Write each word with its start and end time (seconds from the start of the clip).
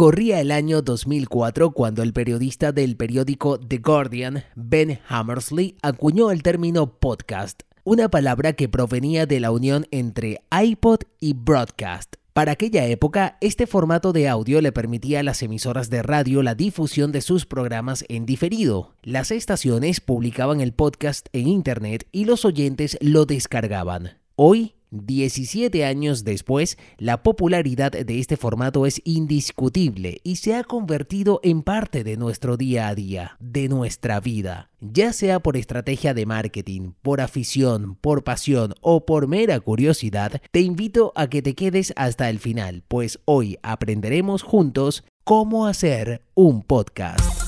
Corría 0.00 0.40
el 0.40 0.50
año 0.50 0.80
2004 0.80 1.72
cuando 1.72 2.02
el 2.02 2.14
periodista 2.14 2.72
del 2.72 2.96
periódico 2.96 3.60
The 3.60 3.76
Guardian, 3.84 4.44
Ben 4.56 4.98
Hammersley, 5.06 5.76
acuñó 5.82 6.30
el 6.30 6.42
término 6.42 6.98
podcast, 6.98 7.64
una 7.84 8.08
palabra 8.08 8.54
que 8.54 8.70
provenía 8.70 9.26
de 9.26 9.40
la 9.40 9.50
unión 9.50 9.86
entre 9.90 10.40
iPod 10.50 11.00
y 11.20 11.34
broadcast. 11.34 12.16
Para 12.32 12.52
aquella 12.52 12.86
época, 12.86 13.36
este 13.42 13.66
formato 13.66 14.14
de 14.14 14.26
audio 14.26 14.62
le 14.62 14.72
permitía 14.72 15.20
a 15.20 15.22
las 15.22 15.42
emisoras 15.42 15.90
de 15.90 16.02
radio 16.02 16.42
la 16.42 16.54
difusión 16.54 17.12
de 17.12 17.20
sus 17.20 17.44
programas 17.44 18.06
en 18.08 18.24
diferido. 18.24 18.94
Las 19.02 19.30
estaciones 19.30 20.00
publicaban 20.00 20.62
el 20.62 20.72
podcast 20.72 21.26
en 21.34 21.46
Internet 21.46 22.08
y 22.10 22.24
los 22.24 22.46
oyentes 22.46 22.96
lo 23.02 23.26
descargaban. 23.26 24.12
Hoy, 24.34 24.72
17 24.90 25.84
años 25.84 26.24
después, 26.24 26.78
la 26.98 27.22
popularidad 27.22 27.92
de 27.92 28.18
este 28.18 28.36
formato 28.36 28.86
es 28.86 29.00
indiscutible 29.04 30.20
y 30.22 30.36
se 30.36 30.54
ha 30.54 30.64
convertido 30.64 31.40
en 31.42 31.62
parte 31.62 32.04
de 32.04 32.16
nuestro 32.16 32.56
día 32.56 32.88
a 32.88 32.94
día, 32.94 33.36
de 33.40 33.68
nuestra 33.68 34.20
vida. 34.20 34.70
Ya 34.80 35.12
sea 35.12 35.40
por 35.40 35.56
estrategia 35.56 36.14
de 36.14 36.26
marketing, 36.26 36.92
por 37.02 37.20
afición, 37.20 37.96
por 38.00 38.24
pasión 38.24 38.74
o 38.80 39.04
por 39.06 39.28
mera 39.28 39.60
curiosidad, 39.60 40.40
te 40.50 40.60
invito 40.60 41.12
a 41.14 41.28
que 41.28 41.42
te 41.42 41.54
quedes 41.54 41.92
hasta 41.96 42.30
el 42.30 42.38
final, 42.38 42.82
pues 42.88 43.20
hoy 43.24 43.58
aprenderemos 43.62 44.42
juntos 44.42 45.04
cómo 45.24 45.66
hacer 45.66 46.22
un 46.34 46.62
podcast. 46.62 47.39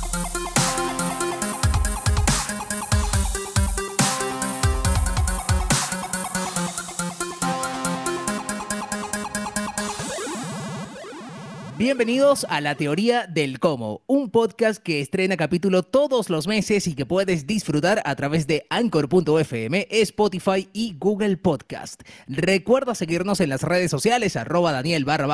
Bienvenidos 11.83 12.47
a 12.49 12.61
La 12.61 12.77
Teoría 12.77 13.27
del 13.27 13.59
Cómo, 13.59 14.03
un 14.07 14.31
podcast 14.31 14.81
que 14.81 15.01
estrena 15.01 15.37
capítulo 15.37 15.83
todos 15.83 16.31
los 16.31 16.47
meses 16.47 16.87
y 16.87 16.95
que 16.95 17.07
puedes 17.07 17.45
disfrutar 17.45 18.01
a 18.05 18.15
través 18.15 18.47
de 18.47 18.69
Anchor.fm, 18.71 19.89
Spotify 19.91 20.69
y 20.73 20.95
Google 20.97 21.39
Podcast. 21.39 22.03
Recuerda 22.29 22.95
seguirnos 22.95 23.41
en 23.41 23.49
las 23.49 23.65
redes 23.65 23.91
sociales, 23.91 24.37
arroba 24.37 24.71
Daniel 24.71 25.05
barra 25.05 25.27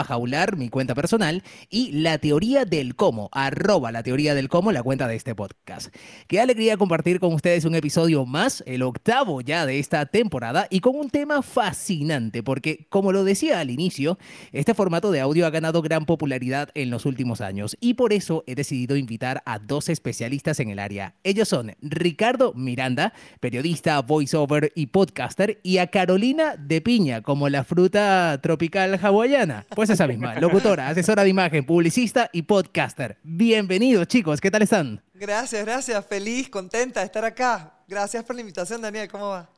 mi 0.57 0.71
cuenta 0.71 0.95
personal, 0.95 1.43
y 1.69 1.93
La 1.93 2.17
Teoría 2.17 2.65
del 2.65 2.97
Cómo, 2.97 3.29
arroba 3.33 3.93
La 3.93 4.03
Teoría 4.03 4.35
del 4.35 4.49
Cómo, 4.49 4.73
la 4.73 4.83
cuenta 4.83 5.07
de 5.07 5.17
este 5.17 5.35
podcast. 5.35 5.95
Qué 6.29 6.41
alegría 6.41 6.79
compartir 6.79 7.21
con 7.21 7.35
ustedes 7.35 7.67
un 7.67 7.75
episodio 7.75 8.25
más, 8.25 8.65
el 8.67 8.85
octavo 8.85 9.43
ya 9.43 9.67
de 9.67 9.81
esta 9.81 10.07
temporada, 10.07 10.67
y 10.71 10.81
con 10.81 10.97
un 10.97 11.11
tema 11.11 11.43
fascinante, 11.43 12.43
porque 12.43 12.87
como 12.89 13.13
lo 13.13 13.23
decía 13.23 13.61
al 13.61 13.69
inicio, 13.69 14.19
este 14.53 14.73
formato 14.73 15.11
de 15.11 15.21
audio 15.21 15.47
ha 15.47 15.51
ganado 15.51 15.83
gran 15.83 16.07
popularidad 16.07 16.38
en 16.75 16.91
los 16.91 17.05
últimos 17.05 17.41
años 17.41 17.77
y 17.81 17.95
por 17.95 18.13
eso 18.13 18.45
he 18.47 18.55
decidido 18.55 18.97
invitar 18.97 19.43
a 19.45 19.59
dos 19.59 19.89
especialistas 19.89 20.61
en 20.61 20.71
el 20.71 20.79
área. 20.79 21.15
Ellos 21.25 21.49
son 21.49 21.75
Ricardo 21.83 22.53
Miranda, 22.55 23.13
periodista, 23.41 24.01
voiceover 24.03 24.73
y 24.77 24.87
podcaster, 24.87 25.59
y 25.63 25.79
a 25.79 25.89
Carolina 25.89 26.57
de 26.57 26.81
Piña, 26.81 27.23
como 27.23 27.49
la 27.49 27.65
fruta 27.65 28.39
tropical 28.41 28.99
hawaiana. 29.03 29.67
Pues 29.75 29.91
esa 29.91 30.07
misma, 30.07 30.35
locutora, 30.41 30.89
asesora 30.89 31.25
de 31.25 31.31
imagen, 31.31 31.67
publicista 31.67 32.31
y 32.33 32.43
podcaster. 32.43 33.19
Bienvenidos 33.25 34.07
chicos, 34.07 34.41
¿qué 34.41 34.51
tal 34.51 34.63
están? 34.63 35.03
Gracias, 35.15 35.65
gracias, 35.65 36.07
feliz, 36.07 36.49
contenta 36.49 37.01
de 37.01 37.07
estar 37.07 37.25
acá. 37.25 37.75
Gracias 37.89 38.23
por 38.23 38.37
la 38.37 38.43
invitación, 38.43 38.81
Daniel, 38.81 39.09
¿cómo 39.09 39.31
va? 39.31 39.58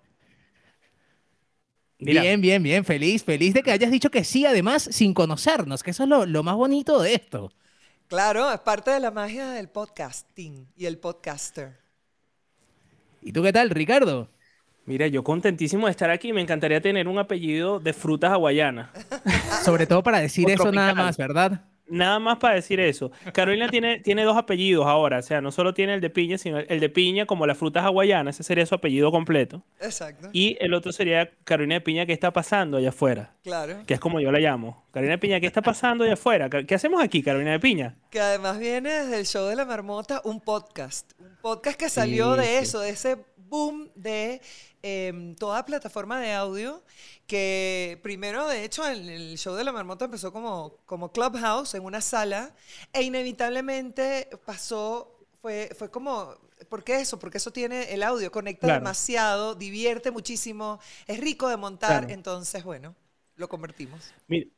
Bien, 2.00 2.40
bien, 2.40 2.62
bien, 2.62 2.84
feliz, 2.84 3.22
feliz 3.24 3.52
de 3.54 3.62
que 3.62 3.70
hayas 3.70 3.90
dicho 3.90 4.10
que 4.10 4.24
sí, 4.24 4.46
además, 4.46 4.88
sin 4.90 5.12
conocernos, 5.12 5.82
que 5.82 5.90
eso 5.90 6.04
es 6.04 6.28
lo, 6.28 6.42
más 6.42 6.56
bonito 6.56 7.00
de 7.00 7.14
esto. 7.14 7.52
Claro, 8.08 8.50
es 8.50 8.60
parte 8.60 8.90
de 8.90 9.00
la 9.00 9.10
magia 9.10 9.50
del 9.50 9.68
podcasting 9.68 10.66
y 10.76 10.86
el 10.86 10.98
podcaster. 10.98 11.78
¿Y 13.22 13.32
tú 13.32 13.42
qué 13.42 13.52
tal, 13.52 13.70
Ricardo? 13.70 14.28
Mira, 14.86 15.06
yo 15.06 15.22
contentísimo 15.22 15.86
de 15.86 15.92
estar 15.92 16.10
aquí. 16.10 16.32
Me 16.32 16.40
encantaría 16.40 16.80
tener 16.80 17.06
un 17.06 17.18
apellido 17.18 17.78
de 17.78 17.92
frutas 17.92 18.32
hawaianas. 18.32 18.88
Sobre 19.62 19.86
todo 19.86 20.02
para 20.02 20.20
decir 20.20 20.50
eso 20.50 20.72
nada 20.72 20.94
más, 20.94 21.16
¿verdad? 21.16 21.69
Nada 21.90 22.18
más 22.18 22.38
para 22.38 22.54
decir 22.54 22.80
eso. 22.80 23.10
Carolina 23.34 23.68
tiene, 23.68 23.98
tiene 23.98 24.24
dos 24.24 24.36
apellidos 24.36 24.86
ahora, 24.86 25.18
o 25.18 25.22
sea, 25.22 25.40
no 25.40 25.52
solo 25.52 25.74
tiene 25.74 25.94
el 25.94 26.00
de 26.00 26.10
piña, 26.10 26.38
sino 26.38 26.58
el 26.58 26.80
de 26.80 26.88
piña 26.88 27.26
como 27.26 27.46
las 27.46 27.58
frutas 27.58 27.84
hawaianas, 27.84 28.36
ese 28.36 28.44
sería 28.44 28.64
su 28.66 28.74
apellido 28.74 29.10
completo. 29.10 29.62
Exacto. 29.80 30.28
Y 30.32 30.56
el 30.60 30.74
otro 30.74 30.92
sería 30.92 31.30
Carolina 31.44 31.74
de 31.74 31.80
Piña, 31.80 32.06
¿qué 32.06 32.12
está 32.12 32.32
pasando 32.32 32.76
allá 32.76 32.90
afuera? 32.90 33.34
Claro. 33.42 33.82
Que 33.86 33.94
es 33.94 34.00
como 34.00 34.20
yo 34.20 34.30
la 34.30 34.38
llamo. 34.38 34.84
Carolina 34.92 35.14
de 35.14 35.18
Piña, 35.18 35.40
¿qué 35.40 35.46
está 35.46 35.62
pasando 35.62 36.04
allá 36.04 36.14
afuera? 36.14 36.48
¿Qué 36.48 36.74
hacemos 36.74 37.02
aquí, 37.02 37.22
Carolina 37.22 37.52
de 37.52 37.60
Piña? 37.60 37.96
Que 38.10 38.20
además 38.20 38.58
viene 38.58 38.90
desde 38.90 39.18
el 39.18 39.26
show 39.26 39.46
de 39.46 39.56
la 39.56 39.64
marmota 39.64 40.20
un 40.24 40.40
podcast. 40.40 41.12
Un 41.18 41.36
podcast 41.40 41.78
que 41.78 41.88
salió 41.88 42.36
de 42.36 42.58
eso, 42.58 42.80
de 42.80 42.90
ese 42.90 43.16
boom 43.50 43.90
de 43.94 44.40
eh, 44.82 45.34
toda 45.38 45.66
plataforma 45.66 46.20
de 46.20 46.32
audio 46.32 46.82
que 47.26 48.00
primero, 48.02 48.48
de 48.48 48.64
hecho, 48.64 48.84
el, 48.88 49.08
el, 49.08 49.38
show 49.38 49.54
de 49.54 49.62
la 49.62 49.70
marmota 49.70 50.06
empezó 50.06 50.32
como, 50.32 50.78
como 50.84 51.12
Clubhouse 51.12 51.74
en 51.74 51.84
una 51.84 52.00
sala 52.00 52.52
e 52.92 53.02
inevitablemente 53.02 54.28
pasó, 54.44 55.16
fue, 55.40 55.70
fue 55.78 55.92
como, 55.92 56.34
¿por 56.68 56.82
qué 56.82 57.00
eso? 57.00 57.20
Porque 57.20 57.38
eso 57.38 57.52
tiene 57.52 57.92
el 57.94 58.02
audio, 58.02 58.32
conecta 58.32 58.72
demasiado, 58.72 59.54
divierte 59.54 60.10
muchísimo, 60.10 60.80
es 61.06 61.20
rico 61.20 61.48
de 61.48 61.56
montar, 61.56 62.10
entonces, 62.10 62.64
bueno, 62.64 62.96
lo 63.36 63.48
convertimos. 63.48 64.12
Mira, 64.26 64.48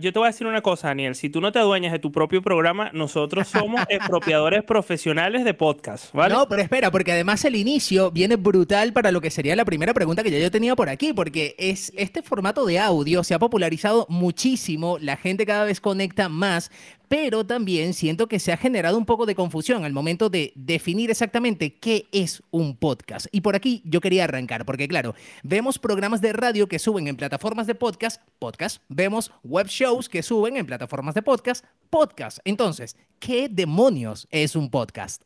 yo 0.00 0.12
te 0.12 0.18
voy 0.18 0.26
a 0.26 0.30
decir 0.30 0.46
una 0.46 0.62
cosa, 0.62 0.88
Daniel. 0.88 1.14
Si 1.14 1.28
tú 1.28 1.40
no 1.40 1.52
te 1.52 1.58
adueñas 1.58 1.92
de 1.92 1.98
tu 1.98 2.12
propio 2.12 2.42
programa, 2.42 2.90
nosotros 2.92 3.48
somos 3.48 3.80
expropiadores 3.88 4.62
profesionales 4.64 5.44
de 5.44 5.54
podcast, 5.54 6.12
¿vale? 6.12 6.34
No, 6.34 6.48
pero 6.48 6.62
espera, 6.62 6.90
porque 6.90 7.12
además 7.12 7.44
el 7.44 7.56
inicio 7.56 8.10
viene 8.10 8.36
brutal 8.36 8.92
para 8.92 9.10
lo 9.12 9.20
que 9.20 9.30
sería 9.30 9.56
la 9.56 9.64
primera 9.64 9.92
pregunta 9.92 10.22
que 10.22 10.30
ya 10.30 10.38
yo 10.38 10.50
tenía 10.50 10.76
por 10.76 10.88
aquí, 10.88 11.12
porque 11.12 11.54
es 11.58 11.92
este 11.96 12.22
formato 12.22 12.64
de 12.64 12.78
audio 12.78 13.24
se 13.24 13.34
ha 13.34 13.38
popularizado 13.38 14.06
muchísimo, 14.08 14.98
la 15.00 15.16
gente 15.16 15.46
cada 15.46 15.64
vez 15.64 15.80
conecta 15.80 16.28
más, 16.28 16.70
pero 17.08 17.46
también 17.46 17.94
siento 17.94 18.26
que 18.26 18.38
se 18.38 18.52
ha 18.52 18.56
generado 18.56 18.98
un 18.98 19.06
poco 19.06 19.26
de 19.26 19.34
confusión 19.34 19.84
al 19.84 19.92
momento 19.92 20.28
de 20.28 20.52
definir 20.54 21.10
exactamente 21.10 21.74
qué 21.74 22.06
es 22.12 22.42
un 22.50 22.76
podcast. 22.76 23.26
Y 23.32 23.40
por 23.40 23.56
aquí 23.56 23.82
yo 23.84 24.00
quería 24.00 24.24
arrancar, 24.24 24.64
porque 24.64 24.88
claro, 24.88 25.14
vemos 25.42 25.78
programas 25.78 26.20
de 26.20 26.32
radio 26.32 26.68
que 26.68 26.78
suben 26.78 27.08
en 27.08 27.16
plataformas 27.16 27.66
de 27.66 27.74
podcast, 27.74 28.20
podcast, 28.38 28.82
vemos 28.88 29.32
web 29.44 29.66
shows 29.68 30.08
que 30.08 30.22
suben 30.22 30.56
en 30.56 30.66
plataformas 30.66 31.14
de 31.14 31.22
podcast, 31.22 31.64
podcast. 31.90 32.38
Entonces, 32.44 32.96
¿qué 33.18 33.48
demonios 33.48 34.26
es 34.30 34.56
un 34.56 34.70
podcast? 34.70 35.22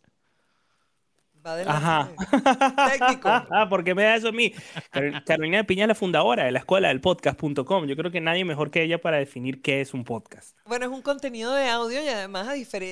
Ajá. 1.67 2.11
Técnico. 2.93 3.29
Ah, 3.51 3.69
¿Por 3.69 3.85
qué 3.85 3.95
me 3.95 4.05
da 4.05 4.17
eso 4.17 4.29
a 4.29 4.33
mí? 4.33 4.53
Carolina 5.25 5.59
de 5.59 5.65
Piña 5.65 5.85
es 5.85 5.89
la 5.89 5.95
fundadora 5.95 6.45
de 6.45 6.53
la 6.53 6.61
escuela 6.61 6.89
del 6.89 7.01
podcast.com. 7.01 7.87
Yo 7.87 7.97
creo 7.97 8.11
que 8.11 8.21
nadie 8.21 8.45
mejor 8.45 8.71
que 8.71 8.83
ella 8.83 9.01
para 9.01 9.19
definir 9.19 9.61
qué 9.63 9.81
es 9.81 9.93
un 9.95 10.05
podcast. 10.05 10.57
Bueno, 10.67 10.87
es 10.87 10.93
un 10.93 11.03
contenido 11.03 11.53
de 11.55 11.69
audio 11.69 12.03
y 12.03 12.09
además 12.09 12.49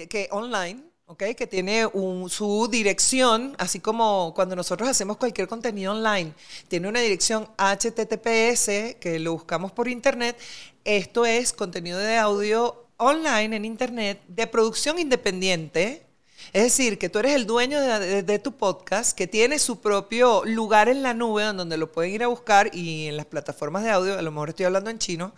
que 0.09 0.29
online, 0.31 0.83
¿ok? 1.07 1.25
Que 1.37 1.47
tiene 1.47 1.87
su 2.29 2.69
dirección, 2.71 3.55
así 3.59 3.81
como 3.81 4.33
cuando 4.35 4.57
nosotros 4.57 4.89
hacemos 4.89 5.17
cualquier 5.17 5.49
contenido 5.49 5.93
online, 5.93 6.33
tiene 6.69 6.89
una 6.89 7.01
dirección 7.01 7.49
HTTPS 7.57 8.97
que 9.01 9.19
lo 9.21 9.33
buscamos 9.33 9.73
por 9.73 9.89
internet. 9.89 10.39
Esto 10.85 11.25
es 11.25 11.53
contenido 11.53 11.99
de 11.99 12.17
audio 12.17 12.87
online 12.97 13.57
en 13.57 13.65
internet 13.65 14.21
de 14.27 14.47
producción 14.47 14.99
independiente 14.99 16.08
es 16.53 16.63
decir, 16.63 16.99
que 16.99 17.09
tú 17.09 17.19
eres 17.19 17.35
el 17.35 17.47
dueño 17.47 17.81
de, 17.81 18.39
tu 18.39 18.53
podcast, 18.53 19.17
que 19.17 19.27
tiene 19.27 19.59
su 19.59 19.81
propio 19.81 20.45
lugar 20.45 20.89
en 20.89 21.03
la 21.03 21.15
nube 21.15 21.45
donde 21.45 21.77
lo 21.77 21.91
pueden 21.91 22.13
ir 22.13 22.23
a 22.23 22.29
buscar 22.29 22.75
y 22.75 23.07
en 23.07 23.17
las 23.17 23.27
plataformas 23.27 23.85
de 23.85 23.91
audio, 23.91 24.19
a 24.19 24.23
lo 24.23 24.31
mejor 24.31 24.51
estoy 24.51 24.67
hablando 24.67 24.91
en 24.91 24.99
chino, 24.99 25.33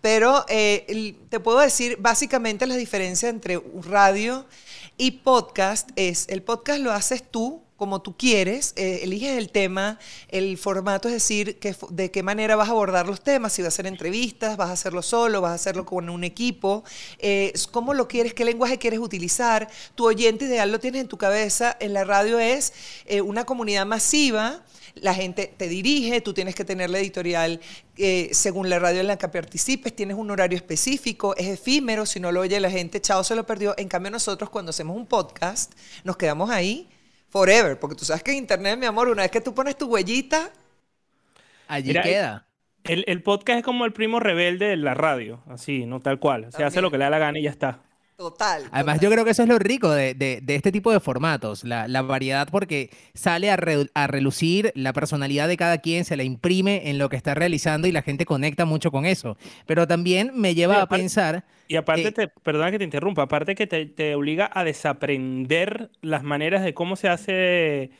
pero 0.00 0.44
eh, 0.48 1.16
te 1.28 1.40
puedo 1.40 1.60
decir 1.60 1.96
básicamente 1.98 2.66
la 2.66 2.76
diferencia 2.76 3.28
entre 3.28 3.60
radio 3.82 4.46
y 4.96 5.10
podcast 5.12 5.90
es, 5.96 6.26
el 6.28 6.42
podcast 6.42 6.80
lo 6.80 6.92
haces 6.92 7.22
tú 7.22 7.65
como 7.76 8.00
tú 8.00 8.16
quieres, 8.16 8.72
eh, 8.76 9.00
eliges 9.02 9.36
el 9.36 9.50
tema, 9.50 9.98
el 10.28 10.56
formato, 10.56 11.08
es 11.08 11.14
decir, 11.14 11.58
que, 11.58 11.76
de 11.90 12.10
qué 12.10 12.22
manera 12.22 12.56
vas 12.56 12.68
a 12.68 12.72
abordar 12.72 13.06
los 13.06 13.20
temas, 13.22 13.52
si 13.52 13.62
vas 13.62 13.66
a 13.66 13.74
hacer 13.74 13.86
entrevistas, 13.86 14.56
vas 14.56 14.70
a 14.70 14.72
hacerlo 14.72 15.02
solo, 15.02 15.40
vas 15.42 15.52
a 15.52 15.54
hacerlo 15.54 15.84
con 15.84 16.08
un 16.08 16.24
equipo, 16.24 16.84
eh, 17.18 17.52
cómo 17.72 17.92
lo 17.92 18.08
quieres, 18.08 18.32
qué 18.32 18.44
lenguaje 18.44 18.78
quieres 18.78 18.98
utilizar, 18.98 19.68
tu 19.94 20.06
oyente 20.06 20.46
ideal 20.46 20.72
lo 20.72 20.80
tienes 20.80 21.02
en 21.02 21.08
tu 21.08 21.18
cabeza, 21.18 21.76
en 21.78 21.92
la 21.92 22.04
radio 22.04 22.38
es 22.38 22.72
eh, 23.04 23.20
una 23.20 23.44
comunidad 23.44 23.84
masiva, 23.84 24.62
la 24.94 25.12
gente 25.12 25.52
te 25.54 25.68
dirige, 25.68 26.22
tú 26.22 26.32
tienes 26.32 26.54
que 26.54 26.64
tener 26.64 26.88
la 26.88 26.98
editorial 26.98 27.60
según 28.32 28.70
la 28.70 28.78
radio 28.78 29.00
en 29.00 29.06
la 29.06 29.18
que 29.18 29.28
participes, 29.28 29.94
tienes 29.94 30.16
un 30.16 30.30
horario 30.30 30.56
específico, 30.56 31.36
es 31.36 31.48
efímero, 31.48 32.06
si 32.06 32.18
no 32.18 32.32
lo 32.32 32.40
oye 32.40 32.58
la 32.60 32.70
gente, 32.70 33.00
chao, 33.02 33.22
se 33.24 33.34
lo 33.34 33.44
perdió. 33.44 33.74
En 33.76 33.88
cambio 33.88 34.10
nosotros 34.10 34.48
cuando 34.48 34.70
hacemos 34.70 34.96
un 34.96 35.06
podcast, 35.06 35.72
nos 36.04 36.16
quedamos 36.16 36.48
ahí 36.48 36.88
forever, 37.36 37.78
porque 37.78 37.96
tú 37.96 38.04
sabes 38.04 38.22
que 38.22 38.30
en 38.30 38.38
internet, 38.38 38.78
mi 38.78 38.86
amor, 38.86 39.08
una 39.08 39.22
vez 39.22 39.30
que 39.30 39.42
tú 39.42 39.54
pones 39.54 39.76
tu 39.76 39.86
huellita, 39.86 40.50
allí 41.68 41.92
queda. 41.92 42.46
El, 42.84 43.22
podcast 43.22 43.58
es 43.58 43.64
como 43.64 43.84
el 43.84 43.92
primo 43.92 44.20
rebelde 44.20 44.68
de 44.68 44.76
la 44.76 44.94
radio, 44.94 45.42
así, 45.48 45.86
no 45.86 46.00
tal 46.00 46.18
cual. 46.18 46.48
Se 46.52 46.64
hace 46.64 46.80
lo 46.80 46.90
que 46.90 46.98
le 46.98 47.04
da 47.04 47.10
la 47.10 47.18
gana 47.18 47.38
y 47.38 47.42
ya 47.42 47.50
está. 47.50 47.80
Total. 48.16 48.62
Además, 48.72 48.98
yo 49.00 49.10
creo 49.10 49.26
que 49.26 49.32
eso 49.32 49.42
es 49.42 49.48
lo 49.48 49.58
rico 49.58 49.90
de, 49.90 50.42
este 50.48 50.72
tipo 50.72 50.90
de 50.90 51.00
formatos, 51.00 51.64
la, 51.64 51.86
variedad, 52.02 52.48
porque 52.50 52.88
sale 53.12 53.50
a, 53.50 53.58
a, 53.94 54.06
relucir 54.06 54.72
la 54.74 54.94
personalidad 54.94 55.48
de 55.48 55.58
cada 55.58 55.78
quien, 55.78 56.06
se 56.06 56.16
la 56.16 56.22
imprime 56.22 56.88
en 56.88 56.96
lo 56.96 57.10
que 57.10 57.16
está 57.16 57.34
realizando 57.34 57.86
y 57.88 57.92
la 57.92 58.00
gente 58.00 58.24
conecta 58.24 58.64
mucho 58.64 58.90
con 58.90 59.04
eso. 59.04 59.36
Pero 59.66 59.86
también 59.86 60.30
me 60.34 60.54
lleva 60.54 60.80
a 60.80 60.88
pensar... 60.88 61.44
Y 61.68 61.76
aparte, 61.76 62.10
te, 62.10 62.28
perdona 62.28 62.70
que 62.70 62.78
te 62.78 62.84
interrumpa, 62.84 63.22
aparte 63.22 63.54
que 63.54 63.66
te, 63.66 64.14
obliga 64.14 64.50
a 64.50 64.64
desaprender 64.64 65.90
las 66.00 66.22
maneras 66.22 66.64
de 66.64 66.72
cómo 66.72 66.96
se 66.96 67.08
hace 67.08 67.90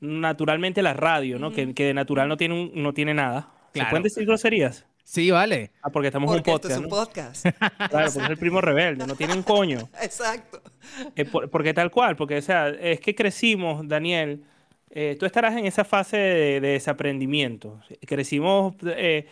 naturalmente 0.00 0.82
la 0.82 0.92
radio, 0.92 1.38
¿no? 1.38 1.52
que, 1.52 1.72
de 1.72 1.94
natural 1.94 2.28
no 2.28 2.36
tiene, 2.36 2.70
no 2.74 2.92
tiene 2.92 3.14
nada. 3.14 3.48
¿Se 3.72 3.84
pueden 3.86 4.02
decir 4.02 4.26
groserías? 4.26 4.84
Sí, 5.04 5.30
vale. 5.30 5.70
Ah, 5.82 5.90
porque 5.90 6.08
estamos 6.08 6.30
en 6.30 6.38
un 6.38 6.42
podcast. 6.42 6.64
Esto 6.64 6.74
es 6.74 6.80
un 6.80 6.88
podcast. 6.88 7.46
claro, 7.90 8.10
porque 8.12 8.24
es 8.24 8.30
el 8.30 8.38
primo 8.38 8.60
rebelde, 8.60 9.06
no 9.06 9.14
tiene 9.14 9.34
un 9.34 9.42
coño. 9.42 9.78
Exacto. 10.02 10.62
Eh, 11.14 11.26
porque 11.26 11.74
tal 11.74 11.90
cual, 11.90 12.16
porque 12.16 12.38
o 12.38 12.42
sea, 12.42 12.70
es 12.70 13.00
que 13.00 13.14
crecimos, 13.14 13.86
Daniel. 13.86 14.42
Eh, 14.96 15.16
tú 15.18 15.26
estarás 15.26 15.56
en 15.56 15.66
esa 15.66 15.84
fase 15.84 16.16
de, 16.16 16.60
desaprendimiento. 16.60 17.80
Crecimos 18.06 18.76
eh, 18.84 19.26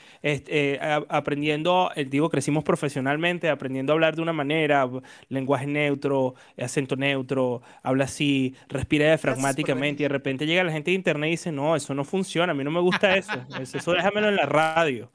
aprendiendo, 1.08 1.88
digo, 2.08 2.28
crecimos 2.30 2.64
profesionalmente, 2.64 3.48
aprendiendo 3.48 3.92
a 3.92 3.94
hablar 3.94 4.16
de 4.16 4.22
una 4.22 4.32
manera, 4.32 4.90
lenguaje 5.28 5.68
neutro, 5.68 6.34
acento 6.58 6.96
neutro, 6.96 7.62
habla 7.84 8.06
así, 8.06 8.56
respira 8.68 9.06
diafragmáticamente 9.06 10.02
y 10.02 10.04
de 10.04 10.08
repente 10.08 10.46
llega 10.46 10.64
la 10.64 10.72
gente 10.72 10.90
de 10.90 10.96
internet 10.96 11.28
y 11.28 11.30
dice, 11.32 11.52
no, 11.52 11.76
eso 11.76 11.94
no 11.94 12.02
funciona, 12.02 12.50
a 12.50 12.54
mí 12.56 12.64
no 12.64 12.72
me 12.72 12.80
gusta 12.80 13.16
eso, 13.16 13.30
eso 13.60 13.92
déjamelo 13.92 14.30
en 14.30 14.36
la 14.36 14.46
radio. 14.46 15.12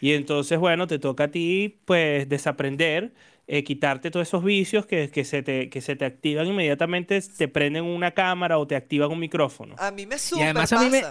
Y 0.00 0.12
entonces, 0.12 0.58
bueno, 0.58 0.86
te 0.86 0.98
toca 0.98 1.24
a 1.24 1.28
ti, 1.28 1.80
pues, 1.84 2.28
desaprender, 2.28 3.12
eh, 3.46 3.62
quitarte 3.64 4.10
todos 4.10 4.26
esos 4.26 4.42
vicios 4.42 4.86
que, 4.86 5.10
que, 5.10 5.24
se 5.24 5.42
te, 5.42 5.70
que 5.70 5.80
se 5.80 5.96
te 5.96 6.04
activan 6.04 6.46
inmediatamente, 6.46 7.20
te 7.20 7.48
prenden 7.48 7.84
una 7.84 8.10
cámara 8.10 8.58
o 8.58 8.66
te 8.66 8.76
activan 8.76 9.10
un 9.10 9.20
micrófono. 9.20 9.76
A 9.78 9.90
mí 9.92 10.06
me 10.06 10.18
super 10.18 10.54
pasa. 10.54 10.80
A 10.80 10.84
mí 10.84 10.90
me, 10.90 11.02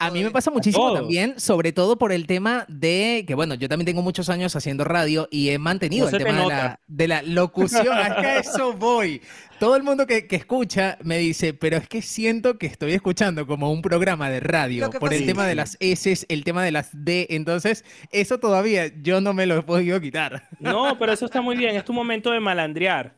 a 0.00 0.10
mí 0.10 0.24
me 0.24 0.30
pasa 0.30 0.50
muchísimo 0.50 0.94
también, 0.94 1.38
sobre 1.38 1.72
todo 1.72 1.98
por 1.98 2.10
el 2.10 2.26
tema 2.26 2.64
de 2.68 3.24
que, 3.26 3.34
bueno, 3.34 3.54
yo 3.54 3.68
también 3.68 3.84
tengo 3.84 4.00
muchos 4.00 4.30
años 4.30 4.56
haciendo 4.56 4.82
radio 4.82 5.28
y 5.30 5.50
he 5.50 5.58
mantenido 5.58 6.08
el 6.08 6.16
tema 6.16 6.40
de 6.40 6.46
la, 6.48 6.80
de 6.86 7.08
la, 7.08 7.22
locución. 7.22 7.98
es 7.98 8.14
que 8.14 8.26
a 8.26 8.38
eso 8.38 8.72
voy. 8.72 9.20
Todo 9.58 9.76
el 9.76 9.82
mundo 9.82 10.06
que, 10.06 10.26
que, 10.26 10.36
escucha 10.36 10.96
me 11.02 11.18
dice, 11.18 11.52
pero 11.52 11.76
es 11.76 11.86
que 11.86 12.00
siento 12.00 12.56
que 12.56 12.66
estoy 12.66 12.92
escuchando 12.92 13.46
como 13.46 13.70
un 13.70 13.82
programa 13.82 14.30
de 14.30 14.40
radio 14.40 14.88
por 14.90 15.12
el 15.12 15.26
tema 15.26 15.46
de 15.46 15.54
las 15.54 15.76
S, 15.80 16.24
el 16.30 16.44
tema 16.44 16.64
de 16.64 16.72
las 16.72 16.88
D. 16.92 17.26
Entonces, 17.28 17.84
eso 18.10 18.40
todavía 18.40 18.90
yo 19.02 19.20
no 19.20 19.34
me 19.34 19.44
lo 19.44 19.58
he 19.58 19.62
podido 19.62 20.00
quitar. 20.00 20.48
No, 20.60 20.98
pero 20.98 21.12
eso 21.12 21.26
está 21.26 21.42
muy 21.42 21.58
bien. 21.58 21.76
Es 21.76 21.84
tu 21.84 21.92
momento 21.92 22.30
de 22.30 22.40
malandrear. 22.40 23.14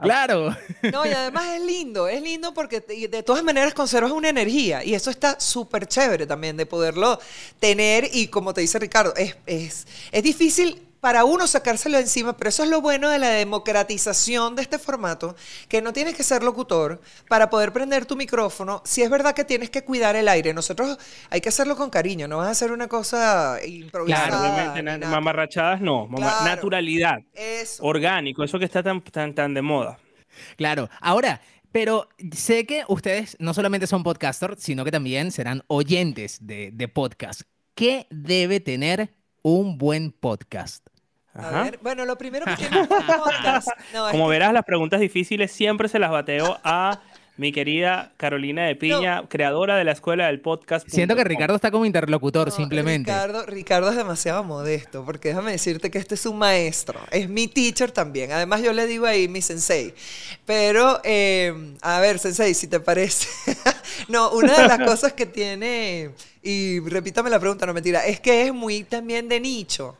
Claro. 0.00 0.56
No, 0.92 1.04
y 1.04 1.10
además 1.10 1.48
es 1.56 1.62
lindo, 1.62 2.08
es 2.08 2.22
lindo 2.22 2.54
porque 2.54 2.80
de 2.80 3.22
todas 3.22 3.42
maneras 3.42 3.74
conservas 3.74 4.12
una 4.12 4.28
energía 4.28 4.84
y 4.84 4.94
eso 4.94 5.10
está 5.10 5.38
súper 5.40 5.86
chévere 5.86 6.26
también 6.26 6.56
de 6.56 6.66
poderlo 6.66 7.18
tener 7.58 8.08
y 8.12 8.28
como 8.28 8.54
te 8.54 8.60
dice 8.60 8.78
Ricardo, 8.78 9.14
es, 9.16 9.36
es, 9.46 9.86
es 10.12 10.22
difícil 10.22 10.89
para 11.00 11.24
uno 11.24 11.46
sacárselo 11.46 11.98
encima, 11.98 12.36
pero 12.36 12.50
eso 12.50 12.62
es 12.62 12.68
lo 12.68 12.80
bueno 12.80 13.08
de 13.08 13.18
la 13.18 13.30
democratización 13.30 14.54
de 14.54 14.62
este 14.62 14.78
formato, 14.78 15.34
que 15.68 15.82
no 15.82 15.92
tienes 15.92 16.14
que 16.14 16.22
ser 16.22 16.42
locutor 16.42 17.00
para 17.28 17.50
poder 17.50 17.72
prender 17.72 18.06
tu 18.06 18.16
micrófono. 18.16 18.82
Si 18.84 19.02
es 19.02 19.10
verdad 19.10 19.34
que 19.34 19.44
tienes 19.44 19.70
que 19.70 19.82
cuidar 19.82 20.16
el 20.16 20.28
aire, 20.28 20.52
nosotros 20.52 20.98
hay 21.30 21.40
que 21.40 21.48
hacerlo 21.48 21.76
con 21.76 21.90
cariño, 21.90 22.28
no 22.28 22.38
vas 22.38 22.48
a 22.48 22.50
hacer 22.50 22.72
una 22.72 22.88
cosa 22.88 23.58
improvisada. 23.64 24.28
Claro, 24.28 24.74
obviamente, 24.74 25.06
mamarrachadas 25.06 25.80
no, 25.80 26.08
naturalidad, 26.44 27.18
orgánico, 27.80 28.44
eso 28.44 28.58
que 28.58 28.66
está 28.66 28.82
tan, 28.82 29.00
tan, 29.02 29.34
tan 29.34 29.54
de 29.54 29.62
moda. 29.62 29.98
Claro, 30.56 30.88
ahora, 31.00 31.40
pero 31.72 32.08
sé 32.32 32.66
que 32.66 32.84
ustedes 32.88 33.36
no 33.40 33.54
solamente 33.54 33.86
son 33.86 34.02
podcasters, 34.02 34.62
sino 34.62 34.84
que 34.84 34.90
también 34.90 35.32
serán 35.32 35.62
oyentes 35.68 36.38
de, 36.46 36.70
de 36.72 36.88
podcast. 36.88 37.42
¿Qué 37.74 38.06
debe 38.10 38.60
tener 38.60 39.14
un 39.42 39.78
buen 39.78 40.12
podcast? 40.12 40.89
A 41.34 41.62
ver, 41.62 41.78
bueno, 41.82 42.04
lo 42.04 42.18
primero 42.18 42.44
que 42.46 42.56
tiene 42.56 42.80
un 42.80 42.88
podcast. 42.88 43.68
Como 44.10 44.28
verás, 44.28 44.52
las 44.52 44.64
preguntas 44.64 45.00
difíciles 45.00 45.52
siempre 45.52 45.88
se 45.88 45.98
las 45.98 46.10
bateo 46.10 46.58
a 46.64 47.00
mi 47.40 47.52
querida 47.52 48.12
Carolina 48.18 48.66
de 48.66 48.76
Piña, 48.76 49.22
creadora 49.26 49.76
de 49.76 49.84
la 49.84 49.92
escuela 49.92 50.26
del 50.26 50.40
podcast. 50.40 50.86
Siento 50.90 51.16
que 51.16 51.24
Ricardo 51.24 51.54
está 51.54 51.70
como 51.70 51.86
interlocutor, 51.86 52.50
simplemente. 52.50 53.10
Ricardo, 53.10 53.46
Ricardo 53.46 53.90
es 53.90 53.96
demasiado 53.96 54.44
modesto, 54.44 55.06
porque 55.06 55.28
déjame 55.28 55.52
decirte 55.52 55.90
que 55.90 55.96
este 55.96 56.16
es 56.16 56.26
un 56.26 56.36
maestro, 56.36 57.00
es 57.10 57.30
mi 57.30 57.48
teacher 57.48 57.92
también. 57.92 58.30
Además, 58.32 58.60
yo 58.62 58.74
le 58.74 58.86
digo 58.86 59.06
ahí 59.06 59.26
mi 59.26 59.40
sensei. 59.40 59.94
Pero, 60.44 61.00
eh, 61.02 61.74
a 61.80 61.98
ver, 62.00 62.18
sensei, 62.18 62.52
si 62.52 62.66
te 62.66 62.78
parece. 62.78 63.26
no, 64.08 64.32
una 64.32 64.54
de 64.60 64.68
las 64.68 64.78
cosas 64.86 65.14
que 65.14 65.24
tiene, 65.24 66.10
y 66.42 66.80
repítame 66.80 67.30
la 67.30 67.40
pregunta, 67.40 67.64
no 67.64 67.72
mentira, 67.72 68.04
es 68.04 68.20
que 68.20 68.48
es 68.48 68.52
muy 68.52 68.84
también 68.84 69.30
de 69.30 69.40
nicho. 69.40 69.96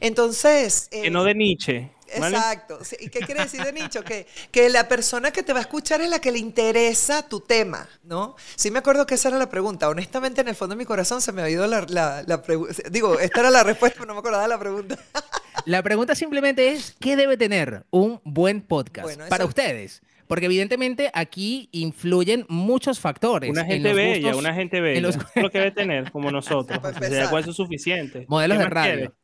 Entonces... 0.00 0.88
que 0.90 1.10
no 1.10 1.24
de 1.24 1.34
Nietzsche. 1.34 1.90
Exacto. 2.08 2.78
¿Y 3.00 3.08
qué 3.08 3.20
quiere 3.20 3.42
decir 3.42 3.62
de 3.62 3.72
nicho? 3.72 4.02
Que, 4.02 4.26
que 4.50 4.68
la 4.68 4.88
persona 4.88 5.30
que 5.30 5.42
te 5.42 5.52
va 5.52 5.58
a 5.60 5.62
escuchar 5.62 6.00
es 6.00 6.10
la 6.10 6.20
que 6.20 6.32
le 6.32 6.38
interesa 6.38 7.28
tu 7.28 7.40
tema, 7.40 7.88
¿no? 8.04 8.36
Sí 8.54 8.70
me 8.70 8.78
acuerdo 8.78 9.06
que 9.06 9.14
esa 9.14 9.28
era 9.28 9.38
la 9.38 9.48
pregunta. 9.48 9.88
Honestamente, 9.88 10.40
en 10.40 10.48
el 10.48 10.54
fondo 10.54 10.74
de 10.74 10.78
mi 10.78 10.84
corazón 10.84 11.20
se 11.20 11.32
me 11.32 11.42
ha 11.42 11.50
ido 11.50 11.66
la, 11.66 11.86
la, 12.26 12.42
pregunta. 12.42 12.74
Digo, 12.90 13.18
esta 13.18 13.40
era 13.40 13.50
la 13.50 13.62
respuesta, 13.64 13.98
pero 13.98 14.06
no 14.06 14.14
me 14.14 14.20
acordaba 14.20 14.42
de 14.42 14.48
la 14.48 14.58
pregunta. 14.58 14.98
La 15.64 15.82
pregunta 15.82 16.14
simplemente 16.14 16.68
es, 16.68 16.94
¿qué 17.00 17.16
debe 17.16 17.36
tener 17.36 17.86
un 17.90 18.20
buen 18.22 18.60
podcast 18.60 19.18
para 19.28 19.46
ustedes? 19.46 20.00
Porque 20.28 20.46
evidentemente 20.46 21.10
aquí 21.12 21.68
influyen 21.72 22.44
muchos 22.48 23.00
factores. 23.00 23.50
Una 23.50 23.64
gente 23.64 23.92
bella, 23.92 24.36
una 24.36 24.54
gente 24.54 24.80
bella. 24.80 25.00
Los... 25.00 25.18
lo 25.34 25.50
que 25.50 25.58
debe 25.58 25.70
tener, 25.72 26.12
como 26.12 26.30
nosotros. 26.30 26.78
Eso 27.00 27.38
es 27.38 27.56
suficiente. 27.56 28.26
Modelos 28.28 28.58
de 28.58 28.66
radio. 28.66 29.14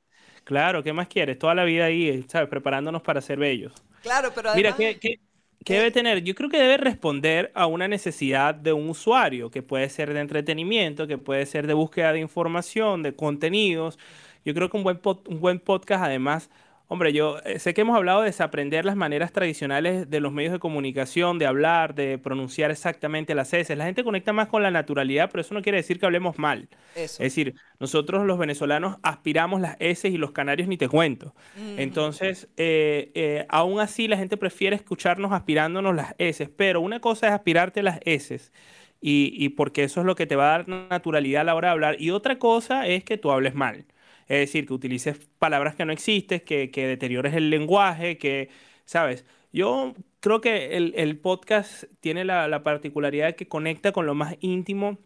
Claro, 0.45 0.83
¿qué 0.83 0.93
más 0.93 1.09
quieres? 1.09 1.39
Toda 1.39 1.55
la 1.55 1.65
vida 1.65 1.87
ahí, 1.87 2.25
¿sabes? 2.29 2.49
Preparándonos 2.49 3.03
para 3.03 3.21
ser 3.21 3.39
bellos. 3.39 3.73
Claro, 4.01 4.33
pero 4.35 4.51
Mira, 4.53 4.75
¿qué, 4.75 4.99
qué, 4.99 5.21
qué 5.65 5.75
debe 5.75 5.91
tener? 5.91 6.23
Yo 6.25 6.35
creo 6.35 6.51
que 6.51 6.59
debe 6.59 6.77
responder 6.77 7.53
a 7.55 7.67
una 7.67 7.89
necesidad 7.89 8.55
de 8.55 8.73
un 8.73 8.91
usuario, 8.91 9.51
que 9.51 9.63
puede 9.63 9.89
ser 9.89 10.13
de 10.15 10.21
entretenimiento, 10.21 11.07
que 11.07 11.19
puede 11.19 11.47
ser 11.47 11.67
de 11.67 11.75
búsqueda 11.75 12.13
de 12.13 12.21
información, 12.21 13.03
de 13.03 13.15
contenidos. 13.15 13.99
Yo 14.45 14.55
creo 14.55 14.71
que 14.71 14.77
un 14.77 14.85
buen, 14.85 15.01
un 15.29 15.41
buen 15.41 15.61
podcast, 15.61 16.05
además, 16.05 16.51
Hombre, 16.93 17.15
yo 17.15 17.39
eh, 17.47 17.59
sé 17.59 17.73
que 17.73 17.81
hemos 17.81 17.97
hablado 17.97 18.21
de 18.21 18.27
desaprender 18.27 18.85
las 18.85 18.97
maneras 18.97 19.33
tradicionales 19.33 20.11
de 20.11 20.21
los 20.21 20.31
medios 20.31 20.53
de 20.53 20.59
comunicación, 20.59 21.39
de 21.39 21.47
hablar, 21.47 21.95
de 21.95 22.19
pronunciar 22.19 22.71
exactamente 22.71 23.35
las 23.35 23.55
S. 23.55 23.75
La 23.77 23.87
gente 23.87 24.05
conecta 24.05 24.35
más 24.35 24.49
con 24.49 24.63
la 24.63 24.71
naturalidad, 24.71 25.31
pero 25.31 25.41
eso 25.41 25.55
no 25.55 25.63
quiere 25.63 25.79
decir 25.79 25.99
que 25.99 26.05
hablemos 26.05 26.37
mal. 26.37 26.69
Es 26.95 27.17
decir, 27.17 27.55
nosotros 27.81 28.27
los 28.27 28.37
venezolanos 28.37 28.99
aspiramos 29.03 29.63
las 29.63 29.77
S 29.79 30.07
y 30.07 30.19
los 30.19 30.33
canarios 30.33 30.69
ni 30.69 30.77
te 30.77 30.87
cuento. 30.87 31.35
Entonces, 31.79 32.51
eh, 32.59 33.11
eh, 33.15 33.47
aún 33.49 33.81
así 33.81 34.07
la 34.07 34.19
gente 34.19 34.37
prefiere 34.37 34.77
escucharnos 34.77 35.33
aspirándonos 35.33 35.95
las 35.95 36.15
S, 36.19 36.47
pero 36.55 36.83
una 36.83 37.01
cosa 37.01 37.29
es 37.29 37.33
aspirarte 37.33 37.83
las 37.83 38.01
S. 38.05 38.39
Y, 39.01 39.33
y 39.35 39.49
porque 39.49 39.85
eso 39.85 40.01
es 40.01 40.07
lo 40.07 40.15
que 40.15 40.27
te 40.27 40.37
va 40.37 40.55
a 40.55 40.59
dar 40.59 40.69
naturalidad 40.69 41.41
a 41.41 41.45
la 41.45 41.55
hora 41.55 41.69
de 41.69 41.73
hablar. 41.73 41.97
Y 41.99 42.11
otra 42.11 42.39
cosa 42.39 42.87
es 42.87 43.03
que 43.03 43.17
tú 43.17 43.33
hables 43.33 43.55
mal. 43.55 43.87
Es 44.33 44.39
decir, 44.39 44.67
que 44.67 44.73
utilices 44.73 45.19
palabras 45.39 45.75
que 45.75 45.85
no 45.85 45.93
existen, 45.93 46.41
que, 46.41 46.71
que 46.71 46.87
deteriores 46.87 47.35
el 47.35 47.51
lenguaje, 47.51 48.17
que, 48.17 48.49
¿sabes? 48.87 49.27
Yo 49.53 49.95
creo 50.21 50.41
que 50.41 50.79
el, 50.79 51.19
podcast 51.19 51.85
tiene 52.01 52.25
la, 52.25 52.63
particularidad 52.63 53.27
de 53.27 53.37
que 53.37 53.47
conecta 53.47 53.93
con 53.93 54.07
lo 54.07 54.15
más 54.15 54.37
íntimo 54.41 54.97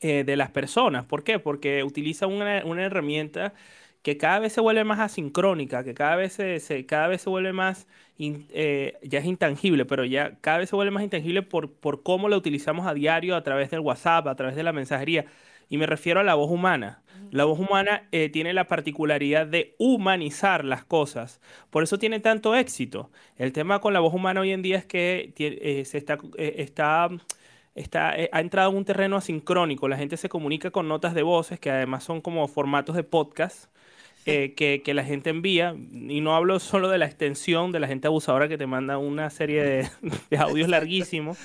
eh, 0.00 0.24
de 0.24 0.36
las 0.36 0.50
personas. 0.50 1.06
¿Por 1.06 1.24
qué? 1.24 1.38
Porque 1.38 1.82
utiliza 1.82 2.26
una, 2.26 2.58
herramienta 2.58 3.54
que 4.02 4.18
cada 4.18 4.38
vez 4.40 4.52
se 4.52 4.60
vuelve 4.60 4.84
más 4.84 5.00
asincrónica, 5.00 5.82
que 5.82 5.94
cada 5.94 6.16
vez 6.16 6.34
se, 6.34 6.84
cada 6.84 7.08
vez 7.08 7.22
se 7.22 7.30
vuelve 7.30 7.54
más, 7.54 7.86
eh, 8.18 8.98
ya 9.02 9.20
es 9.20 9.24
intangible, 9.24 9.86
pero 9.86 10.04
ya 10.04 10.36
cada 10.42 10.58
vez 10.58 10.68
se 10.68 10.76
vuelve 10.76 10.90
más 10.90 11.04
intangible 11.04 11.40
por, 11.40 11.72
por 11.72 12.02
cómo 12.02 12.28
la 12.28 12.36
utilizamos 12.36 12.86
a 12.86 12.92
diario 12.92 13.34
a 13.34 13.42
través 13.42 13.70
del 13.70 13.80
WhatsApp, 13.80 14.26
a 14.26 14.36
través 14.36 14.56
de 14.56 14.62
la 14.62 14.74
mensajería. 14.74 15.24
Y 15.70 15.78
me 15.78 15.86
refiero 15.86 16.20
a 16.20 16.24
la 16.24 16.34
voz 16.34 16.50
humana. 16.50 17.01
La 17.32 17.46
voz 17.46 17.58
humana 17.58 18.06
eh, 18.12 18.28
tiene 18.28 18.52
la 18.52 18.66
particularidad 18.66 19.46
de 19.46 19.74
humanizar 19.78 20.66
las 20.66 20.84
cosas. 20.84 21.40
Por 21.70 21.82
eso 21.82 21.98
tiene 21.98 22.20
tanto 22.20 22.54
éxito. 22.54 23.10
El 23.38 23.54
tema 23.54 23.80
con 23.80 23.94
la 23.94 24.00
voz 24.00 24.12
humana 24.12 24.42
hoy 24.42 24.52
en 24.52 24.60
día 24.60 24.76
es 24.76 24.84
que 24.84 25.32
eh, 25.38 25.84
se 25.86 25.96
está, 25.96 26.18
eh, 26.36 26.56
está, 26.58 27.08
está 27.74 28.10
ha 28.10 28.40
entrado 28.40 28.70
en 28.72 28.76
un 28.76 28.84
terreno 28.84 29.16
asincrónico. 29.16 29.88
La 29.88 29.96
gente 29.96 30.18
se 30.18 30.28
comunica 30.28 30.70
con 30.70 30.88
notas 30.88 31.14
de 31.14 31.22
voces 31.22 31.58
que 31.58 31.70
además 31.70 32.04
son 32.04 32.20
como 32.20 32.46
formatos 32.48 32.96
de 32.96 33.02
podcast. 33.02 33.72
que, 34.24 34.82
que, 34.84 34.94
la 34.94 35.02
gente 35.02 35.30
envía, 35.30 35.74
y 35.74 36.20
no 36.20 36.36
hablo 36.36 36.60
solo 36.60 36.88
de 36.90 36.98
la 36.98 37.06
extensión 37.06 37.72
de 37.72 37.80
la 37.80 37.88
gente 37.88 38.06
abusadora 38.06 38.46
que 38.46 38.56
te 38.56 38.66
manda 38.66 38.96
una 38.98 39.30
serie 39.30 39.64
de, 39.64 39.90
de 40.30 40.36
audios 40.36 40.68
larguísimos, 40.68 41.38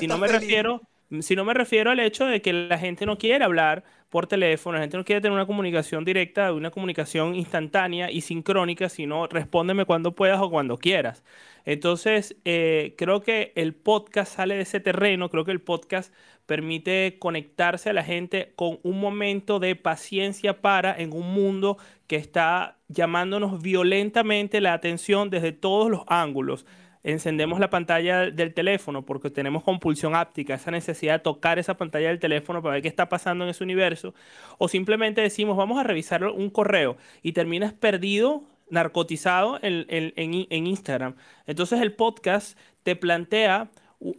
sino 0.00 0.18
me 0.18 0.26
refiero 0.26 0.80
Si 1.20 1.34
no 1.34 1.44
me 1.44 1.54
refiero 1.54 1.90
al 1.90 2.00
hecho 2.00 2.26
de 2.26 2.42
que 2.42 2.52
la 2.52 2.78
gente 2.78 3.06
no 3.06 3.16
quiere 3.16 3.42
hablar 3.42 3.82
por 4.10 4.26
teléfono, 4.26 4.76
la 4.76 4.82
gente 4.82 4.98
no 4.98 5.04
quiere 5.04 5.22
tener 5.22 5.34
una 5.34 5.46
comunicación 5.46 6.04
directa, 6.04 6.52
una 6.52 6.70
comunicación 6.70 7.34
instantánea 7.34 8.10
y 8.10 8.20
sincrónica, 8.20 8.90
sino 8.90 9.26
respóndeme 9.26 9.86
cuando 9.86 10.14
puedas 10.14 10.38
o 10.40 10.50
cuando 10.50 10.76
quieras. 10.76 11.24
Entonces, 11.64 12.36
eh, 12.44 12.94
creo 12.98 13.22
que 13.22 13.52
el 13.56 13.74
podcast 13.74 14.36
sale 14.36 14.56
de 14.56 14.62
ese 14.62 14.80
terreno, 14.80 15.30
creo 15.30 15.44
que 15.46 15.50
el 15.50 15.62
podcast 15.62 16.12
permite 16.44 17.16
conectarse 17.18 17.88
a 17.88 17.94
la 17.94 18.04
gente 18.04 18.52
con 18.54 18.78
un 18.82 19.00
momento 19.00 19.60
de 19.60 19.76
paciencia 19.76 20.60
para 20.60 20.94
en 20.94 21.14
un 21.14 21.32
mundo 21.32 21.78
que 22.06 22.16
está 22.16 22.78
llamándonos 22.88 23.62
violentamente 23.62 24.60
la 24.60 24.74
atención 24.74 25.30
desde 25.30 25.52
todos 25.52 25.90
los 25.90 26.02
ángulos 26.06 26.66
encendemos 27.02 27.60
la 27.60 27.70
pantalla 27.70 28.30
del 28.30 28.54
teléfono 28.54 29.04
porque 29.04 29.30
tenemos 29.30 29.62
compulsión 29.62 30.14
áptica, 30.14 30.54
esa 30.54 30.70
necesidad 30.70 31.14
de 31.14 31.18
tocar 31.20 31.58
esa 31.58 31.76
pantalla 31.76 32.08
del 32.08 32.18
teléfono 32.18 32.62
para 32.62 32.74
ver 32.74 32.82
qué 32.82 32.88
está 32.88 33.08
pasando 33.08 33.44
en 33.44 33.50
ese 33.50 33.64
universo, 33.64 34.14
o 34.58 34.68
simplemente 34.68 35.20
decimos 35.20 35.56
vamos 35.56 35.78
a 35.78 35.82
revisar 35.82 36.24
un 36.24 36.50
correo 36.50 36.96
y 37.22 37.32
terminas 37.32 37.72
perdido, 37.72 38.42
narcotizado 38.70 39.58
en, 39.62 39.86
en 39.88 40.66
Instagram. 40.66 41.14
Entonces 41.46 41.80
el 41.80 41.92
podcast 41.92 42.58
te 42.82 42.96
plantea 42.96 43.70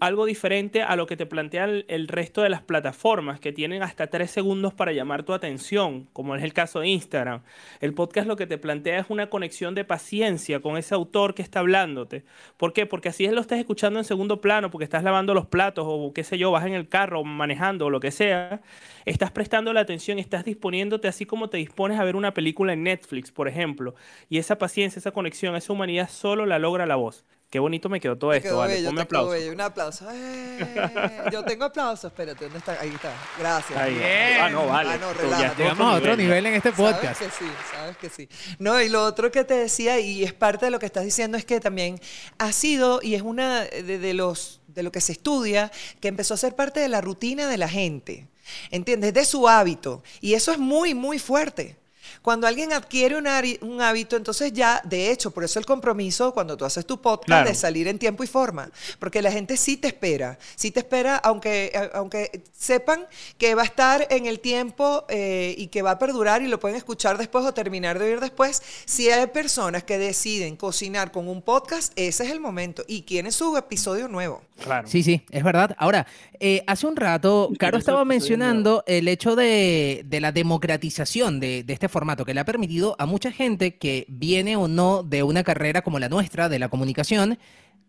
algo 0.02 0.26
diferente 0.26 0.84
a 0.84 0.96
lo 0.98 1.08
que 1.08 1.16
te 1.16 1.26
plantean 1.26 1.86
el, 1.88 2.08
resto 2.10 2.42
de 2.42 2.50
las 2.50 2.62
plataformas 2.62 3.40
que 3.40 3.54
tienen 3.54 3.82
hasta 3.82 4.08
tres 4.08 4.30
segundos 4.30 4.74
para 4.74 4.92
llamar 4.92 5.24
tu 5.24 5.34
atención, 5.34 6.10
como 6.12 6.36
es 6.36 6.44
el 6.44 6.54
caso 6.54 6.82
de 6.82 6.90
Instagram. 6.90 7.44
El 7.80 7.94
podcast 7.94 8.28
lo 8.28 8.36
que 8.36 8.46
te 8.46 8.58
plantea 8.58 9.00
es 9.00 9.06
una 9.10 9.30
conexión 9.30 9.76
de 9.76 9.86
paciencia 9.86 10.60
con 10.60 10.78
ese 10.78 10.96
autor 10.96 11.34
que 11.34 11.42
está 11.42 11.60
hablándote. 11.62 12.26
¿Por 12.58 12.74
qué? 12.74 12.86
Porque 12.86 13.10
así 13.10 13.24
es 13.24 13.32
lo 13.32 13.40
estás 13.40 13.60
escuchando 13.60 14.00
en 14.00 14.06
segundo 14.06 14.42
plano, 14.42 14.70
porque 14.70 14.84
estás 14.84 15.04
lavando 15.04 15.34
los 15.34 15.48
platos 15.48 15.86
o 15.88 16.12
qué 16.14 16.26
sé 16.26 16.38
yo, 16.38 16.52
vas 16.52 16.66
en 16.66 16.74
el 16.74 16.90
carro 16.90 17.24
manejando 17.24 17.86
o 17.86 17.90
lo 17.90 18.02
que 18.02 18.12
sea. 18.12 18.62
Estás 19.06 19.32
prestando 19.32 19.72
la 19.72 19.80
atención, 19.82 20.20
estás 20.20 20.44
disponiéndote 20.44 21.08
así 21.08 21.26
como 21.26 21.50
te 21.50 21.58
dispones 21.58 22.00
a 22.00 22.04
ver 22.04 22.18
una 22.18 22.34
película 22.34 22.74
en 22.74 22.84
Netflix, 22.84 23.32
por 23.32 23.48
ejemplo. 23.48 23.96
Y 24.30 24.40
esa 24.40 24.58
paciencia, 24.58 25.00
esa 25.00 25.12
conexión, 25.12 25.56
esa 25.56 25.72
humanidad 25.72 26.10
solo 26.10 26.46
la 26.46 26.60
logra 26.60 26.86
la 26.86 26.98
voz. 26.98 27.26
Qué 27.50 27.58
bonito 27.58 27.90
me 27.90 28.00
quedó 28.00 28.16
todo 28.16 28.32
esto, 28.32 28.58
vale. 28.58 28.84
Ponme 28.84 29.02
aplauso. 29.02 29.52
Un 29.52 29.62
aplauso. 29.62 30.06
Eh, 30.14 31.24
yo 31.32 31.44
tengo 31.44 31.66
aplausos, 31.66 32.12
espérate, 32.12 32.44
¿dónde 32.44 32.60
está? 32.60 32.80
Ahí 32.80 32.90
está. 32.90 33.12
Gracias. 33.40 33.80
Ahí. 33.80 34.00
Ah, 34.40 34.50
no, 34.52 34.68
vale. 34.68 34.92
Ah, 34.92 34.98
no, 35.00 35.56
Llegamos 35.58 35.94
a 35.94 35.98
otro 35.98 36.16
nivel 36.16 36.46
en 36.46 36.54
este 36.54 36.72
podcast. 36.72 37.20
Sabes 37.20 37.34
que 37.34 37.46
sí, 37.46 37.52
sabes 37.74 37.98
que 37.98 38.10
sí. 38.10 38.30
No, 38.60 38.80
y 38.80 38.90
lo 38.90 39.04
otro 39.04 39.32
que 39.32 39.44
te 39.44 39.56
decía, 39.56 40.00
y 40.00 40.24
es 40.24 40.34
parte 40.34 40.66
de 40.66 40.72
lo 40.72 40.78
que 40.78 40.86
estás 40.86 41.04
diciendo, 41.04 41.40
es 41.40 41.46
que 41.46 41.60
también 41.60 42.00
ha 42.38 42.52
sido, 42.52 43.00
y 43.02 43.16
es 43.16 43.24
una 43.24 43.62
de, 43.62 43.98
de 43.98 44.14
los, 44.14 44.62
de 44.68 44.84
lo 44.84 44.92
que 44.92 45.02
se 45.02 45.14
estudia, 45.14 45.72
que 46.00 46.08
empezó 46.08 46.36
a 46.36 46.38
ser 46.38 46.56
parte 46.56 46.80
de 46.82 46.88
la 46.88 47.02
rutina 47.02 47.48
de 47.48 47.58
la 47.58 47.68
gente. 47.68 48.28
¿Entiendes? 48.70 49.12
De 49.16 49.26
su 49.26 49.48
hábito. 49.48 50.04
Y 50.22 50.36
eso 50.36 50.52
es 50.52 50.60
muy, 50.60 50.94
muy 50.94 51.18
fuerte. 51.18 51.79
Cuando 52.22 52.48
alguien 52.48 52.74
adquiere 52.74 53.18
un, 53.18 53.82
hábito, 53.82 54.16
entonces 54.16 54.52
ya, 54.54 54.82
de 54.84 55.12
hecho, 55.12 55.32
por 55.32 55.44
eso 55.44 55.60
el 55.60 55.66
compromiso 55.66 56.34
cuando 56.34 56.58
tú 56.58 56.66
haces 56.66 56.86
tu 56.86 57.02
podcast 57.02 57.48
de 57.48 57.56
salir 57.56 57.88
en 57.88 57.98
tiempo 57.98 58.24
y 58.24 58.28
forma, 58.28 58.70
porque 59.00 59.22
la 59.22 59.32
gente 59.32 59.58
sí 59.58 59.78
te 59.78 59.88
espera, 59.88 60.38
sí 60.56 60.72
te 60.72 60.80
espera, 60.80 61.18
aunque, 61.18 61.72
eh, 61.74 61.90
aunque 61.94 62.44
sepan 62.58 63.08
que 63.38 63.56
va 63.56 63.62
a 63.62 63.66
estar 63.66 64.08
en 64.10 64.26
el 64.26 64.40
tiempo 64.40 65.06
eh, 65.10 65.56
y 65.58 65.68
que 65.68 65.82
va 65.82 65.92
a 65.92 66.00
perdurar 66.00 66.42
y 66.42 66.48
lo 66.48 66.60
pueden 66.60 66.78
escuchar 66.78 67.18
después 67.18 67.46
o 67.46 67.54
terminar 67.54 68.00
de 68.00 68.06
oír 68.06 68.20
después, 68.20 68.62
si 68.86 69.10
hay 69.10 69.28
personas 69.28 69.84
que 69.84 69.98
deciden 69.98 70.58
cocinar 70.58 71.12
con 71.12 71.28
un 71.28 71.42
podcast, 71.42 71.94
ese 71.96 72.26
es 72.26 72.32
el 72.32 72.40
momento. 72.40 72.84
Y 72.88 73.04
quieren 73.04 73.32
su 73.32 73.56
episodio 73.58 74.08
nuevo. 74.08 74.42
Claro. 74.64 74.88
Sí, 74.88 75.04
sí, 75.04 75.22
es 75.30 75.44
verdad. 75.44 75.76
Ahora, 75.78 76.08
eh, 76.40 76.64
hace 76.66 76.88
un 76.88 76.96
rato, 76.96 77.52
Caro 77.60 77.78
estaba 77.78 78.04
mencionando 78.04 78.84
el 78.88 79.08
hecho 79.08 79.36
de, 79.36 80.06
la 80.10 80.32
democratización 80.32 81.40
de, 81.40 81.64
de 81.64 81.74
este 81.74 81.88
formato 81.88 82.00
formato 82.00 82.24
que 82.24 82.34
le 82.34 82.40
ha 82.40 82.46
permitido 82.46 82.96
a 82.98 83.06
mucha 83.06 83.30
gente 83.30 83.76
que 83.76 84.06
viene 84.08 84.56
o 84.56 84.70
no 84.70 85.04
de 85.04 85.22
una 85.22 85.44
carrera 85.44 85.82
como 85.82 86.00
la 86.00 86.08
nuestra, 86.08 86.48
de 86.48 86.58
la 86.58 86.70
comunicación, 86.70 87.38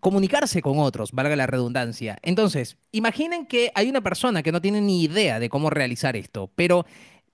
comunicarse 0.00 0.62
con 0.62 0.81
otros, 0.81 1.12
valga 1.12 1.37
la 1.37 1.47
redundancia. 1.47 2.19
Entonces, 2.23 2.77
imaginen 2.91 3.47
que 3.47 3.71
hay 3.77 3.89
una 3.89 4.00
persona 4.00 4.43
que 4.43 4.50
no 4.50 4.61
tiene 4.61 4.81
ni 4.81 5.05
idea 5.05 5.39
de 5.39 5.49
cómo 5.49 5.71
realizar 5.71 6.17
esto, 6.17 6.50
pero 6.57 6.87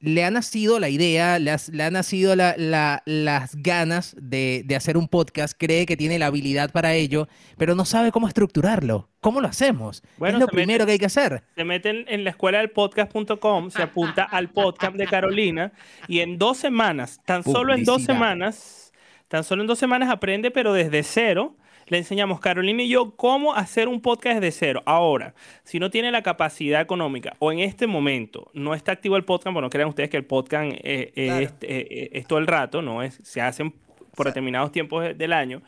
le 0.07 0.23
ha 0.23 0.31
nacido 0.31 0.79
la 0.79 0.89
idea, 0.89 1.41
le, 1.41 1.51
ha 1.51 1.91
nacido 1.91 2.37
las 2.37 3.57
ganas 3.57 4.15
de, 4.17 4.65
hacer 4.77 4.97
un 4.97 5.09
podcast, 5.09 5.59
cree 5.59 5.85
que 5.85 5.97
tiene 5.97 6.17
la 6.21 6.27
habilidad 6.27 6.71
para 6.71 6.95
ello, 6.95 7.27
pero 7.59 7.75
no 7.75 7.85
sabe 7.85 8.13
cómo 8.13 8.29
estructurarlo. 8.29 9.09
¿Cómo 9.21 9.41
lo 9.41 9.49
hacemos? 9.49 10.05
Bueno, 10.17 10.39
es 10.39 10.41
lo 10.41 10.47
primero 10.47 10.87
que 10.87 10.93
hay 10.93 10.99
que 11.01 11.07
hacer. 11.07 11.43
Se 11.57 11.65
meten 11.65 12.05
en 12.07 12.23
la 12.23 12.31
escuela 12.31 12.59
del 12.59 12.71
podcast.com, 12.71 13.71
se 13.71 13.83
apunta 13.83 14.23
al 14.31 14.49
podcast 14.51 14.95
de 14.95 15.09
Carolina 15.09 15.73
y 16.07 16.21
en 16.21 16.39
dos 16.39 16.57
semanas, 16.57 17.21
tan 17.25 17.43
solo 17.43 17.75
en 17.75 17.83
dos 17.83 18.05
semanas, 18.05 18.93
tan 19.27 19.43
solo 19.43 19.63
en 19.63 19.67
dos 19.67 19.81
semanas 19.81 20.09
aprende, 20.09 20.53
pero 20.53 20.73
desde 20.73 21.03
cero 21.03 21.57
le 21.89 21.99
enseñamos, 21.99 22.41
Carolina 22.41 22.83
y 22.83 22.89
yo, 22.89 23.13
cómo 23.13 23.55
hacer 23.55 23.89
un 23.89 24.01
podcast 24.01 24.41
de 24.41 24.51
cero. 24.51 24.83
Ahora, 24.87 25.35
si 25.63 25.79
no 25.79 25.91
tiene 25.91 26.11
la 26.11 26.23
capacidad 26.23 26.81
económica 26.81 27.35
o 27.39 27.53
en 27.53 27.61
este 27.61 27.87
momento 27.87 28.51
no 28.55 28.75
está 28.75 28.93
activo 28.93 29.17
el 29.17 29.25
podcast, 29.25 29.53
bueno, 29.53 29.71
crean 29.71 29.89
ustedes 29.89 30.11
que 30.11 30.17
el 30.17 30.25
podcast 30.25 30.73
eh, 30.73 31.13
eh, 31.15 31.49
eh, 31.61 32.09
es, 32.13 32.27
todo 32.27 32.39
el 32.39 32.47
rato, 32.47 32.83
no 32.83 33.03
es, 33.03 33.21
se 33.23 33.41
hacen 33.41 33.73
por 34.15 34.27
determinados 34.27 34.73
tiempos 34.73 35.17
del 35.17 35.33
año, 35.33 35.63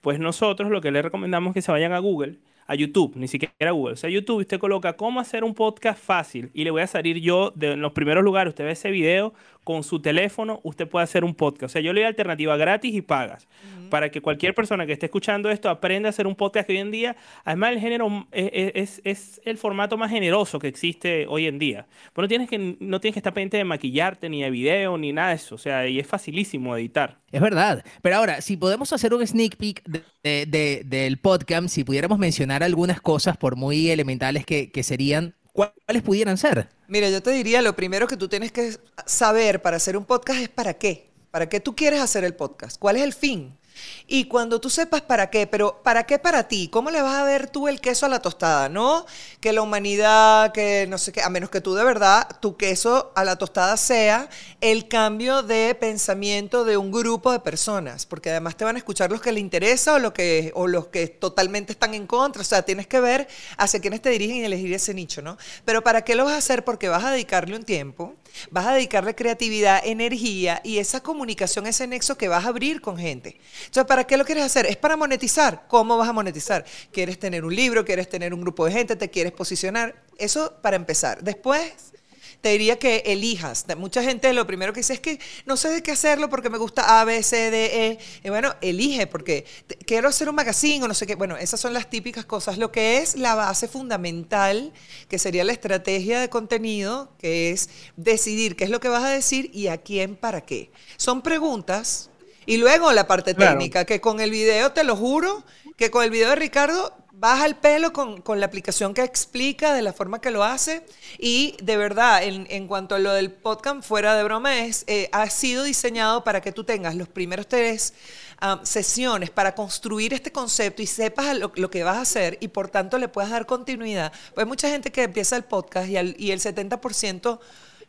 pues 0.00 0.18
nosotros 0.18 0.70
lo 0.70 0.80
que 0.80 0.90
le 0.90 1.02
recomendamos 1.02 1.50
es 1.50 1.54
que 1.54 1.62
se 1.62 1.72
vayan 1.72 1.92
a 1.92 1.98
Google 1.98 2.38
a 2.68 2.74
YouTube, 2.74 3.16
ni 3.16 3.28
siquiera 3.28 3.54
a 3.60 3.70
Google. 3.70 3.94
O 3.94 3.96
sea, 3.96 4.10
YouTube 4.10 4.40
usted 4.40 4.58
coloca 4.58 4.92
cómo 4.92 5.20
hacer 5.20 5.42
un 5.42 5.54
podcast 5.54 5.98
fácil 5.98 6.50
y 6.52 6.64
le 6.64 6.70
voy 6.70 6.82
a 6.82 6.86
salir 6.86 7.18
yo 7.18 7.50
de, 7.56 7.72
en 7.72 7.80
los 7.80 7.92
primeros 7.92 8.22
lugares. 8.22 8.50
Usted 8.50 8.64
ve 8.64 8.72
ese 8.72 8.90
video 8.90 9.32
con 9.64 9.82
su 9.82 10.00
teléfono, 10.00 10.60
usted 10.62 10.88
puede 10.88 11.04
hacer 11.04 11.24
un 11.24 11.34
podcast. 11.34 11.64
O 11.64 11.68
sea, 11.72 11.82
yo 11.82 11.92
le 11.92 12.00
doy 12.00 12.08
alternativa 12.08 12.56
gratis 12.56 12.94
y 12.94 13.02
pagas 13.02 13.46
para 13.90 14.10
que 14.10 14.20
cualquier 14.20 14.54
persona 14.54 14.86
que 14.86 14.92
esté 14.92 15.06
escuchando 15.06 15.50
esto 15.50 15.68
aprenda 15.68 16.08
a 16.08 16.10
hacer 16.10 16.26
un 16.26 16.34
podcast 16.34 16.66
que 16.66 16.74
hoy 16.74 16.78
en 16.78 16.90
día, 16.90 17.16
además 17.44 17.72
el 17.72 17.80
género 17.80 18.26
es, 18.32 19.00
es, 19.04 19.40
el 19.44 19.58
formato 19.58 19.96
más 19.96 20.10
generoso 20.10 20.58
que 20.58 20.68
existe 20.68 21.26
hoy 21.28 21.46
en 21.46 21.58
día. 21.58 21.86
Pero 22.12 22.24
no 22.24 22.28
tienes 22.28 22.48
que, 22.48 22.76
no 22.80 23.00
tienes 23.00 23.14
que 23.14 23.18
estar 23.20 23.34
pendiente 23.34 23.56
de 23.56 23.64
maquillarte, 23.64 24.28
ni 24.28 24.42
de 24.42 24.50
video, 24.50 24.96
ni 24.98 25.12
nada 25.12 25.30
de 25.30 25.34
eso. 25.36 25.54
O 25.54 25.58
sea, 25.58 25.86
y 25.86 25.98
es 25.98 26.06
facilísimo 26.06 26.76
editar. 26.76 27.18
Es 27.30 27.40
verdad. 27.40 27.84
Pero 28.02 28.16
ahora, 28.16 28.40
si 28.40 28.56
podemos 28.56 28.92
hacer 28.92 29.12
un 29.12 29.26
sneak 29.26 29.56
peek 29.56 29.82
del 30.22 31.18
podcast, 31.18 31.68
si 31.68 31.84
pudiéramos 31.84 32.18
mencionar 32.18 32.62
algunas 32.62 33.00
cosas, 33.00 33.36
por 33.36 33.56
muy 33.56 33.90
elementales 33.90 34.46
que, 34.46 34.70
que 34.70 34.82
serían, 34.82 35.34
¿cuáles 35.58 36.02
pudieran 36.04 36.38
ser? 36.38 36.68
Mira, 36.86 37.10
yo 37.10 37.20
te 37.20 37.32
diría, 37.32 37.62
lo 37.62 37.74
primero 37.74 38.06
que 38.06 38.16
tú 38.16 38.28
tienes 38.28 38.52
que 38.52 38.76
saber 39.06 39.60
para 39.60 39.76
hacer 39.76 39.96
un 39.96 40.04
podcast 40.04 40.40
es 40.40 40.48
para 40.48 40.74
qué. 40.74 41.10
¿Para 41.32 41.48
qué 41.48 41.58
tú 41.58 41.74
quieres 41.74 42.00
hacer 42.00 42.22
el 42.22 42.34
podcast? 42.34 42.78
¿Cuál 42.78 42.96
es 42.96 43.02
el 43.02 43.12
fin? 43.12 43.57
Y 44.06 44.24
cuando 44.24 44.60
tú 44.60 44.70
sepas 44.70 45.02
para 45.02 45.30
qué, 45.30 45.46
pero 45.46 45.82
¿para 45.82 46.04
qué 46.04 46.18
para 46.18 46.48
ti? 46.48 46.68
¿Cómo 46.68 46.90
le 46.90 47.02
vas 47.02 47.16
a 47.16 47.24
ver 47.24 47.50
tú 47.50 47.68
el 47.68 47.80
queso 47.80 48.06
a 48.06 48.08
la 48.08 48.20
tostada? 48.20 48.68
No 48.68 49.06
que 49.40 49.52
la 49.52 49.62
humanidad, 49.62 50.52
que 50.52 50.86
no 50.88 50.98
sé 50.98 51.12
qué, 51.12 51.22
a 51.22 51.28
menos 51.28 51.50
que 51.50 51.60
tú 51.60 51.74
de 51.74 51.84
verdad, 51.84 52.26
tu 52.40 52.56
queso 52.56 53.12
a 53.14 53.24
la 53.24 53.36
tostada 53.36 53.76
sea 53.76 54.28
el 54.60 54.88
cambio 54.88 55.42
de 55.42 55.76
pensamiento 55.78 56.64
de 56.64 56.76
un 56.76 56.90
grupo 56.90 57.30
de 57.30 57.40
personas, 57.40 58.06
porque 58.06 58.30
además 58.30 58.56
te 58.56 58.64
van 58.64 58.76
a 58.76 58.78
escuchar 58.78 59.10
los 59.10 59.20
que 59.20 59.32
le 59.32 59.40
interesa 59.40 59.94
o, 59.94 60.66
los 60.66 60.86
que 60.88 61.06
totalmente 61.08 61.72
están 61.72 61.94
en 61.94 62.06
contra. 62.06 62.42
O 62.42 62.44
sea, 62.44 62.62
tienes 62.62 62.86
que 62.86 63.00
ver 63.00 63.28
hacia 63.56 63.80
quiénes 63.80 64.02
te 64.02 64.10
dirigen 64.10 64.38
y 64.38 64.44
elegir 64.44 64.72
ese 64.72 64.94
nicho, 64.94 65.22
¿no? 65.22 65.36
Pero 65.64 65.82
¿para 65.82 66.02
qué 66.02 66.14
lo 66.14 66.24
vas 66.24 66.34
a 66.34 66.38
hacer? 66.38 66.64
Porque 66.64 66.88
vas 66.88 67.04
a 67.04 67.12
dedicarle 67.12 67.56
un 67.56 67.64
tiempo, 67.64 68.14
vas 68.50 68.66
a 68.66 68.74
dedicarle 68.74 69.14
creatividad, 69.14 69.80
energía 69.84 70.60
y 70.64 70.78
esa 70.78 71.02
comunicación, 71.02 71.66
ese 71.66 71.86
nexo 71.86 72.18
que 72.18 72.28
vas 72.28 72.44
a 72.44 72.48
abrir 72.48 72.80
con 72.80 72.98
gente. 72.98 73.38
Entonces, 73.68 73.86
¿para 73.86 74.04
qué 74.04 74.16
lo 74.16 74.24
quieres 74.24 74.44
hacer? 74.44 74.64
Es 74.66 74.76
para 74.76 74.96
monetizar. 74.96 75.66
¿Cómo 75.68 75.98
vas 75.98 76.08
a 76.08 76.12
monetizar? 76.12 76.64
¿Quieres 76.90 77.18
tener 77.18 77.44
un 77.44 77.54
libro? 77.54 77.84
¿Quieres 77.84 78.08
tener 78.08 78.32
un 78.32 78.40
grupo 78.40 78.64
de 78.64 78.72
gente? 78.72 78.96
¿Te 78.96 79.10
quieres 79.10 79.32
posicionar? 79.32 79.94
Eso 80.16 80.54
para 80.62 80.76
empezar. 80.76 81.22
Después, 81.22 81.92
te 82.40 82.50
diría 82.50 82.78
que 82.78 83.02
elijas. 83.04 83.66
Mucha 83.76 84.02
gente 84.02 84.32
lo 84.32 84.46
primero 84.46 84.72
que 84.72 84.80
dice 84.80 84.94
es 84.94 85.00
que 85.00 85.20
no 85.44 85.56
sé 85.56 85.68
de 85.68 85.82
qué 85.82 85.90
hacerlo 85.90 86.30
porque 86.30 86.48
me 86.48 86.56
gusta 86.56 87.00
A, 87.00 87.04
B, 87.04 87.22
C, 87.22 87.50
D, 87.50 87.88
E. 87.88 87.98
Y 88.24 88.30
bueno, 88.30 88.54
elige 88.60 89.06
porque 89.06 89.44
quiero 89.86 90.08
hacer 90.08 90.28
un 90.28 90.34
magazine 90.34 90.84
o 90.84 90.88
no 90.88 90.94
sé 90.94 91.06
qué. 91.06 91.14
Bueno, 91.14 91.36
esas 91.36 91.60
son 91.60 91.74
las 91.74 91.90
típicas 91.90 92.24
cosas. 92.24 92.56
Lo 92.56 92.72
que 92.72 92.98
es 92.98 93.16
la 93.16 93.34
base 93.34 93.68
fundamental, 93.68 94.72
que 95.08 95.18
sería 95.18 95.44
la 95.44 95.52
estrategia 95.52 96.20
de 96.20 96.30
contenido, 96.30 97.12
que 97.18 97.50
es 97.50 97.68
decidir 97.96 98.56
qué 98.56 98.64
es 98.64 98.70
lo 98.70 98.80
que 98.80 98.88
vas 98.88 99.04
a 99.04 99.10
decir 99.10 99.50
y 99.52 99.66
a 99.66 99.78
quién 99.78 100.16
para 100.16 100.40
qué. 100.40 100.70
Son 100.96 101.22
preguntas 101.22 102.08
y 102.48 102.56
luego 102.56 102.92
la 102.92 103.06
parte 103.06 103.34
técnica, 103.34 103.84
que 103.84 104.00
con 104.00 104.20
el 104.20 104.30
video, 104.30 104.72
te 104.72 104.82
lo 104.84 104.96
juro, 104.96 105.44
que 105.76 105.90
con 105.90 106.02
el 106.02 106.10
video 106.10 106.30
de 106.30 106.36
Ricardo 106.36 106.94
baja 107.12 107.46
el 107.46 107.56
pelo 107.56 107.92
con, 107.92 108.22
la 108.40 108.46
aplicación 108.46 108.94
que 108.94 109.02
explica 109.02 109.74
de 109.74 109.82
la 109.82 109.92
forma 109.92 110.20
que 110.20 110.30
lo 110.30 110.44
hace. 110.44 110.84
Y 111.18 111.56
de 111.62 111.76
verdad, 111.76 112.22
en, 112.22 112.66
cuanto 112.68 112.94
a 112.94 113.00
lo 113.00 113.12
del 113.12 113.32
podcast, 113.32 113.82
fuera 113.82 114.14
de 114.14 114.22
broma, 114.22 114.60
es, 114.60 114.84
eh, 114.86 115.08
ha 115.12 115.28
sido 115.28 115.64
diseñado 115.64 116.22
para 116.24 116.40
que 116.40 116.52
tú 116.52 116.62
tengas 116.64 116.94
los 116.94 117.08
primeros 117.08 117.48
tres 117.48 117.92
um, 118.40 118.64
sesiones 118.64 119.30
para 119.30 119.54
construir 119.54 120.14
este 120.14 120.30
concepto 120.30 120.80
y 120.80 120.86
sepas 120.86 121.36
lo, 121.36 121.50
lo 121.56 121.70
que 121.70 121.82
vas 121.82 121.96
a 121.96 122.00
hacer 122.02 122.38
y 122.40 122.48
por 122.48 122.68
tanto 122.68 122.98
le 122.98 123.08
puedas 123.08 123.30
dar 123.30 123.46
continuidad. 123.46 124.12
Pues 124.34 124.44
hay 124.44 124.48
mucha 124.48 124.68
gente 124.70 124.92
que 124.92 125.02
empieza 125.02 125.36
el 125.36 125.42
podcast 125.44 125.88
y, 125.88 125.96
al- 125.96 126.14
y 126.18 126.30
el 126.30 126.40
70% 126.40 127.40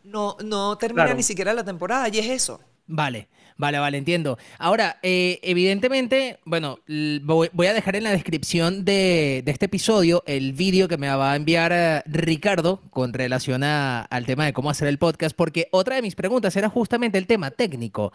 no, 0.03 0.37
no 0.43 0.77
termina 0.77 1.03
Claro. 1.03 1.17
ni 1.17 1.23
siquiera 1.23 1.53
la 1.53 1.63
temporada 1.63 2.09
y 2.09 2.17
es 2.19 2.25
eso. 2.27 2.59
Vale, 2.91 3.27
vale, 3.55 3.77
vale, 3.77 3.99
entiendo. 3.99 4.39
Ahora, 4.57 4.97
eh, 5.03 5.39
evidentemente, 5.43 6.39
bueno, 6.43 6.79
voy, 7.21 7.67
a 7.67 7.73
dejar 7.73 7.95
en 7.95 8.03
la 8.03 8.09
descripción 8.09 8.83
de, 8.83 9.43
de 9.45 9.51
este 9.51 9.67
episodio 9.67 10.23
el 10.25 10.53
vídeo 10.53 10.87
que 10.87 10.97
me 10.97 11.07
va 11.07 11.33
a 11.33 11.35
enviar 11.35 11.71
eh, 11.71 12.01
Ricardo 12.07 12.81
con 12.89 13.13
relación 13.13 13.63
al 13.63 14.25
tema 14.25 14.45
de 14.45 14.53
cómo 14.53 14.71
hacer 14.71 14.87
el 14.87 14.97
podcast, 14.97 15.35
porque 15.35 15.67
otra 15.71 15.97
de 15.97 16.01
mis 16.01 16.15
preguntas 16.15 16.55
era 16.55 16.67
justamente 16.67 17.19
el 17.19 17.27
tema 17.27 17.51
técnico. 17.51 18.11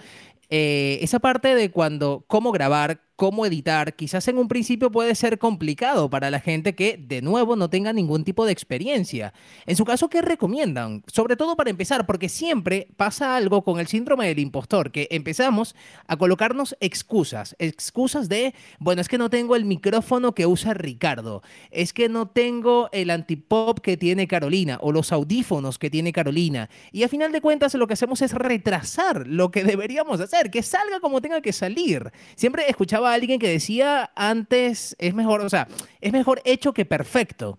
Eh, 0.51 0.99
esa 1.03 1.21
parte 1.21 1.55
de 1.55 1.71
cuando, 1.71 2.25
cómo 2.27 2.51
grabar, 2.51 3.01
cómo 3.17 3.47
editar, 3.47 3.95
quizás 3.95 4.27
en 4.29 4.39
un 4.39 4.49
principio 4.49 4.91
puede 4.91 5.15
ser 5.15 5.39
complicado 5.39 6.11
para 6.11 6.31
la 6.31 6.41
gente 6.41 6.75
que, 6.75 6.97
de 6.97 7.23
nuevo, 7.23 7.57
no 7.57 7.71
tenga 7.71 7.93
ningún 7.93 8.25
tipo 8.25 8.45
de 8.45 8.53
experiencia. 8.53 9.33
En 9.67 9.77
su 9.77 9.85
caso, 9.85 10.09
¿qué 10.09 10.21
recomiendan? 10.21 11.03
Sobre 11.07 11.37
todo 11.37 11.57
para 11.57 11.71
empezar, 11.71 12.07
porque 12.07 12.29
siempre 12.29 12.89
pasa 12.97 13.37
algo 13.37 13.63
con 13.63 13.79
el 13.79 13.87
síndrome 13.87 14.27
del 14.27 14.41
impostor, 14.41 14.91
que 14.91 15.07
empezamos 15.11 15.77
a 16.07 16.17
colocarnos 16.17 16.77
excusas, 16.81 17.55
excusas 17.59 18.29
de, 18.29 18.55
bueno, 18.79 19.01
es 19.01 19.09
que 19.09 19.19
no 19.19 19.31
tengo 19.31 19.55
el 19.55 19.65
micrófono 19.65 20.35
que 20.35 20.47
usa 20.47 20.75
Ricardo, 20.75 21.43
es 21.71 21.93
que 21.93 22.09
no 22.09 22.29
tengo 22.29 22.89
el 22.93 23.11
antipop 23.11 23.79
que 23.79 23.97
tiene 23.97 24.27
Carolina 24.27 24.79
o 24.81 24.91
los 24.91 25.13
audífonos 25.13 25.79
que 25.79 25.91
tiene 25.91 26.13
Carolina. 26.13 26.69
Y 26.91 27.05
a 27.05 27.09
final 27.09 27.31
de 27.31 27.41
cuentas 27.41 27.75
lo 27.75 27.87
que 27.87 27.95
hacemos 27.95 28.23
es 28.23 28.33
retrasar 28.33 29.27
lo 29.27 29.51
que 29.51 29.63
deberíamos 29.65 30.21
hacer, 30.21 30.51
que 30.51 30.63
salga 30.63 31.01
como 31.01 31.21
tenga 31.21 31.41
que 31.41 31.53
salir. 31.53 32.11
Siempre 32.35 32.69
escuchaba 32.69 33.04
a 33.07 33.15
alguien 33.15 33.39
que 33.39 33.49
decía 33.49 34.11
antes 34.17 34.97
es 34.99 35.15
mejor, 35.15 35.41
o 35.43 35.49
sea, 35.51 35.69
es 36.01 36.13
mejor 36.13 36.41
hecho 36.45 36.73
que 36.75 36.85
perfecto. 36.85 37.59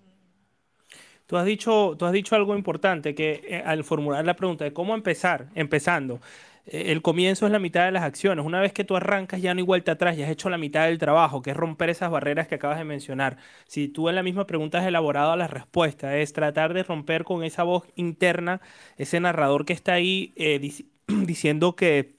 Tú 1.28 1.38
has 1.38 1.46
dicho, 1.46 1.96
tú 1.98 2.06
has 2.06 2.14
dicho 2.14 2.36
algo 2.36 2.56
importante, 2.56 3.16
que 3.16 3.42
eh, 3.48 3.64
al 3.66 3.84
formular 3.84 4.25
la 4.25 4.36
pregunta 4.36 4.64
de 4.64 4.74
cómo 4.74 4.94
empezar, 4.94 5.50
empezando, 5.56 6.22
eh, 6.68 6.92
el 6.92 7.02
comienzo 7.02 7.46
es 7.48 7.52
la 7.52 7.58
mitad 7.60 7.86
de 7.86 7.92
las 7.92 8.04
acciones. 8.04 8.46
Una 8.46 8.60
vez 8.62 8.74
que 8.74 8.84
tú 8.84 8.96
arrancas, 8.96 9.42
ya 9.42 9.54
no 9.56 9.60
hay 9.60 9.66
vuelta 9.66 9.94
atrás, 9.94 10.18
ya 10.18 10.25
has 10.25 10.32
hecho 10.32 10.50
la 10.52 10.58
mitad 10.60 10.86
del 10.86 11.00
trabajo, 11.00 11.42
que 11.42 11.52
es 11.52 11.58
romper 11.58 11.90
esas 11.90 12.12
barreras 12.12 12.48
que 12.48 12.56
acabas 12.56 12.78
de 12.78 12.84
mencionar. 12.86 13.38
Si 13.68 13.88
tú 13.88 14.08
en 14.10 14.16
la 14.16 14.24
misma 14.24 14.46
pregunta 14.46 14.80
has 14.80 14.86
elaborado 14.88 15.36
la 15.36 15.48
respuesta, 15.48 16.16
es 16.18 16.32
tratar 16.34 16.74
de 16.75 16.84
romper 16.84 17.24
con 17.24 17.44
esa 17.44 17.64
voz 17.64 17.86
interna, 17.96 18.62
ese 18.98 19.20
narrador 19.20 19.66
que 19.66 19.74
está 19.74 19.94
ahí 19.94 20.34
eh, 20.36 20.60
dici- 20.62 20.88
diciendo 21.25 21.75
que, 21.75 22.16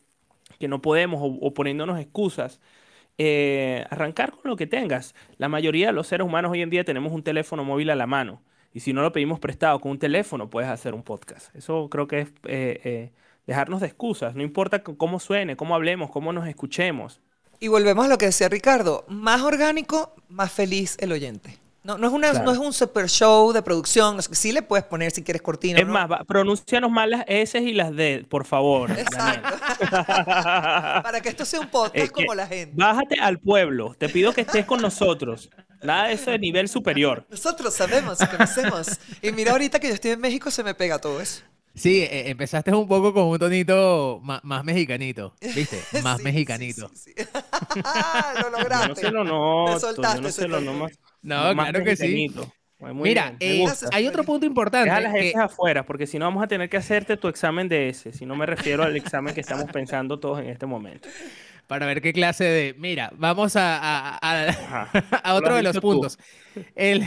que 0.59 0.68
no 0.68 0.83
podemos 0.83 1.21
o, 1.23 1.26
o 1.47 1.54
poniéndonos 1.54 1.99
excusas. 2.00 2.61
Eh, 3.18 3.85
arrancar 3.90 4.32
con 4.32 4.42
lo 4.44 4.56
que 4.56 4.66
tengas. 4.66 5.14
La 5.38 5.49
mayoría 5.49 5.87
de 5.87 5.92
los 5.92 6.06
seres 6.06 6.26
humanos 6.26 6.52
hoy 6.52 6.62
en 6.62 6.70
día 6.70 6.85
tenemos 6.85 7.12
un 7.12 7.23
teléfono 7.23 7.64
móvil 7.64 7.90
a 7.90 7.94
la 7.94 8.06
mano. 8.06 8.42
Y 8.73 8.80
si 8.80 8.92
no 8.92 9.00
lo 9.00 9.12
pedimos 9.12 9.40
prestado 9.40 9.80
con 9.80 9.92
un 9.92 9.99
teléfono, 9.99 10.50
puedes 10.50 10.68
hacer 10.68 10.94
un 10.94 11.02
podcast. 11.02 11.54
Eso 11.56 11.88
creo 11.88 12.06
que 12.06 12.20
es 12.20 12.28
eh, 12.44 12.80
eh, 12.85 13.12
dejarnos 13.46 13.80
de 13.80 13.87
excusas. 13.87 14.35
No 14.35 14.42
importa 14.42 14.82
cómo 14.82 15.18
suene, 15.18 15.56
cómo 15.56 15.75
hablemos, 15.75 16.11
cómo 16.11 16.32
nos 16.32 16.46
escuchemos. 16.46 17.20
Y 17.58 17.68
volvemos 17.68 18.04
a 18.04 18.08
lo 18.08 18.18
que 18.18 18.26
decía 18.26 18.50
Ricardo, 18.50 19.06
más 19.08 19.40
orgánico, 19.40 20.14
más 20.28 20.52
feliz 20.52 20.99
el 21.00 21.12
oyente. 21.12 21.65
No, 21.87 21.97
no, 21.99 22.09
es, 22.09 22.12
una, 22.12 22.31
Claro. 22.31 22.45
no 22.47 22.50
es 22.52 22.59
un 22.59 22.73
super 22.73 23.09
show 23.09 23.52
de 23.52 23.62
producción, 23.62 24.21
sí 24.33 24.50
le 24.50 24.61
puedes 24.62 24.85
poner 24.85 25.12
si 25.12 25.23
quieres 25.23 25.40
cortina. 25.40 25.78
Es 25.78 25.87
¿no? 25.87 25.93
más, 25.93 26.09
pronuncianos 26.26 26.90
mal 26.90 27.11
las 27.12 27.25
S 27.28 27.57
y 27.61 27.73
las 27.75 27.95
D, 27.95 28.26
por 28.28 28.45
favor. 28.45 28.90
Exacto. 28.90 29.57
Para 30.07 31.21
que 31.21 31.28
esto 31.28 31.45
sea 31.45 31.61
un 31.61 31.69
podcast 31.69 32.11
como 32.12 32.35
la 32.35 32.47
gente. 32.47 32.75
Bájate 32.76 33.21
al 33.21 33.38
pueblo. 33.38 33.95
Te 33.99 34.09
pido 34.09 34.33
que 34.33 34.40
estés 34.40 34.64
con 34.66 34.83
nosotros. 34.83 35.49
Nada 35.83 36.09
de 36.09 36.14
eso 36.14 36.31
de 36.33 36.38
nivel 36.40 36.69
superior. 36.69 37.25
Nosotros 37.31 37.73
sabemos, 37.75 38.19
conocemos. 38.19 38.99
Y 39.23 39.31
mira 39.31 39.52
ahorita 39.52 39.78
que 39.78 39.88
yo 39.88 39.95
estoy 39.95 40.11
en 40.12 40.21
México 40.21 40.50
se 40.50 40.64
me 40.64 40.75
pega 40.75 40.99
todo 40.99 41.21
eso. 41.21 41.43
Sí, 41.75 42.00
eh, 42.00 42.31
empezaste 42.31 42.73
un 42.75 42.88
poco 42.88 43.12
con 43.12 43.25
un 43.25 43.38
tonito 43.38 44.19
ma- 44.23 44.40
más, 44.43 44.64
mexicanito, 44.64 45.35
¿viste? 45.55 45.78
Más 46.02 46.16
Sí, 46.16 46.25
mexicanito. 46.25 46.88
sí, 46.95 47.12
sí, 47.16 47.23
sí. 47.23 47.28
lo 48.43 48.43
Yo 48.43 48.50
lograste. 48.50 48.88
no 48.88 48.95
se 48.97 49.11
lo 49.11 49.25
noto. 49.25 49.73
Yo 49.75 49.78
soltaste, 49.81 50.21
no 50.23 50.31
se 50.31 50.49
lo 50.49 50.57
soltaste. 50.62 50.99
No 51.26 51.54
más. 51.54 51.71
Claro 51.71 51.85
que 51.85 51.97
sí. 51.97 52.28
Muy 52.78 53.09
Mira, 53.09 53.35
eh, 53.40 53.64
hay 53.93 54.06
otro 54.06 54.23
punto 54.23 54.45
importante. 54.45 54.91
Deja 54.91 55.00
las 55.00 55.15
que- 55.15 55.30
S 55.30 55.39
afuera, 55.39 55.86
porque 55.86 56.06
si 56.06 56.19
no 56.19 56.26
vamos 56.26 56.45
a 56.45 56.47
tener 56.47 56.69
que 56.69 56.76
hacerte 56.76 57.17
tu 57.17 57.26
examen 57.28 57.69
de 57.69 57.89
S. 57.89 58.12
Si 58.12 58.26
no 58.26 58.36
me 58.36 58.45
refiero 58.45 58.82
al 58.82 58.95
examen 58.97 59.32
que 59.34 59.41
estamos 59.41 59.65
pensando 59.73 60.21
todos 60.21 60.41
en 60.41 60.50
este 60.50 60.67
momento. 60.67 61.08
Para 61.67 61.87
ver 61.87 62.00
qué 62.02 62.13
clase 62.13 62.45
de... 62.45 62.75
Mira, 62.79 63.11
vamos 63.17 63.57
a, 63.57 63.76
a- 63.79 64.19
a- 64.21 64.49
Ajá. 64.49 64.91
a 65.25 65.35
otro 65.35 65.55
de 65.57 65.63
los 65.63 65.79
puntos. 65.79 66.19
El, 66.75 67.02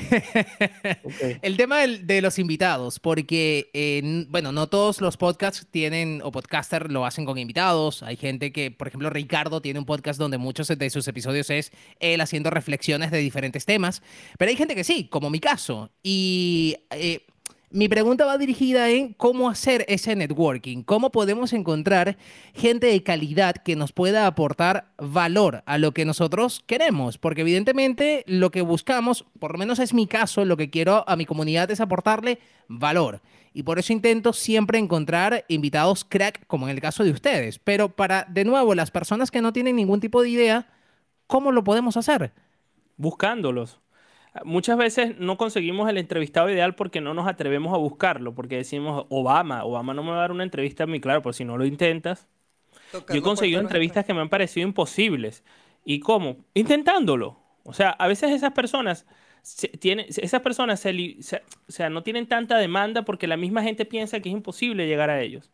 Ok. 1.03 1.13
el 1.41 1.57
tema 1.57 1.79
del- 1.79 2.05
de 2.05 2.21
los 2.21 2.37
invitados, 2.39 2.99
porque, 2.99 3.69
eh, 3.73 4.25
bueno, 4.29 4.51
no 4.51 4.67
todos 4.67 5.01
los 5.01 5.17
podcasts 5.17 5.65
tienen, 5.71 6.21
o 6.23 6.31
podcaster 6.31 6.91
lo 6.91 7.05
hacen 7.05 7.25
con 7.25 7.37
invitados. 7.37 8.03
Hay 8.03 8.15
gente 8.17 8.51
que, 8.51 8.71
por 8.71 8.87
ejemplo, 8.87 9.09
Ricardo 9.09 9.61
tiene 9.61 9.79
un 9.79 9.85
podcast 9.85 10.19
donde 10.19 10.37
muchos 10.37 10.67
de 10.67 10.89
sus 10.89 11.07
episodios 11.07 11.49
es 11.49 11.71
él 11.99 12.21
haciendo 12.21 12.49
reflexiones 12.49 13.11
de 13.11 13.19
diferentes 13.19 13.65
temas. 13.65 14.01
Pero 14.37 14.49
hay 14.49 14.57
gente 14.57 14.75
que 14.75 14.83
sí, 14.83 15.07
como 15.09 15.29
mi 15.29 15.39
caso. 15.39 15.91
Y... 16.03 16.75
eh, 16.91 17.25
mi 17.71 17.87
pregunta 17.87 18.25
va 18.25 18.37
dirigida 18.37 18.89
en 18.89 19.13
cómo 19.13 19.49
hacer 19.49 19.85
ese 19.87 20.15
networking, 20.15 20.81
cómo 20.81 21.11
podemos 21.11 21.53
encontrar 21.53 22.17
gente 22.53 22.87
de 22.87 23.03
calidad 23.03 23.55
que 23.55 23.75
nos 23.75 23.91
pueda 23.91 24.25
aportar 24.25 24.91
valor 24.97 25.61
a 25.67 25.77
lo 25.77 25.91
que 25.91 26.05
nosotros 26.05 26.63
queremos, 26.65 27.19
porque 27.19 27.41
evidentemente 27.41 28.23
lo 28.27 28.49
que 28.49 28.61
buscamos, 28.61 29.25
por 29.39 29.51
lo 29.51 29.59
menos 29.59 29.77
es 29.77 29.93
mi 29.93 30.07
caso, 30.07 30.45
lo 30.45 30.57
que 30.57 30.71
quiero 30.71 31.07
a 31.07 31.15
mi 31.15 31.25
comunidad 31.25 31.69
es 31.69 31.79
aportarle 31.79 32.39
valor. 32.67 33.21
Y 33.53 33.63
por 33.63 33.77
eso 33.77 33.93
intento 33.93 34.33
siempre 34.33 34.79
encontrar 34.79 35.45
invitados 35.47 36.05
crack, 36.05 36.45
como 36.47 36.67
en 36.67 36.75
el 36.75 36.81
caso 36.81 37.03
de 37.03 37.11
ustedes. 37.11 37.59
Pero 37.59 37.89
para, 37.89 38.25
de 38.29 38.45
nuevo, 38.45 38.75
las 38.75 38.91
personas 38.91 39.31
que 39.31 39.41
no 39.41 39.53
tienen 39.53 39.75
ningún 39.75 39.99
tipo 39.99 40.21
de 40.21 40.29
idea, 40.29 40.67
¿cómo 41.27 41.51
lo 41.51 41.63
podemos 41.63 41.97
hacer? 41.97 42.31
Buscándolos. 42.97 43.79
Muchas 44.45 44.77
veces 44.77 45.17
no 45.19 45.37
conseguimos 45.37 45.89
el 45.89 45.97
entrevistado 45.97 46.49
ideal 46.49 46.75
porque 46.75 47.01
no 47.01 47.13
nos 47.13 47.27
atrevemos 47.27 47.73
a 47.73 47.77
buscarlo, 47.77 48.35
porque 48.35 48.57
decimos 48.57 49.05
Obama, 49.09 49.63
Obama 49.65 49.93
no 49.93 50.03
me 50.03 50.11
va 50.11 50.17
a 50.17 50.21
dar 50.21 50.31
una 50.31 50.43
entrevista 50.43 50.83
a 50.83 50.87
mí, 50.87 50.99
claro, 50.99 51.21
por 51.21 51.33
si 51.33 51.45
no 51.45 51.57
lo 51.57 51.65
intentas. 51.65 52.27
Yo 53.09 53.19
he 53.19 53.21
conseguido 53.23 53.61
entrevistas 53.61 54.05
que 54.05 54.13
me 54.13 54.21
han 54.21 54.29
parecido 54.29 54.67
imposibles. 54.67 55.43
¿Y 55.85 55.99
cómo? 55.99 56.37
Intentándolo. 56.53 57.39
O 57.63 57.73
sea, 57.73 57.91
a 57.91 58.07
veces 58.07 58.31
esas 58.31 58.53
personas, 58.53 59.05
se- 59.41 59.69
tienen, 59.69 60.05
esas 60.09 60.41
personas 60.41 60.79
se- 60.79 61.43
o 61.67 61.71
sea, 61.71 61.89
no 61.89 62.03
tienen 62.03 62.27
tanta 62.27 62.57
demanda 62.57 63.03
porque 63.05 63.27
la 63.27 63.37
misma 63.37 63.63
gente 63.63 63.85
piensa 63.85 64.19
que 64.19 64.29
es 64.29 64.33
imposible 64.35 64.87
llegar 64.87 65.09
a 65.09 65.21
ellos. 65.21 65.51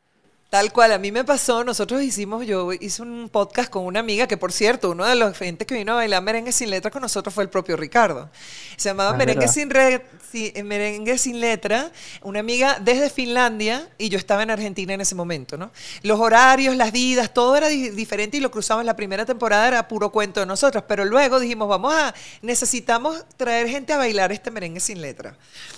Tal 0.56 0.72
cual, 0.72 0.94
a 0.94 0.98
mí 0.98 1.12
me 1.12 1.26
pasó, 1.26 1.66
nosotros 1.66 2.02
hicimos, 2.02 2.46
yo 2.48 2.72
hice 2.72 3.02
un 3.02 3.28
podcast 3.30 3.70
con 3.70 3.84
una 3.86 4.00
amiga 4.00 4.26
que 4.26 4.38
por 4.38 4.54
cierto, 4.54 4.92
uno 4.92 5.04
de 5.04 5.14
los 5.16 5.38
gente 5.38 5.66
que 5.66 5.76
vino 5.76 5.92
a 5.92 5.96
bailar 5.96 6.24
merengue 6.24 6.54
sin 6.54 6.70
letra 6.70 6.90
con 6.92 7.02
nosotros 7.02 7.36
fue 7.36 7.44
el 7.44 7.50
propio 7.50 7.76
Ricardo. 7.76 8.30
Se 8.78 8.88
llamaba 8.88 9.10
Ah, 9.10 9.18
merengue 9.18 9.50
sin, 9.50 9.70
re- 9.70 10.06
si- 10.32 10.54
eh, 10.56 10.64
merengue 10.64 11.18
sin 11.18 11.42
letra, 11.42 11.92
una 12.22 12.40
amiga 12.40 12.78
desde 12.80 13.10
Finlandia 13.10 13.90
y 13.98 14.08
yo 14.08 14.18
estaba 14.18 14.44
en 14.44 14.50
Argentina 14.50 14.94
en 14.94 15.02
ese 15.02 15.14
momento, 15.14 15.58
¿no? 15.58 15.72
Los 16.04 16.22
horarios, 16.22 16.74
las 16.78 16.94
vidas, 16.94 17.34
todo 17.34 17.58
era 17.58 17.68
di- 17.68 17.90
diferente 17.90 18.38
y 18.38 18.40
lo 18.40 18.50
cruzamos 18.50 18.86
la 18.86 18.96
primera 18.96 19.26
temporada, 19.26 19.68
era 19.68 19.90
puro 19.90 20.10
cuento 20.10 20.40
de 20.40 20.46
nosotros, 20.46 20.86
pero 20.88 21.04
luego 21.04 21.42
dijimos, 21.42 21.68
vamos 21.68 21.94
a, 21.94 22.16
necesitamos 22.42 23.26
traer 23.36 23.68
gente 23.68 23.92
a 23.92 23.98
bailar 23.98 24.32
este 24.32 24.52
merengue 24.52 24.80
sin 24.80 25.02
letra. 25.02 25.36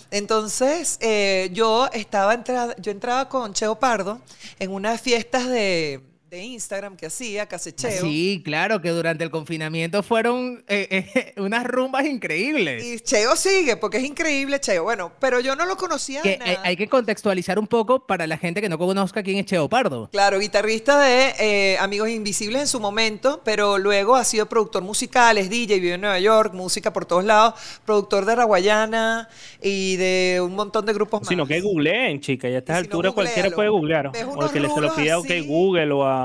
Entonces, 0.10 0.98
eh, 1.02 1.50
yo 1.52 1.90
estaba 1.92 2.34
entrada, 2.34 2.76
yo 2.78 2.92
entraba 2.92 3.28
con 3.28 3.54
Cheo 3.54 3.76
Pardo 3.78 4.22
en 4.58 4.66
unas 4.67 5.01
fiestas 5.01 5.47
de, 5.47 6.01
de 6.30 6.44
Instagram 6.44 6.98
que 6.98 7.06
hacía, 7.06 7.46
Casecheo. 7.46 8.02
Sí, 8.02 8.42
claro, 8.44 8.82
que 8.82 8.90
durante 8.90 9.24
el 9.24 9.30
confinamiento 9.30 10.04
fueron 10.04 10.62
eh, 10.68 11.06
eh, 11.16 11.34
unas 11.38 11.63
rumbas 11.63 12.06
increíbles. 12.06 12.84
Y 12.84 13.00
Cheo 13.00 13.38
sigue, 13.38 13.78
porque 13.78 14.00
es 14.00 14.04
increíble 14.04 14.60
Cheo. 14.60 14.84
Bueno, 14.84 15.13
pero 15.22 15.40
yo 15.40 15.56
no 15.56 15.66
lo 15.66 15.78
conocía 15.78 16.22
Que 16.22 16.32
hay, 16.32 16.38
nada. 16.56 16.62
hay 16.66 16.76
que 16.76 16.90
contextualizar 16.90 17.58
un 17.58 17.68
poco 17.68 18.06
para 18.06 18.28
la 18.28 18.38
gente 18.38 18.60
que 18.60 18.68
no 18.68 18.78
conozca 18.78 19.24
quién 19.24 19.38
es 19.38 19.46
Cheo 19.46 19.70
Pardo. 19.70 20.10
Claro, 20.12 20.40
guitarrista 20.40 21.00
de 21.00 21.34
eh, 21.40 21.78
Amigos 21.78 22.10
Invisibles 22.10 22.63
en 22.63 22.68
su 22.68 22.82
momento, 22.82 23.40
pero 23.46 23.78
luego 23.78 24.18
ha 24.18 24.26
sido 24.26 24.48
productor 24.48 24.84
musical, 24.84 25.38
es 25.38 25.50
DJ, 25.50 25.80
vive 25.80 25.94
en 25.94 26.02
Nueva 26.02 26.20
York, 26.20 26.54
música 26.54 26.92
por 26.92 27.06
todos 27.06 27.24
lados, 27.24 27.54
productor 27.86 28.26
de 28.26 28.36
Raguayana 28.36 29.30
y 29.62 29.96
de 29.96 30.42
un 30.44 30.56
montón 30.56 30.86
de 30.86 30.92
grupos 30.92 31.22
más. 31.22 31.30
Sino 31.30 31.48
que 31.48 31.62
googleen, 31.62 32.20
chica. 32.20 32.50
Y 32.50 32.56
a 32.56 32.58
estas 32.58 32.80
si 32.80 32.82
no, 32.82 32.86
alturas 32.86 33.13
cualquiera 33.13 33.50
puede 33.52 33.70
googlear. 33.70 34.08
O 34.08 34.50
que 34.50 34.60
le 34.60 34.70
se 34.70 34.82
lo 34.82 34.94
pida 34.94 35.20
OK 35.20 35.30
Google 35.46 35.94
o 35.94 36.04
a, 36.04 36.16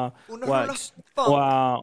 o 0.49 0.55
a, 0.55 0.67
o 1.17 1.37
a- 1.39 1.83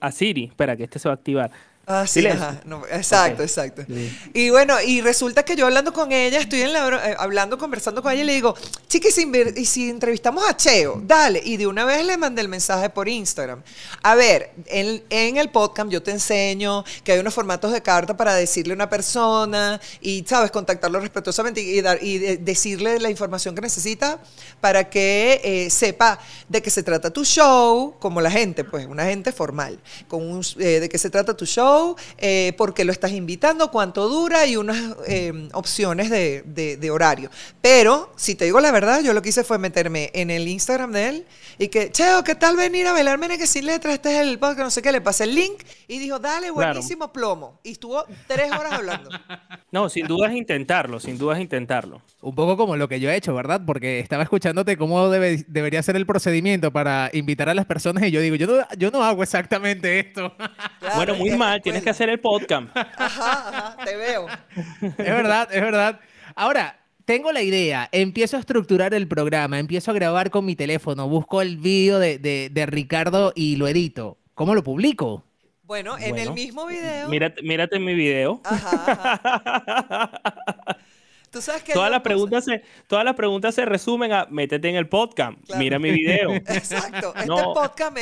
a 0.00 0.10
Siri. 0.12 0.44
Espera, 0.44 0.76
que 0.76 0.84
este 0.84 0.98
se 0.98 1.08
va 1.08 1.12
a 1.14 1.16
activar. 1.16 1.50
Ah, 1.86 2.06
sí, 2.06 2.26
ajá. 2.26 2.60
exacto, 2.90 3.42
exacto. 3.42 3.84
Y 4.32 4.48
bueno, 4.48 4.80
y 4.80 5.02
resulta 5.02 5.42
que 5.44 5.54
yo 5.54 5.66
hablando 5.66 5.92
con 5.92 6.12
ella, 6.12 6.38
estoy 6.38 6.62
en 6.62 6.72
la, 6.72 7.10
eh, 7.10 7.14
hablando, 7.18 7.58
conversando 7.58 8.02
con 8.02 8.10
ella 8.12 8.22
y 8.22 8.26
le 8.26 8.32
digo, 8.34 8.54
chiquis, 8.88 9.18
y 9.18 9.64
si 9.66 9.90
entrevistamos 9.90 10.48
a 10.48 10.56
Cheo, 10.56 11.02
dale. 11.04 11.42
Y 11.44 11.58
de 11.58 11.66
una 11.66 11.84
vez 11.84 12.04
le 12.06 12.16
mandé 12.16 12.40
el 12.40 12.48
mensaje 12.48 12.88
por 12.88 13.06
Instagram. 13.06 13.62
A 14.02 14.14
ver, 14.14 14.52
en, 14.66 15.02
en 15.10 15.36
el 15.36 15.50
podcast 15.50 15.90
yo 15.90 16.02
te 16.02 16.10
enseño 16.10 16.84
que 17.02 17.12
hay 17.12 17.18
unos 17.18 17.34
formatos 17.34 17.70
de 17.70 17.82
carta 17.82 18.16
para 18.16 18.34
decirle 18.34 18.72
a 18.72 18.76
una 18.76 18.88
persona 18.88 19.78
y, 20.00 20.24
¿sabes?, 20.26 20.50
contactarlo 20.50 21.00
respetuosamente 21.00 21.60
y, 21.60 21.82
dar, 21.82 22.02
y 22.02 22.18
decirle 22.36 22.98
la 22.98 23.10
información 23.10 23.54
que 23.54 23.60
necesita 23.60 24.18
para 24.60 24.88
que 24.88 25.40
eh, 25.44 25.70
sepa 25.70 26.18
de 26.48 26.62
qué 26.62 26.70
se 26.70 26.82
trata 26.82 27.10
tu 27.10 27.24
show, 27.26 27.94
como 27.98 28.22
la 28.22 28.30
gente, 28.30 28.64
pues, 28.64 28.86
una 28.86 29.04
gente 29.04 29.32
formal, 29.32 29.78
con 30.08 30.22
un, 30.22 30.42
eh, 30.58 30.80
de 30.80 30.88
qué 30.88 30.96
se 30.96 31.10
trata 31.10 31.36
tu 31.36 31.44
show 31.44 31.73
eh, 32.18 32.52
por 32.56 32.74
qué 32.74 32.84
lo 32.84 32.92
estás 32.92 33.12
invitando, 33.12 33.70
cuánto 33.70 34.08
dura 34.08 34.46
y 34.46 34.56
unas 34.56 34.96
eh, 35.06 35.48
opciones 35.52 36.10
de, 36.10 36.90
horario. 36.90 37.30
Pero, 37.60 38.12
si 38.16 38.34
te 38.34 38.44
digo 38.44 38.60
la 38.60 38.70
verdad, 38.70 39.02
yo 39.02 39.12
lo 39.12 39.22
que 39.22 39.30
hice 39.30 39.42
fue 39.42 39.58
meterme 39.58 40.10
en 40.14 40.30
el 40.30 40.46
Instagram 40.46 40.92
de 40.92 41.08
él 41.08 41.26
y 41.58 41.68
que, 41.68 41.90
Cheo, 41.90 42.22
¿qué 42.22 42.34
tal 42.34 42.56
venir 42.56 42.86
a 42.86 42.92
bailarme 42.92 43.24
que 43.38 43.46
sin 43.46 43.66
letras? 43.66 43.94
Este 43.94 44.14
es 44.14 44.26
el 44.26 44.38
podcast, 44.38 44.60
no 44.60 44.70
sé 44.70 44.82
qué. 44.82 44.92
Le 44.92 45.00
pasé 45.00 45.24
el 45.24 45.34
link 45.34 45.62
y 45.88 45.98
dijo, 45.98 46.18
dale, 46.18 46.50
buenísimo 46.50 47.12
plomo. 47.12 47.58
Y 47.62 47.72
estuvo 47.72 48.04
tres 48.26 48.52
horas 48.52 48.72
hablando. 48.72 49.10
No, 49.70 49.88
sin 49.88 50.06
duda 50.06 50.28
es 50.28 50.36
intentarlo, 50.36 51.00
sin 51.00 51.18
duda 51.18 51.34
es 51.34 51.40
intentarlo. 51.40 52.00
Un 52.20 52.32
poco 52.32 52.56
como 52.56 52.76
lo 52.76 52.88
que 52.88 53.00
yo 53.00 53.10
he 53.10 53.16
hecho, 53.16 53.34
¿verdad? 53.34 53.60
Porque 53.66 53.98
estaba 53.98 54.22
escuchándote 54.22 54.76
cómo 54.76 55.08
debe, 55.08 55.44
debería 55.48 55.82
ser 55.82 55.96
el 55.96 56.06
procedimiento 56.06 56.72
para 56.72 57.10
invitar 57.12 57.48
a 57.48 57.54
las 57.54 57.66
personas 57.66 58.04
y 58.04 58.12
yo 58.12 58.20
digo, 58.20 58.36
yo 58.36 58.46
no, 58.46 58.64
yo 58.78 58.92
no 58.92 59.02
hago 59.02 59.24
exactamente 59.24 59.98
esto. 59.98 60.32
bueno, 60.94 61.16
muy 61.16 61.30
mal, 61.30 61.60
tienes 61.64 61.82
que 61.82 61.90
hacer 61.90 62.08
el 62.08 62.20
podcast. 62.20 62.68
Ajá, 62.76 63.48
ajá, 63.48 63.76
te 63.84 63.96
veo. 63.96 64.26
Es 64.82 64.96
verdad, 64.96 65.48
es 65.50 65.60
verdad. 65.60 65.98
Ahora, 66.36 66.78
tengo 67.04 67.32
la 67.32 67.42
idea, 67.42 67.88
empiezo 67.92 68.36
a 68.36 68.40
estructurar 68.40 68.94
el 68.94 69.08
programa, 69.08 69.58
empiezo 69.58 69.90
a 69.90 69.94
grabar 69.94 70.30
con 70.30 70.44
mi 70.44 70.54
teléfono, 70.54 71.08
busco 71.08 71.42
el 71.42 71.56
vídeo 71.56 71.98
de, 71.98 72.66
Ricardo 72.66 73.32
y 73.34 73.56
lo 73.56 73.66
edito. 73.66 74.18
¿Cómo 74.34 74.54
lo 74.54 74.62
publico? 74.62 75.24
Bueno, 75.64 75.96
en 75.98 76.18
el 76.18 76.32
mismo 76.32 76.66
video. 76.66 77.08
Mírate, 77.08 77.42
mírate 77.42 77.78
mi 77.78 77.94
video. 77.94 78.40
Ajá, 78.44 80.10
Tú 81.34 81.42
sabes 81.42 81.64
que 81.64 81.72
todas 81.72 81.90
las 81.90 82.00
preguntas 82.02 82.44
se, 82.44 82.62
todas 82.86 83.04
las 83.04 83.16
preguntas 83.16 83.56
se 83.56 83.64
resumen 83.64 84.12
a 84.12 84.28
métete 84.30 84.68
en 84.68 84.76
el 84.76 84.88
podcast, 84.88 85.36
mira 85.58 85.80
mi 85.80 85.90
video. 85.90 86.32
Exacto. 86.46 87.12
Este 87.16 87.42
podcast 87.52 87.96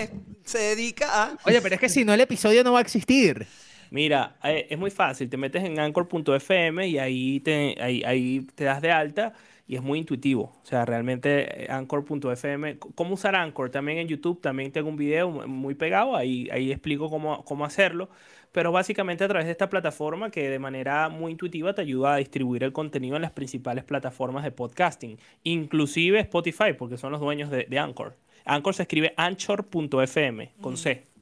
se 0.44 0.58
dedica 0.58 1.06
a. 1.10 1.38
Oye, 1.46 1.62
pero 1.62 1.76
es 1.76 1.80
que 1.80 1.88
si 1.88 2.04
no 2.04 2.12
el 2.12 2.20
episodio 2.20 2.62
no 2.62 2.74
va 2.74 2.80
a 2.80 2.82
existir. 2.82 3.46
Mira, 3.88 4.36
eh, 4.44 4.66
es 4.68 4.78
muy 4.78 4.90
fácil. 4.90 5.30
Te 5.30 5.38
metes 5.38 5.64
en 5.64 5.80
anchor.fm 5.80 6.86
y 6.86 6.98
ahí 6.98 7.40
te, 7.40 7.74
ahí, 7.80 8.46
te 8.54 8.64
das 8.64 8.82
de 8.82 8.92
alta 8.92 9.32
y 9.66 9.76
es 9.76 9.82
muy 9.82 10.00
intuitivo. 10.00 10.52
O 10.62 10.66
sea, 10.66 10.84
realmente 10.84 11.64
eh, 11.64 11.66
anchor.fm, 11.70 12.78
cómo 12.94 13.14
usar 13.14 13.34
Anchor 13.34 13.70
también 13.70 13.96
en 13.96 14.08
YouTube, 14.08 14.42
también 14.42 14.72
tengo 14.72 14.90
un 14.90 14.96
video 14.96 15.30
muy 15.30 15.74
pegado, 15.74 16.16
ahí, 16.16 16.50
ahí 16.52 16.70
explico 16.70 17.08
cómo, 17.08 17.42
cómo 17.46 17.64
hacerlo, 17.64 18.10
pero 18.52 18.70
básicamente 18.70 19.24
a 19.24 19.28
través 19.28 19.46
de 19.46 19.52
esta 19.52 19.68
plataforma 19.68 20.30
que 20.30 20.48
de 20.48 20.58
manera 20.58 21.08
muy 21.08 21.32
intuitiva 21.32 21.74
te 21.74 21.82
ayuda 21.82 22.14
a 22.14 22.16
distribuir 22.18 22.64
el 22.64 22.72
contenido 22.72 23.16
en 23.16 23.22
las 23.22 23.32
principales 23.32 23.84
plataformas 23.84 24.44
de 24.44 24.52
podcasting, 24.52 25.18
inclusive 25.42 26.20
Spotify, 26.20 26.72
porque 26.78 26.98
son 26.98 27.12
los 27.12 27.20
dueños 27.20 27.50
de, 27.50 27.66
de 27.68 27.78
Anchor. 27.78 28.16
Anchor 28.44 28.74
se 28.74 28.82
escribe 28.82 29.14
anchor.fm 29.16 30.52
con 30.60 30.76
C. 30.76 31.12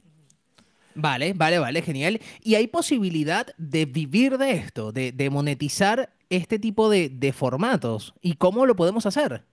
Vale, 0.95 1.33
vale, 1.33 1.59
vale, 1.59 1.81
genial. 1.81 2.19
¿Y 2.41 2.55
hay 2.55 2.67
posibilidad 2.67 3.47
de 3.57 3.85
vivir 3.85 4.37
de 4.37 4.51
esto, 4.53 4.91
de, 4.91 5.29
monetizar 5.31 6.13
este 6.29 6.59
tipo 6.59 6.89
de, 6.89 7.33
formatos? 7.35 8.13
¿Y 8.21 8.35
cómo 8.35 8.65
lo 8.65 8.75
podemos 8.75 9.05
hacer? 9.05 9.43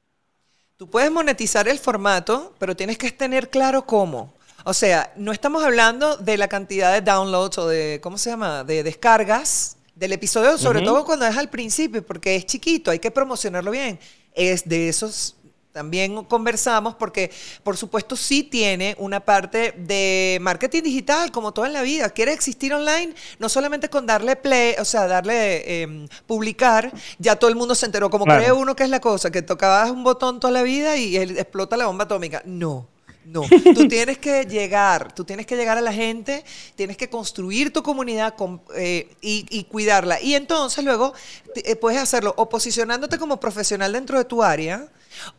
Tú 0.77 0.89
puedes 0.89 1.11
monetizar 1.11 1.69
el 1.69 1.79
formato, 1.79 2.55
pero 2.59 2.77
tienes 2.77 2.99
que 2.99 3.11
tener 3.11 3.51
claro 3.51 3.85
cómo. 3.85 4.35
O 4.65 4.75
sea, 4.75 5.13
no 5.17 5.33
estamos 5.33 5.65
hablando 5.65 6.17
de 6.17 6.37
la 6.37 6.49
cantidad 6.49 6.93
de 6.93 7.01
downloads 7.01 7.59
o 7.59 7.69
de, 7.69 8.01
¿cómo 8.03 8.19
se 8.19 8.31
llama? 8.31 8.65
De 8.65 8.83
descargas 8.83 9.77
del 9.95 10.13
episodio, 10.13 10.59
sobre 10.59 10.83
todo 10.83 11.05
cuando 11.05 11.27
es 11.27 11.37
al 11.37 11.51
principio, 11.51 12.05
porque 12.05 12.37
es 12.37 12.47
chiquito, 12.47 12.91
hay 12.91 12.99
que 12.99 13.11
promocionarlo 13.11 13.71
bien. 13.71 13.99
Es 14.35 14.69
de 14.69 14.89
esos 14.89 15.35
también 15.73 16.25
conversamos 16.25 16.95
porque, 16.97 17.31
por 17.63 17.77
supuesto, 17.77 18.17
sí 18.17 18.43
tiene 18.43 18.97
una 18.99 19.21
parte 19.21 19.75
de 19.77 20.39
marketing 20.41 20.83
digital, 20.83 21.31
como 21.31 21.53
todo 21.53 21.67
en 21.67 21.73
la 21.73 21.83
vida. 21.83 22.11
Quiere 22.11 22.33
existir 22.33 22.75
online, 22.75 23.15
no 23.39 23.49
solamente 23.49 23.89
con 23.89 24.05
darle 24.05 24.35
play, 24.35 24.75
o 24.81 24.85
sea, 24.85 25.07
darle 25.07 25.83
em, 25.83 26.09
publicar, 26.27 26.93
ya 27.19 27.37
todo 27.37 27.49
el 27.49 27.55
mundo 27.55 27.77
se 27.77 27.87
enteró. 27.87 28.11
Como 28.11 28.25
cree 28.25 28.51
uno 28.51 28.75
que 28.75 28.83
es 28.83 28.91
la 28.91 29.01
cosa, 29.01 29.31
que 29.31 29.43
tocabas 29.43 29.91
un 29.91 30.03
botón 30.03 30.41
toda 30.41 30.53
la 30.53 30.63
vida 30.63 30.97
y 30.97 31.17
explota 31.17 31.77
la 31.77 31.87
bomba 31.87 32.05
atómica. 32.05 32.43
No. 32.45 32.89
No, 33.29 33.43
tú 33.75 33.87
tienes 33.89 34.17
que 34.17 34.45
llegar, 34.45 35.13
tú 35.13 35.23
tienes 35.23 35.45
que 35.45 35.55
llegar 35.55 35.77
a 35.77 35.83
la 35.83 35.93
gente, 35.93 36.45
tienes 36.75 36.97
que 36.97 37.11
construir 37.11 37.71
tu 37.71 37.83
comunidad 37.83 38.35
eh, 38.75 39.15
y, 39.21 39.65
cuidarla. 39.65 40.19
Y 40.23 40.35
entonces 40.35 40.83
luego 40.83 41.13
eh, 41.55 41.77
puedes 41.77 42.01
hacerlo 42.01 42.33
o 42.39 42.49
posicionándote 42.49 43.19
como 43.19 43.39
profesional 43.39 43.93
dentro 43.93 44.17
de 44.17 44.25
tu 44.25 44.43
área, 44.43 44.89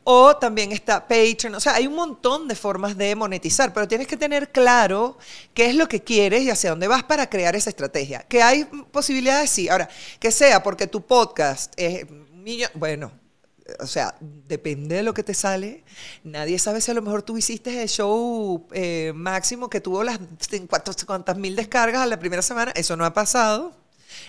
o 0.04 0.38
también 0.38 0.71
está 0.71 1.08
Patreon. 1.08 1.56
O 1.56 1.60
sea, 1.60 1.73
hay 1.73 1.88
un 1.88 1.95
montón 1.95 2.47
de 2.47 2.54
formas 2.54 2.95
de 2.95 3.15
monetizar, 3.15 3.73
pero 3.73 3.88
tienes 3.88 4.06
que 4.06 4.17
tener 4.17 4.52
claro 4.52 5.17
qué 5.56 5.65
es 5.65 5.75
lo 5.75 5.88
que 5.88 6.04
quieres 6.04 6.43
y 6.43 6.52
hacia 6.52 6.69
dónde 6.69 6.88
vas 6.88 7.04
para 7.04 7.28
crear 7.28 7.56
esa 7.56 7.71
estrategia. 7.71 8.23
Que 8.30 8.43
hay 8.43 8.65
posibilidades, 8.65 9.49
sí. 9.49 9.67
Ahora, 9.67 9.89
que 10.19 10.32
sea 10.32 10.62
porque 10.62 10.86
tu 10.86 11.02
podcast 11.02 11.73
es... 11.75 12.06
Bueno, 12.75 13.12
o 13.79 13.88
sea, 13.88 14.15
depende 14.19 14.95
de 14.95 15.03
lo 15.03 15.13
que 15.13 15.23
te 15.23 15.34
sale. 15.34 15.84
Nadie 16.23 16.60
sabe 16.60 16.82
si 16.82 16.91
a 16.91 16.93
lo 16.93 17.01
mejor 17.01 17.21
tú 17.21 17.38
hiciste 17.38 17.82
el 17.82 17.89
show 17.89 18.67
eh, 18.71 19.12
máximo 19.15 19.69
que 19.69 19.82
tuvo 19.82 20.03
las 20.03 20.19
cuantas 21.05 21.38
mil 21.38 21.55
descargas 21.55 22.01
a 22.01 22.05
la 22.05 22.19
primera 22.19 22.41
semana. 22.41 22.71
Eso 22.75 22.95
no 22.95 23.05
ha 23.05 23.13
pasado. 23.13 23.73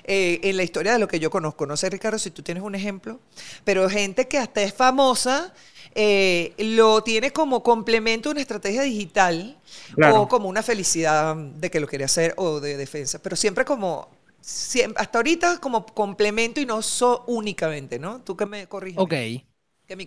Eh, 0.04 0.40
en 0.44 0.56
la 0.56 0.62
historia 0.62 0.92
de 0.92 0.98
lo 0.98 1.08
que 1.08 1.18
yo 1.18 1.30
conozco. 1.30 1.66
No 1.66 1.76
sé, 1.76 1.90
Ricardo, 1.90 2.18
si 2.18 2.30
tú 2.30 2.42
tienes 2.42 2.62
un 2.62 2.74
ejemplo, 2.74 3.20
pero 3.64 3.88
gente 3.88 4.28
que 4.28 4.38
hasta 4.38 4.62
es 4.62 4.74
famosa, 4.74 5.52
eh, 5.94 6.54
lo 6.58 7.02
tiene 7.02 7.32
como 7.32 7.62
complemento 7.62 8.28
a 8.28 8.32
una 8.32 8.40
estrategia 8.40 8.82
digital 8.82 9.58
o 10.12 10.28
como 10.28 10.48
una 10.48 10.62
felicidad 10.62 11.34
de 11.34 11.70
que 11.70 11.80
lo 11.80 11.86
quiere 11.86 12.04
hacer 12.04 12.34
o 12.36 12.60
de 12.60 12.76
defensa, 12.76 13.18
pero 13.20 13.36
siempre 13.36 13.64
como 13.64 14.08
hasta 14.96 15.18
ahorita 15.18 15.58
como 15.58 15.86
complemento 15.86 16.60
y 16.60 16.66
no 16.66 16.82
so 16.82 17.24
únicamente, 17.26 17.98
¿no? 17.98 18.22
Tú 18.22 18.36
que 18.36 18.46
me 18.46 18.66
corriges. 18.66 18.98
Ok. 18.98 19.14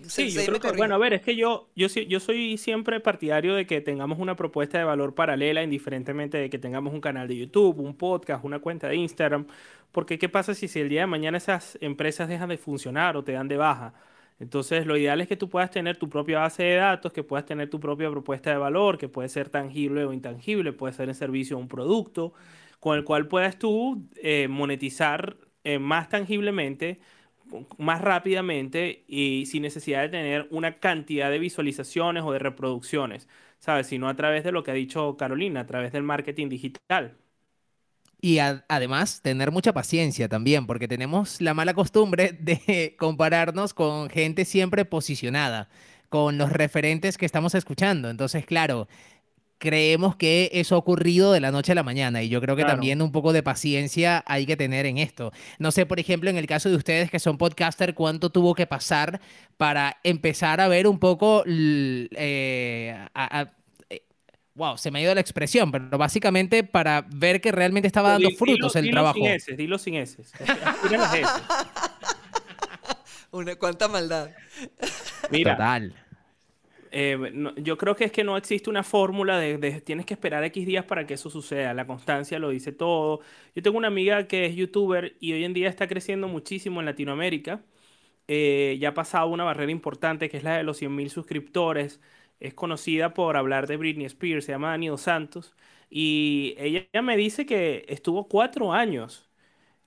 sí, 0.08 0.30
yo 0.30 0.44
creo 0.44 0.60
que, 0.60 0.72
bueno, 0.72 0.94
a 0.94 0.98
ver, 0.98 1.14
es 1.14 1.22
que 1.22 1.36
yo, 1.36 1.68
yo, 1.76 1.88
yo 1.88 2.20
soy 2.20 2.56
siempre 2.56 3.00
partidario 3.00 3.54
de 3.54 3.66
que 3.66 3.80
tengamos 3.80 4.18
una 4.18 4.34
propuesta 4.36 4.78
de 4.78 4.84
valor 4.84 5.14
paralela, 5.14 5.62
indiferentemente 5.62 6.38
de 6.38 6.50
que 6.50 6.58
tengamos 6.58 6.94
un 6.94 7.00
canal 7.00 7.28
de 7.28 7.36
YouTube, 7.36 7.80
un 7.80 7.96
podcast, 7.96 8.44
una 8.44 8.58
cuenta 8.60 8.88
de 8.88 8.96
Instagram, 8.96 9.46
porque 9.92 10.18
¿qué 10.18 10.28
pasa 10.28 10.54
si, 10.54 10.68
si 10.68 10.80
el 10.80 10.88
día 10.88 11.02
de 11.02 11.06
mañana 11.06 11.38
esas 11.38 11.78
empresas 11.80 12.28
dejan 12.28 12.48
de 12.48 12.58
funcionar 12.58 13.16
o 13.16 13.24
te 13.24 13.32
dan 13.32 13.48
de 13.48 13.56
baja? 13.56 13.94
Entonces, 14.40 14.86
lo 14.86 14.96
ideal 14.96 15.20
es 15.20 15.28
que 15.28 15.36
tú 15.36 15.48
puedas 15.48 15.70
tener 15.70 15.96
tu 15.96 16.08
propia 16.08 16.40
base 16.40 16.64
de 16.64 16.74
datos, 16.76 17.12
que 17.12 17.22
puedas 17.22 17.46
tener 17.46 17.70
tu 17.70 17.78
propia 17.78 18.10
propuesta 18.10 18.50
de 18.50 18.56
valor, 18.56 18.98
que 18.98 19.08
puede 19.08 19.28
ser 19.28 19.48
tangible 19.48 20.04
o 20.04 20.12
intangible, 20.12 20.72
puede 20.72 20.92
ser 20.92 21.08
en 21.08 21.14
servicio 21.14 21.56
a 21.56 21.60
un 21.60 21.68
producto, 21.68 22.32
con 22.84 22.98
el 22.98 23.04
cual 23.04 23.28
puedas 23.28 23.58
tú 23.58 24.10
eh, 24.16 24.46
monetizar 24.46 25.38
eh, 25.64 25.78
más 25.78 26.10
tangiblemente, 26.10 27.00
más 27.78 28.02
rápidamente 28.02 29.04
y 29.08 29.46
sin 29.46 29.62
necesidad 29.62 30.02
de 30.02 30.10
tener 30.10 30.48
una 30.50 30.80
cantidad 30.80 31.30
de 31.30 31.38
visualizaciones 31.38 32.24
o 32.24 32.32
de 32.32 32.40
reproducciones, 32.40 33.26
¿sabes? 33.58 33.86
Sino 33.86 34.06
a 34.10 34.16
través 34.16 34.44
de 34.44 34.52
lo 34.52 34.62
que 34.64 34.70
ha 34.72 34.74
dicho 34.74 35.16
Carolina, 35.16 35.60
a 35.60 35.66
través 35.66 35.92
del 35.92 36.02
marketing 36.02 36.50
digital. 36.50 37.16
Y 38.20 38.38
además 38.38 39.22
tener 39.22 39.50
mucha 39.50 39.72
paciencia 39.72 40.28
también, 40.28 40.66
porque 40.66 40.86
tenemos 40.86 41.40
la 41.40 41.54
mala 41.54 41.72
costumbre 41.72 42.36
de 42.38 42.96
compararnos 42.98 43.72
con 43.72 44.10
gente 44.10 44.44
siempre 44.44 44.84
posicionada, 44.84 45.70
con 46.10 46.36
los 46.38 46.52
referentes 46.52 47.16
que 47.16 47.26
estamos 47.26 47.54
escuchando. 47.54 48.10
Entonces, 48.10 48.44
claro, 48.46 48.88
creemos 49.64 50.14
que 50.14 50.50
eso 50.52 50.74
ha 50.74 50.78
ocurrido 50.78 51.32
de 51.32 51.40
la 51.40 51.50
noche 51.50 51.72
a 51.72 51.74
la 51.74 51.82
mañana 51.82 52.22
y 52.22 52.28
yo 52.28 52.38
creo 52.42 52.54
que 52.54 52.66
también 52.66 53.00
un 53.00 53.10
poco 53.12 53.32
de 53.32 53.42
paciencia 53.42 54.22
hay 54.26 54.44
que 54.44 54.58
tener 54.58 54.84
en 54.84 54.98
esto. 54.98 55.32
No 55.58 55.72
sé, 55.72 55.86
por 55.86 55.98
ejemplo, 55.98 56.28
en 56.28 56.36
el 56.36 56.46
caso 56.46 56.68
de 56.68 56.76
ustedes 56.76 57.10
que 57.10 57.18
son 57.18 57.38
podcaster, 57.38 57.94
cuánto 57.94 58.28
tuvo 58.28 58.54
que 58.54 58.66
pasar 58.66 59.22
para 59.56 59.96
empezar 60.04 60.60
a 60.60 60.68
ver 60.68 60.86
un 60.86 60.98
poco 60.98 61.44
eh, 61.46 62.94
wow, 64.54 64.76
se 64.76 64.90
me 64.90 64.98
ha 64.98 65.02
ido 65.02 65.14
la 65.14 65.22
expresión, 65.22 65.72
pero 65.72 65.96
básicamente 65.96 66.62
para 66.62 67.06
ver 67.08 67.40
que 67.40 67.50
realmente 67.50 67.86
estaba 67.86 68.10
dando 68.10 68.28
frutos 68.32 68.76
el 68.76 68.90
trabajo. 68.90 69.14
Sin 69.14 69.26
S, 69.28 69.56
dilo 69.56 69.78
sin 69.78 69.94
S. 69.94 70.22
Una 73.30 73.56
cuánta 73.56 73.88
maldad. 73.88 74.28
Mira, 75.30 75.56
Total. 75.56 76.03
Eh, 76.96 77.18
yo 77.56 77.76
creo 77.76 77.96
que 77.96 78.04
es 78.04 78.12
que 78.12 78.22
no 78.22 78.36
existe 78.36 78.70
una 78.70 78.84
fórmula 78.84 79.36
de, 79.40 79.80
tienes 79.80 80.06
que 80.06 80.14
esperar 80.14 80.44
X 80.44 80.64
días 80.64 80.84
para 80.84 81.06
que 81.06 81.14
eso 81.14 81.28
suceda. 81.28 81.74
La 81.74 81.88
constancia 81.88 82.38
lo 82.38 82.50
dice 82.50 82.70
todo. 82.70 83.20
Yo 83.52 83.62
tengo 83.62 83.78
una 83.78 83.88
amiga 83.88 84.28
que 84.28 84.46
es 84.46 84.54
youtuber 84.54 85.16
y 85.18 85.32
hoy 85.32 85.42
en 85.44 85.54
día 85.54 85.68
está 85.68 85.88
creciendo 85.88 86.28
muchísimo 86.28 86.78
en 86.80 86.86
Latinoamérica. 86.86 87.64
Eh, 88.28 88.78
ya 88.80 88.90
ha 88.90 88.94
pasado 88.94 89.28
una 89.28 89.44
barrera 89.44 89.72
importante 89.72 90.28
que 90.30 90.36
es 90.36 90.44
la 90.44 90.56
de 90.56 90.62
los 90.62 90.80
100.000 90.80 91.08
suscriptores. 91.08 92.00
Es 92.38 92.54
conocida 92.54 93.12
por 93.14 93.36
hablar 93.36 93.66
de 93.66 93.76
Britney 93.76 94.06
Spears, 94.06 94.44
se 94.44 94.52
llama 94.52 94.70
Dani 94.70 94.88
Dos 94.88 95.02
Santos. 95.02 95.56
Y 95.90 96.54
ella, 96.58 97.02
me 97.02 97.16
dice 97.16 97.44
que 97.46 97.86
estuvo 97.88 98.28
cuatro 98.28 98.72
años 98.72 99.28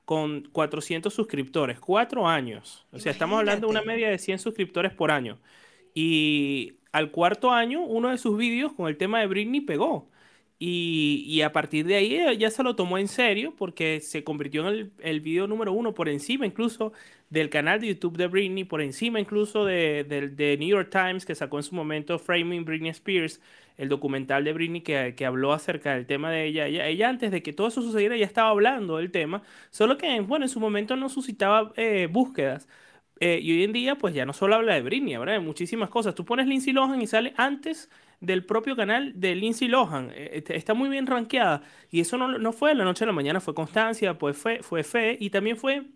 con 0.06 0.44
400 0.52 1.14
suscriptores. 1.14 1.80
Cuatro 1.80 2.28
años. 2.28 2.88
O 2.92 3.00
sea, 3.00 3.12
estamos 3.14 3.40
hablando 3.40 3.68
de 3.68 3.72
una 3.72 3.84
media 3.84 4.10
de 4.10 4.18
100 4.20 4.40
suscriptores 4.40 4.94
por 4.94 5.12
año. 5.12 5.40
Y 5.94 6.77
al 6.92 7.12
cuarto 7.12 7.52
año, 7.52 7.82
uno 7.84 8.10
de 8.10 8.18
sus 8.18 8.38
vídeos 8.38 8.74
con 8.74 8.88
el 8.88 8.98
tema 8.98 9.20
de 9.20 9.28
Britney 9.28 9.62
pegó. 9.62 10.10
Y, 10.60 11.42
a 11.42 11.52
partir 11.52 11.86
de 11.86 11.96
ahí 11.96 12.38
ya 12.40 12.50
se 12.50 12.64
lo 12.64 12.76
tomó 12.76 12.98
en 12.98 13.08
serio 13.08 13.54
porque 13.56 14.00
se 14.02 14.24
convirtió 14.24 14.62
en 14.62 14.68
el, 14.68 14.92
el 15.00 15.22
video 15.22 15.46
número 15.46 15.72
uno 15.72 15.94
por 15.94 16.10
encima 16.10 16.48
incluso 16.48 16.94
del 17.30 17.50
canal 17.50 17.80
de 17.80 17.88
YouTube 17.88 18.18
de 18.18 18.28
Britney, 18.28 18.64
por 18.64 18.82
encima 18.82 19.20
incluso 19.20 19.66
de, 19.66 20.04
de, 20.04 20.58
New 20.58 20.70
York 20.70 20.90
Times 20.90 21.26
que 21.26 21.36
sacó 21.36 21.58
en 21.58 21.64
su 21.64 21.76
momento 21.76 22.18
Framing 22.18 22.66
Britney 22.66 22.90
Spears, 22.92 23.42
el 23.78 23.90
documental 23.90 24.44
de 24.44 24.54
Britney 24.54 24.82
que, 24.82 25.14
que 25.16 25.26
habló 25.26 25.54
acerca 25.54 25.94
del 25.94 26.06
tema 26.06 26.32
de 26.32 26.46
ella. 26.46 26.68
ella. 26.68 26.88
ella. 26.88 27.10
antes 27.10 27.32
de 27.32 27.44
que 27.44 27.54
todo 27.54 27.68
eso 27.68 27.82
sucediera 27.82 28.18
ya 28.18 28.26
estaba 28.26 28.50
hablando 28.50 28.98
del 28.98 29.12
tema, 29.12 29.44
solo 29.70 29.98
que 29.98 30.20
bueno, 30.22 30.46
en 30.46 30.50
su 30.50 30.60
momento 30.60 30.96
no 30.96 31.10
suscitaba 31.10 31.74
eh, 31.76 32.08
búsquedas. 32.10 32.68
Eh, 33.20 33.40
y 33.42 33.52
hoy 33.52 33.64
en 33.64 33.74
día, 33.74 33.96
pues 33.96 34.14
ya 34.14 34.26
no 34.26 34.34
solo 34.34 34.56
habla 34.56 34.76
de 34.76 34.82
Britney, 34.82 35.16
habla 35.16 35.34
de 35.34 35.40
muchísimas 35.40 35.90
cosas. 35.90 36.16
Tú 36.16 36.26
pones 36.26 36.48
Lindsay 36.48 36.74
Lohan 36.74 37.02
y 37.02 37.08
sale 37.08 37.34
antes 37.38 37.90
del 38.20 38.46
propio 38.46 38.76
canal 38.76 39.14
de 39.20 39.36
Lindsay 39.36 39.68
Lohan. 39.68 40.12
Eh, 40.14 40.44
está 40.50 40.74
muy 40.74 40.90
bien 40.90 41.08
rankeada. 41.08 41.64
Y 41.92 42.02
eso 42.02 42.18
no, 42.18 42.38
no, 42.38 42.54
fue 42.54 42.70
de 42.70 42.76
la 42.76 42.84
noche 42.84 43.04
a 43.04 43.08
la 43.08 43.14
mañana, 43.14 43.40
fue 43.40 43.54
constancia, 43.54 44.18
pues 44.18 44.38
fue, 44.38 44.62
fue 44.64 44.84
fe 44.84 45.18
y 45.20 45.30
también 45.30 45.58
fue 45.58 45.88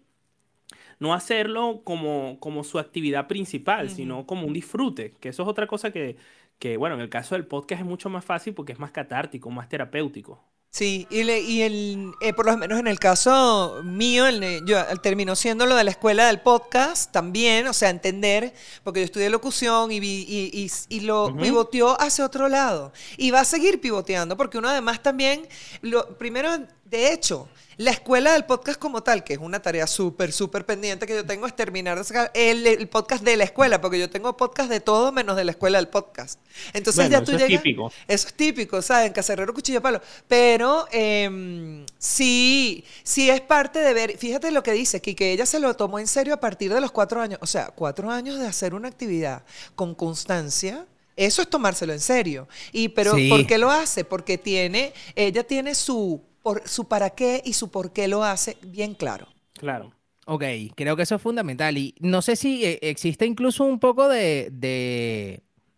no 1.00 1.14
hacerlo 1.14 1.82
como, 1.84 2.40
como 2.40 2.64
su 2.64 2.80
actividad 2.80 3.28
principal, 3.28 3.90
sino 3.90 4.26
como 4.28 4.46
un 4.46 4.54
disfrute, 4.54 5.16
que 5.20 5.30
eso 5.30 5.44
es 5.44 5.50
otra 5.50 5.66
cosa 5.68 5.92
que, 5.92 6.18
que, 6.60 6.78
bueno, 6.78 6.96
en 6.96 7.02
el 7.02 7.10
caso 7.10 7.36
del 7.36 7.48
podcast 7.48 7.82
es 7.82 7.88
mucho 7.88 8.10
más 8.10 8.24
fácil 8.24 8.54
porque 8.54 8.74
es 8.74 8.80
más 8.80 8.92
catártico, 8.92 9.50
más 9.50 9.68
terapéutico. 9.68 10.51
Sí, 10.74 11.06
y, 11.10 11.30
y 11.30 11.62
el, 11.64 12.14
eh, 12.22 12.32
por 12.32 12.46
lo 12.46 12.56
menos 12.56 12.80
en 12.80 12.88
el 12.88 12.98
caso 12.98 13.82
mío, 13.84 14.26
el, 14.26 14.64
yo 14.66 14.78
terminó 15.02 15.36
siendo 15.36 15.66
lo 15.66 15.76
de 15.76 15.84
la 15.84 15.92
escuela 15.92 16.28
del 16.28 16.40
podcast 16.40 17.12
también, 17.12 17.68
o 17.68 17.74
sea, 17.74 17.90
entender, 17.90 18.54
porque 18.82 19.02
yo 19.02 19.06
estudié 19.06 19.30
locución 19.30 19.92
y, 19.92 19.98
y, 19.98 20.72
y, 20.88 21.00
lo 21.02 21.36
pivoteó 21.36 22.00
hacia 22.00 22.26
otro 22.26 22.48
lado. 22.48 22.94
Y 23.18 23.32
va 23.32 23.42
a 23.42 23.46
seguir 23.46 23.82
pivoteando, 23.82 24.38
porque 24.38 24.58
uno 24.58 24.70
además 24.70 25.04
también, 25.04 25.46
lo, 25.82 26.18
primero, 26.18 26.50
de 26.86 27.12
hecho, 27.12 27.50
la 27.82 27.90
escuela 27.90 28.34
del 28.34 28.46
podcast 28.46 28.80
como 28.80 29.02
tal, 29.02 29.24
que 29.24 29.34
es 29.34 29.40
una 29.40 29.60
tarea 29.60 29.88
súper, 29.88 30.32
súper 30.32 30.66
pendiente 30.68 31.08
que 31.08 31.16
yo 31.16 31.26
tengo, 31.26 31.48
es 31.48 31.56
terminar 31.56 31.98
de 31.98 32.04
sacar 32.04 32.32
el, 32.36 32.88
podcast 32.88 33.24
de 33.24 33.36
la 33.36 33.44
escuela, 33.44 33.82
porque 33.82 34.00
yo 34.00 34.08
tengo 34.08 34.38
podcast 34.38 34.70
de 34.70 34.80
todo 34.80 35.12
menos 35.12 35.36
de 35.36 35.46
la 35.46 35.52
escuela 35.52 35.80
del 35.80 35.88
podcast. 35.88 36.40
Entonces 36.74 37.10
ya 37.10 37.24
tú 37.24 37.32
eso 37.32 37.44
Es 37.44 37.48
típico. 37.48 37.92
Eso 38.08 38.28
es 38.28 38.34
típico, 38.36 38.82
¿saben? 38.84 39.12
Cacerrero, 39.12 39.52
cuchillo, 39.54 39.82
palo. 39.82 40.00
Pero 40.28 40.86
em, 40.92 41.84
sí, 41.98 42.84
sí 43.04 43.32
es 43.32 43.42
parte 43.42 43.80
de 43.80 43.94
ver. 43.94 44.16
Fíjate 44.16 44.52
lo 44.52 44.62
que 44.62 44.74
dice, 44.74 45.02
que 45.02 45.32
ella 45.32 45.48
se 45.48 45.60
lo 45.60 45.76
tomó 45.76 45.98
en 45.98 46.08
serio 46.08 46.36
a 46.36 46.40
partir 46.40 46.72
de 46.72 46.82
los 46.82 46.92
cuatro 46.92 47.20
años. 47.20 47.40
O 47.42 47.48
sea, 47.48 47.72
cuatro 47.72 48.12
años 48.12 48.38
de 48.38 48.46
hacer 48.46 48.76
una 48.76 48.90
actividad 48.90 49.44
con 49.74 49.96
constancia. 49.96 50.86
Eso 51.16 51.42
es 51.42 51.50
tomárselo 51.50 51.94
en 51.94 52.00
serio. 52.00 52.48
Y 52.72 52.90
pero 52.90 53.16
¿por 53.28 53.48
qué 53.48 53.58
lo 53.58 53.72
hace? 53.72 54.06
Porque 54.06 54.38
tiene, 54.38 54.94
ella 55.16 55.44
tiene 55.44 55.74
su 55.74 56.22
por 56.42 56.68
su 56.68 56.88
para 56.88 57.12
qué 57.12 57.42
y 57.46 57.54
su 57.54 57.70
por 57.70 57.94
qué 57.94 58.08
lo 58.08 58.24
hace 58.24 58.58
bien 58.62 58.94
claro. 58.94 59.28
Claro. 59.54 59.94
Ok, 60.26 60.44
creo 60.76 60.96
que 60.96 61.04
eso 61.04 61.16
es 61.16 61.22
fundamental. 61.22 61.78
Y 61.78 61.96
no 62.00 62.22
sé 62.22 62.36
si 62.36 62.64
eh, 62.64 62.80
existe 62.82 63.26
incluso 63.26 63.64
un 63.64 63.80
poco 63.80 64.08
de, 64.08 64.50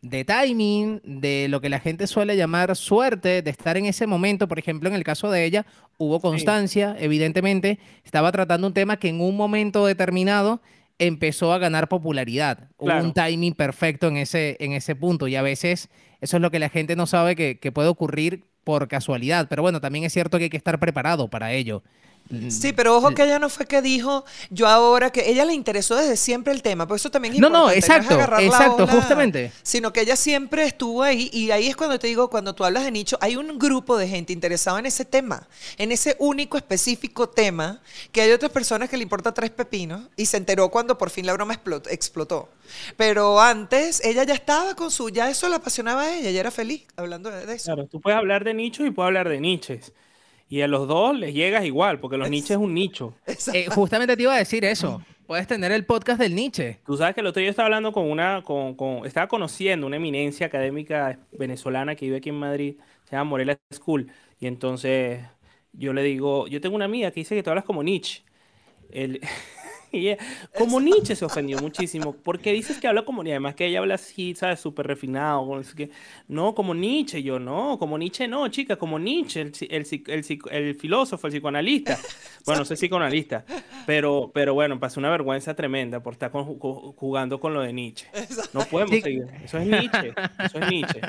de, 0.02 0.26
timing, 0.26 1.02
de 1.04 1.48
lo 1.50 1.62
que 1.62 1.70
la 1.70 1.80
gente 1.80 2.08
suele 2.08 2.36
llamar 2.36 2.76
suerte, 2.76 3.42
de 3.42 3.50
estar 3.50 3.78
en 3.78 3.86
ese 3.86 4.06
momento. 4.06 4.48
Por 4.48 4.60
ejemplo, 4.60 4.90
en 4.90 4.96
el 4.96 5.04
caso 5.04 5.32
de 5.32 5.46
ella, 5.46 5.66
hubo 5.98 6.20
constancia, 6.20 6.96
evidentemente. 7.00 7.80
Estaba 8.04 8.32
tratando 8.32 8.68
un 8.68 8.74
tema 8.74 8.98
que 8.98 9.10
en 9.10 9.22
un 9.22 9.36
momento 9.36 9.86
determinado 9.86 10.62
empezó 11.00 11.54
a 11.54 11.58
ganar 11.58 11.88
popularidad. 11.88 12.70
Hubo 12.78 12.96
un 13.02 13.14
timing 13.14 13.54
perfecto 13.54 14.08
en 14.08 14.18
ese, 14.18 14.58
en 14.60 14.74
ese 14.74 14.96
punto. 14.96 15.28
Y 15.28 15.36
a 15.36 15.42
veces 15.42 15.90
eso 16.22 16.38
es 16.38 16.42
lo 16.42 16.52
que 16.52 16.60
la 16.60 16.70
gente 16.70 16.96
no 16.96 17.08
sabe 17.08 17.36
que, 17.36 17.60
que 17.60 17.72
puede 17.72 17.88
ocurrir 17.88 18.44
por 18.64 18.88
casualidad, 18.88 19.48
pero 19.50 19.62
bueno, 19.62 19.82
también 19.82 20.06
es 20.06 20.14
cierto 20.14 20.38
que 20.38 20.46
hay 20.46 20.50
que 20.50 20.58
estar 20.58 20.80
preparado 20.80 21.28
para 21.28 21.52
ello. 21.52 21.84
Sí, 22.50 22.74
pero 22.74 22.98
ojo 22.98 23.14
que 23.14 23.24
ella 23.24 23.40
no 23.40 23.50
fue 23.50 23.66
que 23.66 23.82
dijo, 23.82 24.26
yo 24.50 24.68
ahora 24.68 25.12
que 25.12 25.30
ella 25.30 25.46
le 25.46 25.54
interesó 25.54 25.96
desde 25.96 26.18
siempre 26.18 26.54
el 26.54 26.62
tema, 26.62 26.88
por 26.88 26.98
eso 26.98 27.12
también 27.12 27.34
es 27.34 27.40
No, 27.40 27.50
no, 27.50 27.70
exacto, 27.70 28.20
exacto, 28.40 28.88
justamente. 28.88 29.52
Sino 29.62 29.94
que 29.94 30.02
ella 30.02 30.16
siempre 30.16 30.66
estuvo 30.66 31.04
ahí 31.04 31.30
y 31.34 31.52
ahí 31.52 31.68
es 31.68 31.76
cuando 31.76 32.00
te 32.00 32.08
digo, 32.08 32.30
cuando 32.30 32.54
tú 32.54 32.64
hablas 32.64 32.84
de 32.84 32.92
nicho, 32.92 33.18
hay 33.22 33.36
un 33.36 33.58
grupo 33.60 33.98
de 33.98 34.08
gente 34.08 34.34
interesada 34.34 34.80
en 34.80 34.86
ese 34.86 35.06
tema, 35.06 35.48
en 35.78 35.92
ese 35.92 36.16
único 36.20 36.58
específico 36.58 37.30
tema, 37.30 37.82
que 38.12 38.22
hay 38.22 38.32
otras 38.32 38.52
personas 38.52 38.90
que 38.90 38.98
le 38.98 39.04
importa 39.04 39.34
tres 39.34 39.50
pepinos 39.52 40.02
y 40.16 40.26
se 40.26 40.38
enteró 40.38 40.70
cuando 40.70 40.98
por 40.98 41.10
fin 41.10 41.26
la 41.26 41.34
broma 41.34 41.60
explotó. 41.90 42.50
Pero 42.98 43.40
antes 43.40 44.04
ella 44.04 44.24
ya 44.24 44.34
estaba 44.34 44.76
con 44.76 44.92
su, 44.92 45.10
ya 45.10 45.30
eso 45.30 45.50
le 45.50 45.56
apasionaba 45.56 46.04
a 46.04 46.16
ella, 46.16 46.30
ella 46.30 46.40
era 46.40 46.52
feliz 46.52 46.86
hablando 46.96 47.30
de 47.30 47.54
eso. 47.54 47.66
Claro, 47.66 47.88
tú 47.88 48.02
puedes 48.02 48.18
hablar 48.18 48.44
de 48.44 48.54
nichos 48.54 48.86
y 48.86 48.92
puedes 48.92 49.08
hablar 49.08 49.30
de 49.30 49.40
niches. 49.40 49.94
Y 50.54 50.62
a 50.62 50.68
los 50.68 50.88
dos 50.88 51.18
les 51.18 51.34
llegas 51.34 51.66
igual, 51.66 52.00
porque 52.00 52.16
los 52.16 52.30
niches 52.30 52.52
es 52.52 52.58
un 52.58 52.76
nicho. 52.76 53.16
Eh, 53.56 53.66
justamente 53.72 54.16
te 54.16 54.22
iba 54.22 54.36
a 54.36 54.38
decir 54.38 54.64
eso. 54.64 55.02
Puedes 55.26 55.48
tener 55.48 55.72
el 55.72 55.84
podcast 55.84 56.20
del 56.20 56.36
Nietzsche. 56.36 56.80
Tú 56.86 56.96
sabes 56.96 57.16
que 57.16 57.22
el 57.22 57.28
otro 57.28 57.40
día 57.40 57.50
estaba 57.50 57.66
hablando 57.66 57.92
con 57.92 58.06
una, 58.06 58.44
con, 58.44 58.76
con, 58.76 59.04
estaba 59.04 59.28
conociendo 59.28 59.88
una 59.88 59.96
eminencia 59.96 60.46
académica 60.46 61.18
venezolana 61.32 61.96
que 61.96 62.06
vive 62.06 62.18
aquí 62.18 62.30
en 62.30 62.36
Madrid, 62.36 62.76
se 63.06 63.16
llama 63.16 63.32
Morela 63.32 63.58
School. 63.74 64.12
Y 64.40 64.46
entonces 64.46 65.22
yo 65.72 65.92
le 65.92 66.04
digo, 66.04 66.46
yo 66.46 66.62
tengo 66.62 66.76
una 66.76 66.86
amiga 66.86 67.10
que 67.10 67.22
dice 67.22 67.34
que 67.34 67.42
tú 67.42 67.50
hablas 67.50 67.66
como 67.66 67.82
Nietzsche. 67.82 68.22
El, 68.92 69.22
como 70.58 70.80
Nietzsche 70.80 71.16
se 71.16 71.26
ofendió 71.26 71.60
muchísimo, 71.60 72.14
porque 72.14 72.52
dices 72.52 72.80
que 72.80 72.88
habla 72.88 73.06
como, 73.06 73.24
y 73.24 73.32
además 73.32 73.56
que 73.56 73.68
ella 73.68 73.80
habla 73.80 73.96
así, 73.96 74.36
¿sabes? 74.36 74.60
Súper 74.60 74.88
refinado, 74.88 75.62
no, 76.28 76.56
como 76.56 76.74
Nietzsche, 76.74 77.22
yo 77.22 77.40
no, 77.40 77.78
como 77.78 77.98
Nietzsche 77.98 78.28
no, 78.28 78.48
chica, 78.48 78.76
como 78.76 79.00
Nietzsche, 79.00 79.42
el, 79.42 79.86
el, 80.08 80.26
el, 80.52 80.76
filósofo, 80.76 81.28
el 81.28 81.34
psicoanalista, 81.34 81.98
bueno, 82.46 82.62
no 82.62 82.66
sé 82.66 82.76
psicoanalista, 82.76 83.46
pero, 83.86 84.32
pero 84.34 84.54
bueno, 84.54 84.80
pasó 84.80 85.00
una 85.00 85.10
vergüenza 85.10 85.56
tremenda 85.56 86.02
por 86.02 86.14
estar 86.14 86.32
jugando 86.32 87.40
con 87.40 87.54
lo 87.54 87.62
de 87.62 87.74
Nietzsche. 87.74 88.08
No 88.54 88.66
podemos 88.66 89.00
seguir, 89.02 89.28
eso 89.44 89.58
es 89.58 89.68
Nietzsche, 89.68 90.14
eso 90.40 90.60
es 90.60 90.70
Nietzsche. 90.70 91.02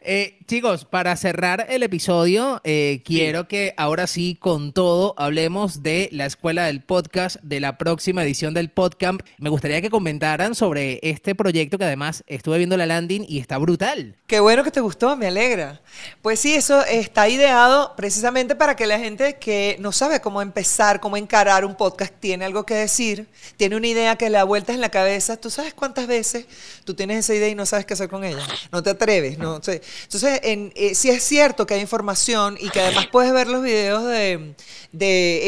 Eh, 0.00 0.38
chicos, 0.46 0.84
para 0.84 1.16
cerrar 1.16 1.66
el 1.68 1.82
episodio, 1.82 2.60
eh, 2.64 3.02
quiero 3.04 3.48
que 3.48 3.74
ahora 3.76 4.06
sí, 4.06 4.36
con 4.38 4.72
todo, 4.72 5.14
hablemos 5.18 5.82
de 5.82 6.08
la 6.12 6.24
escuela 6.24 6.66
del 6.66 6.82
podcast, 6.82 7.36
de 7.42 7.58
la 7.60 7.78
próxima 7.78 8.22
edición 8.22 8.54
del 8.54 8.70
podcast. 8.70 9.20
Me 9.38 9.50
gustaría 9.50 9.82
que 9.82 9.90
comentaran 9.90 10.54
sobre 10.54 11.00
este 11.02 11.34
proyecto 11.34 11.78
que 11.78 11.84
además 11.84 12.22
estuve 12.28 12.58
viendo 12.58 12.76
la 12.76 12.86
landing 12.86 13.26
y 13.28 13.40
está 13.40 13.58
brutal. 13.58 14.14
Qué 14.26 14.40
bueno 14.40 14.62
que 14.62 14.70
te 14.70 14.80
gustó, 14.80 15.16
me 15.16 15.26
alegra. 15.26 15.80
Pues 16.22 16.38
sí, 16.40 16.54
eso 16.54 16.84
está 16.84 17.28
ideado 17.28 17.94
precisamente 17.96 18.54
para 18.54 18.76
que 18.76 18.86
la 18.86 18.98
gente 18.98 19.38
que 19.38 19.76
no 19.80 19.90
sabe 19.90 20.20
cómo 20.20 20.42
empezar, 20.42 21.00
cómo 21.00 21.16
encarar 21.16 21.64
un 21.64 21.74
podcast, 21.74 22.14
tiene 22.20 22.44
algo 22.44 22.64
que 22.64 22.74
decir, 22.74 23.26
tiene 23.56 23.76
una 23.76 23.88
idea 23.88 24.16
que 24.16 24.30
le 24.30 24.38
da 24.38 24.44
vueltas 24.44 24.74
en 24.74 24.80
la 24.80 24.90
cabeza. 24.90 25.36
¿Tú 25.36 25.50
sabes 25.50 25.74
cuántas 25.74 26.06
veces 26.06 26.46
tú 26.84 26.94
tienes 26.94 27.18
esa 27.18 27.34
idea 27.34 27.48
y 27.48 27.54
no 27.54 27.66
sabes 27.66 27.84
qué 27.84 27.94
hacer 27.94 28.08
con 28.08 28.24
ella? 28.24 28.46
No 28.70 28.82
te 28.82 28.90
atreves, 28.90 29.38
no 29.38 29.62
sé. 29.62 29.82
Entonces, 30.04 30.40
en, 30.42 30.72
eh, 30.74 30.92
es 30.92 31.22
cierto 31.22 31.66
que 31.66 31.74
hay 31.74 31.80
información 31.80 32.56
y 32.60 32.70
que 32.70 32.80
además 32.80 33.06
puedes 33.12 33.32
ver 33.32 33.48
los 33.48 33.62
videos 33.62 34.04
de, 34.04 34.54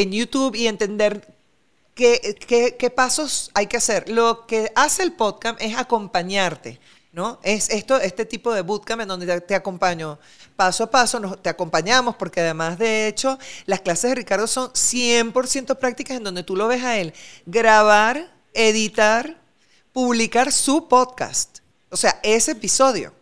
en 0.03 0.13
YouTube 0.13 0.55
y 0.55 0.67
entender 0.67 1.27
qué, 1.95 2.37
qué, 2.79 2.91
pasos 2.91 3.51
hay 3.55 3.67
que 3.67 3.77
hacer. 3.77 4.09
Lo 4.09 4.47
que 4.47 4.73
hace 4.75 5.03
el 5.03 5.13
podcast 5.13 5.61
es 5.61 5.77
acompañarte. 5.77 6.81
¿No? 7.13 7.41
Es 7.43 7.71
esto, 7.71 8.01
este 8.01 8.25
tipo 8.25 8.55
de 8.55 8.63
bootcamp 8.63 9.03
en 9.03 9.09
donde 9.09 9.41
te, 9.41 9.57
acompaño 9.57 10.17
paso 10.55 10.85
a 10.85 10.91
paso, 10.93 11.19
nos, 11.19 11.43
te 11.43 11.49
acompañamos 11.49 12.15
porque 12.15 12.41
además 12.41 12.79
de 12.79 13.09
hecho 13.09 13.37
las 13.67 13.81
clases 13.81 14.11
de 14.11 14.15
Ricardo 14.15 14.47
son 14.47 14.71
100% 14.71 15.77
prácticas 15.77 16.19
en 16.19 16.23
donde 16.23 16.45
tú 16.45 16.55
lo 16.55 16.69
ves 16.69 16.85
a 16.85 16.99
él 16.99 17.13
grabar, 17.47 18.33
editar, 18.55 19.41
publicar 19.93 20.53
su 20.53 20.87
podcast, 20.87 21.59
o 21.91 21.97
sea, 21.97 22.21
ese 22.23 22.53
episodio. 22.53 23.13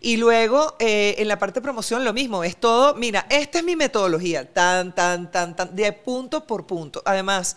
Y 0.00 0.16
luego, 0.16 0.76
eh, 0.78 1.14
en 1.18 1.28
la 1.28 1.38
parte 1.38 1.60
de 1.60 1.64
promoción, 1.64 2.04
lo 2.04 2.12
mismo. 2.12 2.44
Es 2.44 2.56
todo, 2.56 2.94
mira, 2.94 3.26
esta 3.30 3.58
es 3.58 3.64
mi 3.64 3.76
metodología, 3.76 4.52
tan, 4.52 4.94
tan, 4.94 5.30
tan, 5.30 5.54
tan, 5.56 5.74
de 5.76 5.92
punto 5.92 6.46
por 6.46 6.66
punto. 6.66 7.02
Además, 7.04 7.56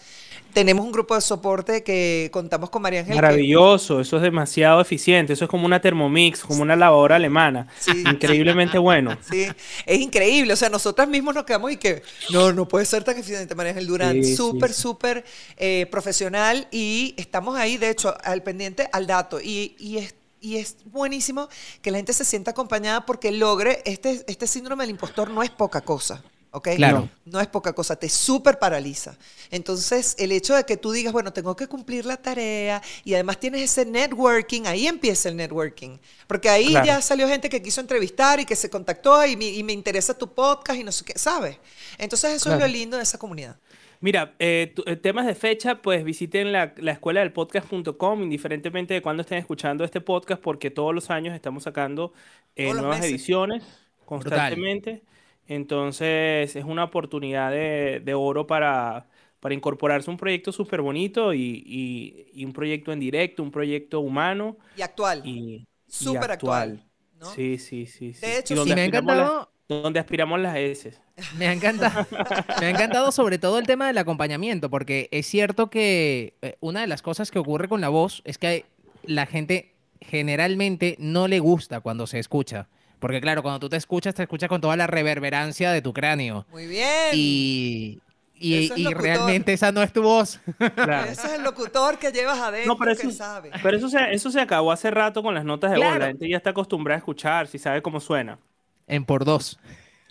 tenemos 0.54 0.84
un 0.84 0.92
grupo 0.92 1.13
de 1.13 1.22
soporte 1.22 1.84
que 1.84 2.30
contamos 2.34 2.70
con 2.72 2.82
María 2.82 3.02
Ángel. 3.02 3.15
que- 3.15 3.22
Maravilloso, 3.22 4.00
eso 4.00 4.18
es 4.18 4.24
demasiado 4.24 4.82
eficiente, 4.82 5.34
eso 5.34 5.46
es 5.46 5.50
como 5.50 5.65
una 5.65 5.80
Thermomix, 5.80 6.42
como 6.42 6.63
una 6.63 6.76
lavadora 6.76 7.18
alemana, 7.18 7.68
Sí. 7.80 7.92
increíblemente 8.06 8.80
bueno. 8.80 9.15
Sí, 9.30 9.46
es 9.86 10.00
increíble. 10.00 10.54
O 10.54 10.56
sea, 10.56 10.70
nosotras 10.70 11.08
mismos 11.08 11.36
nos 11.36 11.44
quedamos 11.44 11.72
y 11.72 11.78
que 11.78 12.02
no, 12.32 12.52
no 12.52 12.68
puede 12.68 12.86
ser 12.86 13.04
tan 13.04 13.18
eficiente 13.18 13.54
María 13.54 13.72
Ángel 13.74 13.86
Durán. 13.88 14.24
Sí, 14.24 14.36
súper, 14.36 14.74
sí. 14.74 14.82
súper 14.82 15.24
eh, 15.58 15.88
profesional 15.92 16.68
y 16.72 17.13
estamos 17.18 17.56
ahí, 17.56 17.78
de 17.78 17.92
hecho, 17.92 18.15
al 18.24 18.42
pendiente 18.42 18.89
al 18.92 19.06
dato. 19.06 19.39
Y, 19.39 19.76
y 19.78 19.98
es, 19.98 20.15
y 20.41 20.58
es 20.58 20.78
buenísimo 20.86 21.49
que 21.82 21.91
la 21.91 21.97
gente 21.97 22.13
se 22.13 22.25
sienta 22.25 22.52
acompañada 22.52 23.06
porque 23.06 23.32
logre, 23.32 23.82
este, 23.86 24.23
este 24.28 24.47
síndrome 24.47 24.84
del 24.84 24.91
impostor 24.91 25.30
no 25.30 25.43
es 25.43 25.49
poca 25.49 25.82
cosa. 25.82 26.23
¿Ok? 26.52 26.69
Claro. 26.78 27.08
No 27.25 27.39
es 27.39 27.45
poca 27.45 27.73
cosa, 27.73 27.95
te 27.95 28.10
súper 28.10 28.58
paraliza. 28.58 29.15
Entonces, 29.52 30.15
el 30.17 30.32
hecho 30.32 30.56
de 30.56 30.63
que 30.65 30.78
tú 30.78 30.91
digas, 30.91 31.13
bueno, 31.13 31.32
tengo 31.32 31.56
que 31.56 31.67
cumplir 31.67 32.08
la 32.08 32.17
tarea 32.17 32.82
y 33.04 33.13
además 33.13 33.39
tienes 33.39 33.62
ese 33.62 33.86
networking, 33.86 34.63
ahí 34.65 34.88
empieza 34.88 35.30
el 35.30 35.36
networking. 35.36 35.99
Porque 36.25 36.49
ahí 36.49 36.69
Claro. 36.69 36.88
ya 36.88 37.02
salió 37.04 37.28
gente 37.28 37.49
que 37.49 37.62
quiso 37.62 37.82
entrevistar 37.82 38.39
y 38.39 38.45
que 38.45 38.56
se 38.56 38.67
contactó 38.67 39.23
y 39.28 39.38
me, 39.38 39.45
y 39.45 39.62
me 39.63 39.73
interesa 39.73 40.15
tu 40.17 40.34
podcast 40.34 40.80
y 40.80 40.84
no 40.84 40.91
sé 40.91 41.06
qué, 41.06 41.13
¿sabes? 41.19 41.58
Entonces, 41.99 42.32
eso 42.32 42.49
es 42.49 42.56
Claro. 42.56 42.62
lo 42.62 42.67
lindo 42.67 42.97
de 42.97 43.04
esa 43.04 43.19
comunidad. 43.19 43.56
Mira, 44.01 44.35
eh, 44.39 44.71
tu- 44.75 44.83
eh, 44.85 44.95
temas 44.95 45.25
de 45.25 45.35
fecha, 45.35 45.81
pues 45.81 46.03
visiten 46.05 46.51
la, 46.53 46.73
la 46.77 46.93
escuela 46.93 47.19
del 47.19 47.33
podcast.com, 47.33 48.23
indiferentemente 48.23 48.93
de 48.93 49.01
cuándo 49.01 49.21
estén 49.21 49.38
escuchando 49.39 49.83
este 49.83 49.99
podcast, 49.99 50.41
porque 50.41 50.71
todos 50.71 50.95
los 50.95 51.09
años 51.09 51.35
estamos 51.35 51.63
sacando 51.63 52.13
eh, 52.55 52.71
nuevas 52.71 52.99
meses. 52.99 53.12
ediciones 53.12 53.63
constantemente. 54.05 55.03
Entonces, 55.47 56.55
es 56.55 56.63
una 56.63 56.85
oportunidad 56.85 57.51
de, 57.51 58.01
de 58.05 58.13
oro 58.13 58.47
para, 58.47 59.07
para 59.39 59.53
incorporarse 59.55 60.09
a 60.09 60.13
un 60.13 60.17
proyecto 60.17 60.51
súper 60.51 60.81
bonito 60.81 61.33
y, 61.33 61.63
y- 61.65 62.27
y 62.33 62.45
un 62.45 62.53
proyecto 62.53 62.93
en 62.93 62.99
directo, 62.99 63.43
un 63.43 63.51
proyecto 63.51 63.99
humano 63.99 64.57
Y 64.77 64.81
actual. 64.81 65.21
y, 65.25 65.55
y 65.55 65.67
Súper 65.88 66.31
actual, 66.31 66.85
¿no? 67.19 67.25
Sí, 67.25 67.57
sí, 67.57 67.85
sí, 67.88 68.13
sí. 68.13 68.21
De 68.25 68.39
hecho, 68.39 68.63
sí. 68.63 68.73
me 68.73 68.81
ha 68.81 68.85
encantado, 68.85 69.51
donde 69.69 69.99
aspiramos 69.99 70.39
las 70.39 70.58
S. 70.58 70.93
Me 71.38 71.47
ha 71.47 71.53
encantado, 71.53 72.08
me 72.60 72.65
ha 72.65 72.69
encantado 72.69 73.12
sobre 73.12 73.38
todo 73.38 73.60
el 73.60 73.67
tema 73.67 73.88
del 73.88 73.97
acompañamiento, 73.99 74.69
porque 74.69 75.10
es 75.12 75.27
cierto 75.27 75.69
que 75.69 76.34
eh, 76.41 76.58
una 76.60 76.82
de 76.82 76.88
las 76.88 77.01
cosas 77.01 77.29
que 77.29 77.39
ocurre 77.39 77.69
con 77.69 77.79
la 77.82 77.89
voz 77.89 78.21
es 78.25 78.38
que 78.38 78.65
la 79.03 79.25
gente 79.25 79.75
generalmente 80.01 80.95
no 80.99 81.27
le 81.27 81.39
gusta 81.39 81.82
cuando 81.82 82.08
se 82.08 82.19
escucha. 82.19 82.67
Porque 82.99 83.21
claro, 83.21 83.43
cuando 83.43 83.60
tú 83.60 83.69
te 83.69 83.77
escuchas, 83.77 84.15
te 84.15 84.23
escuchas 84.23 84.49
con 84.49 84.60
toda 84.60 84.75
la 84.75 84.88
reverberancia 84.88 85.71
de 85.71 85.82
tu 85.82 85.93
cráneo. 85.93 86.45
Muy 86.51 86.67
bien. 86.67 87.12
Y, 87.13 88.01
y, 88.36 88.88
es 88.88 88.93
realmente 88.93 89.53
esa 89.53 89.71
no 89.71 89.84
es 89.84 89.93
tu 89.93 90.01
voz. 90.01 90.39
Claro. 90.75 91.10
Ese 91.10 91.27
es 91.27 91.34
el 91.34 91.43
locutor 91.43 91.97
que 91.97 92.12
llevas 92.12 92.39
adentro 92.39 92.73
No, 92.73 92.77
pero 92.77 92.95
que 92.95 93.08
eso, 93.08 93.12
sabe. 93.12 93.51
pero 93.62 93.77
eso 93.77 93.88
se, 93.89 94.13
eso 94.13 94.32
se 94.32 94.41
acabó 94.41 94.71
hace 94.71 94.91
rato 94.91 95.21
con 95.21 95.34
las 95.34 95.45
notas 95.45 95.71
de 95.71 95.77
voz. 95.77 95.97
La 95.97 96.08
gente 96.08 96.27
ya 96.27 96.38
está 96.38 96.49
acostumbrada 96.49 96.95
a 96.95 96.99
escuchar, 96.99 97.47
si 97.47 97.58
sabe 97.58 97.82
cómo 97.82 97.99
suena. 97.99 98.39
En 98.89 99.06
por 99.06 99.23
dos. 99.25 99.58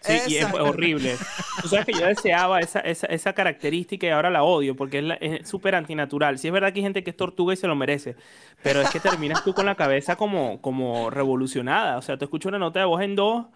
Sí, 0.01 0.13
y 0.29 0.37
es 0.37 0.47
horrible. 0.55 1.17
Tú 1.63 1.69
sabes 1.69 1.85
que 1.85 1.93
yo 1.93 2.07
deseaba 2.07 2.61
esa, 2.61 2.79
esa, 2.81 3.09
esa 3.09 3.33
característica 3.33 4.07
y 4.07 4.11
ahora 4.11 4.31
la 4.31 4.45
odio 4.45 4.77
porque 4.77 4.99
es 4.99 5.05
la- 5.05 5.15
es 5.17 5.49
súper 5.49 5.75
antinatural. 5.75 6.39
Sí 6.39 6.47
es 6.47 6.53
verdad 6.53 6.73
que 6.73 6.79
hay 6.79 6.85
gente 6.85 7.03
que 7.03 7.11
es 7.11 7.17
tortuga 7.17 7.53
y 7.53 7.57
se 7.57 7.67
lo 7.67 7.75
merece, 7.75 8.15
pero 8.63 8.81
es 8.81 8.91
que 8.91 9.01
terminas 9.01 9.43
tú 9.45 9.53
con 9.55 9.67
la 9.67 9.75
cabeza 9.75 10.15
como, 10.15 10.61
como 10.63 11.11
revolucionada. 11.11 11.99
O 11.99 12.03
sea, 12.03 12.17
tú 12.17 12.25
escuchas 12.27 12.51
una 12.51 12.61
nota 12.61 12.79
de 12.79 12.87
voz 12.87 13.03
en 13.03 13.17
dos 13.17 13.47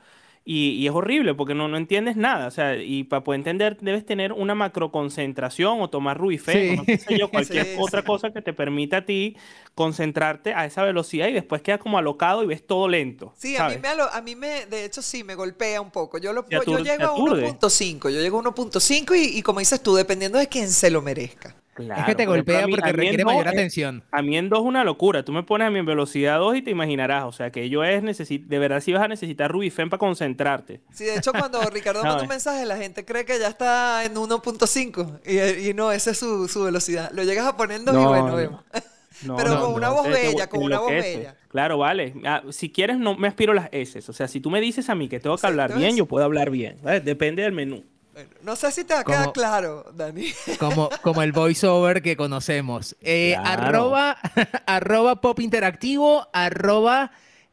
y, 0.45 0.71
y 0.71 0.87
es 0.89 0.93
horrible 0.93 1.35
porque 1.35 1.55
no, 1.55 1.69
no 1.69 1.77
entiendes 1.77 2.17
nada. 2.17 2.47
O 2.49 2.51
sea, 2.51 2.77
y 2.77 3.05
para 3.05 3.23
poder 3.25 3.41
entender 3.41 3.77
debes 3.81 4.05
tener 4.05 4.33
una 4.33 4.55
macroconcentración 4.55 5.81
o 5.81 5.89
tomar 5.91 6.19
Rubifen 6.19 6.63
Sí. 6.63 6.69
o 6.71 6.77
no 6.77 6.85
qué 6.85 6.99
sé 6.99 7.19
yo, 7.19 7.31
cualquier 7.31 7.65
Sí, 7.67 7.77
otra 7.79 8.01
sí. 8.01 8.07
cosa 8.07 8.31
que 8.33 8.43
te 8.43 8.53
permita 8.53 8.99
a 8.99 9.05
ti 9.05 9.37
concentrarte 9.75 10.53
a 10.55 10.65
esa 10.67 10.83
velocidad 10.85 11.29
y 11.29 11.33
después 11.33 11.63
quedas 11.63 11.81
como 11.81 11.97
alocado 11.99 12.43
y 12.43 12.47
ves 12.47 12.67
todo 12.67 12.89
lento. 12.89 13.33
Sí, 13.37 13.57
a 13.57 13.69
mí, 13.69 13.77
me, 13.81 13.89
alo- 13.89 14.09
a 14.13 14.21
mí 14.21 14.37
me, 14.37 14.67
de 14.67 14.85
hecho 14.85 15.01
sí, 15.03 15.25
me 15.25 15.35
golpea 15.35 15.81
un 15.81 15.91
poco. 15.91 16.19
Yo, 16.19 16.33
lo, 16.33 16.47
yo 16.49 16.61
llego 16.79 17.05
a 17.05 17.13
aturde. 17.13 17.47
1.5, 17.59 18.11
yo 18.11 18.21
llego 18.21 18.39
a 18.41 18.43
1.5 18.43 19.17
y, 19.17 19.39
y 19.39 19.43
como 19.43 19.61
dices 19.61 19.83
tú, 19.83 19.95
dependiendo 19.95 20.39
de 20.39 20.49
quién 20.49 20.69
se 20.71 20.91
lo 20.91 21.03
merezca. 21.03 21.57
Es 21.79 22.05
que 22.05 22.15
te 22.15 22.27
golpea 22.27 22.67
mí- 22.67 22.75
porque 22.75 22.91
mí 22.93 22.97
requiere 22.97 23.23
dos 23.25 23.33
mayor 23.33 23.47
es- 23.47 23.53
atención. 23.53 24.03
A 24.11 24.21
mí 24.23 24.37
en 24.37 24.49
2 24.49 24.59
es 24.61 24.65
una 24.67 24.85
locura. 24.85 25.25
Tú 25.25 25.33
me 25.33 25.43
pones 25.43 25.69
a 25.69 25.71
mi 25.71 25.79
en 25.79 25.87
velocidad 25.87 26.39
2 26.39 26.57
y 26.57 26.63
te 26.63 26.71
imaginarás. 26.71 27.25
O 27.25 27.33
sea, 27.33 27.51
que 27.51 27.69
yo 27.71 27.83
es 27.85 28.03
necesi- 28.03 28.45
de 28.45 28.59
verdad 28.59 28.81
si 28.81 28.93
vas 28.93 29.03
a 29.03 29.09
necesitar 29.09 29.51
Rubifen 29.51 29.89
para 29.91 29.99
concentrarte. 29.99 30.81
Sí, 30.93 31.05
de 31.05 31.17
hecho, 31.17 31.33
cuando 31.33 31.61
Ricardo 31.73 32.03
manda 32.05 32.23
un 32.23 32.29
mensaje, 32.29 32.67
la 32.67 32.77
gente 32.77 33.05
cree 33.05 33.25
que 33.25 33.39
ya 33.39 33.49
está 33.49 34.05
en 34.05 34.15
1.5 34.17 35.21
y, 35.25 35.69
y 35.71 35.75
no, 35.75 35.93
esa 35.93 36.11
es 36.11 36.19
su, 36.19 36.49
su 36.49 36.63
velocidad. 36.65 37.11
Lo 37.13 37.23
llegas 37.25 37.47
a 37.47 37.57
poner 37.57 37.79
en 37.79 37.85
2 37.87 37.95
y 37.95 37.99
No, 37.99 38.09
bueno, 38.09 38.29
no. 38.29 38.37
vemos. 38.37 38.61
No, 39.25 39.37
Pero 39.37 39.61
con 39.61 39.75
una 39.75 39.91
voz 39.91 40.09
bella, 40.09 40.49
con 40.49 40.65
una 40.65 40.81
voz 40.81 40.91
bella. 40.91 41.37
Claro, 41.47 41.79
vale. 41.79 42.13
Ah, 42.25 42.43
si 42.51 42.71
quieres, 42.73 42.99
no 42.99 43.15
me 43.17 43.29
aspiro 43.29 43.53
las 43.55 43.69
S. 43.71 44.01
O 44.09 44.13
sea, 44.13 44.27
si 44.27 44.41
tú 44.41 44.51
me 44.51 44.61
dices 44.61 44.89
a 44.89 44.97
mí 44.97 45.09
que 45.09 45.21
tengo 45.21 45.37
que 45.37 45.43
Sí, 45.43 45.47
hablar 45.47 45.67
entonces- 45.71 45.87
bien, 45.87 45.97
yo 45.97 46.07
puedo 46.07 46.25
hablar 46.25 46.51
bien. 46.51 46.79
¿vale? 46.83 47.01
Depende 47.01 47.43
del 47.43 47.53
menú. 47.53 47.85
Bueno, 48.13 48.29
no 48.43 48.57
sé 48.57 48.71
si 48.73 48.85
te 48.85 48.93
va 48.95 49.01
a 49.01 49.05
quedar 49.05 49.33
claro, 49.33 49.87
Dani. 49.95 50.27
Como, 50.59 50.91
como 51.03 51.23
el 51.23 51.33
voiceover 51.33 52.03
que 52.03 52.17
conocemos. 52.17 52.95
Eh, 53.01 53.35
Claro. 53.41 53.63
arroba, 53.63 54.17
arroba 54.67 55.21
pop 55.21 55.41
interactivo, 55.41 56.29
arroba 56.33 57.13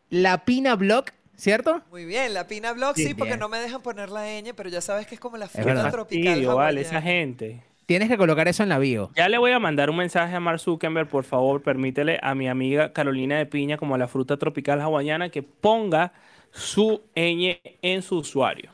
lapina 0.10 0.76
blog, 0.76 1.06
¿cierto? 1.38 1.82
Muy 1.92 2.06
bien, 2.06 2.34
la 2.34 2.48
Pina 2.48 2.74
Blog 2.74 2.96
sí, 2.96 3.08
Sí, 3.08 3.14
porque 3.14 3.38
no 3.38 3.48
me 3.48 3.60
dejan 3.60 3.82
poner 3.82 4.10
la 4.10 4.26
ñ, 4.42 4.54
pero 4.56 4.70
ya 4.70 4.82
sabes 4.82 5.08
que 5.08 5.16
es 5.16 5.22
como 5.22 5.38
la 5.38 5.48
fruta 5.48 5.90
tropical 5.92 6.26
fastidio, 6.34 6.56
vale, 6.56 6.82
esa 6.82 7.02
gente. 7.02 7.64
Tienes 7.86 8.08
que 8.10 8.18
colocar 8.18 8.48
eso 8.48 8.62
en 8.62 8.70
la 8.70 8.78
bio. 8.78 9.10
Ya 9.16 9.30
le 9.30 9.38
voy 9.40 9.52
a 9.52 9.58
mandar 9.60 9.90
un 9.90 9.98
mensaje 9.98 10.36
a 10.36 10.40
Mark 10.40 10.60
Zuckerberg, 10.60 11.08
por 11.08 11.24
favor, 11.24 11.64
permítele 11.64 12.20
a 12.22 12.36
mi 12.36 12.48
amiga 12.48 12.94
Carolina 12.94 13.38
de 13.38 13.46
Piña, 13.48 13.78
como 13.78 13.98
la 13.98 14.08
fruta 14.08 14.38
tropical 14.38 14.80
hawaiana, 14.82 15.30
que 15.30 15.42
ponga 15.42 16.12
su 16.52 17.02
ñ 17.16 17.60
en 17.82 18.02
su 18.02 18.18
usuario. 18.18 18.72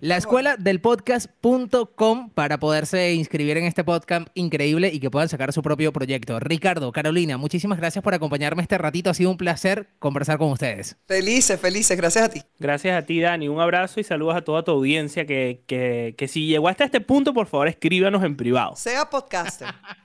La 0.00 0.16
escuela 0.16 0.56
del 0.56 0.80
podcast.com 0.80 2.30
para 2.30 2.58
poderse 2.58 3.14
inscribir 3.14 3.56
en 3.56 3.64
este 3.64 3.84
podcast 3.84 4.28
increíble 4.34 4.90
y 4.92 5.00
que 5.00 5.10
puedan 5.10 5.28
sacar 5.28 5.52
su 5.52 5.62
propio 5.62 5.92
proyecto. 5.92 6.38
Ricardo, 6.40 6.92
Carolina, 6.92 7.36
muchísimas 7.36 7.78
gracias 7.78 8.02
por 8.02 8.14
acompañarme 8.14 8.62
este 8.62 8.78
ratito. 8.78 9.10
Ha 9.10 9.14
sido 9.14 9.30
un 9.30 9.36
placer 9.36 9.88
conversar 9.98 10.38
con 10.38 10.50
ustedes. 10.50 10.96
Felices, 11.06 11.60
felices, 11.60 11.96
gracias 11.96 12.24
a 12.24 12.28
ti. 12.28 12.42
Gracias 12.58 12.96
a 12.96 13.06
ti, 13.06 13.20
Dani. 13.20 13.48
Un 13.48 13.60
abrazo 13.60 14.00
y 14.00 14.04
saludos 14.04 14.36
a 14.36 14.42
toda 14.42 14.62
tu 14.62 14.72
audiencia. 14.72 15.26
Que, 15.26 15.62
que, 15.66 16.14
que 16.16 16.28
si 16.28 16.46
llegó 16.46 16.68
hasta 16.68 16.84
este 16.84 17.00
punto, 17.00 17.32
por 17.32 17.46
favor, 17.46 17.68
escríbanos 17.68 18.22
en 18.24 18.36
privado. 18.36 18.76
Sea 18.76 19.08
podcaster. 19.08 19.68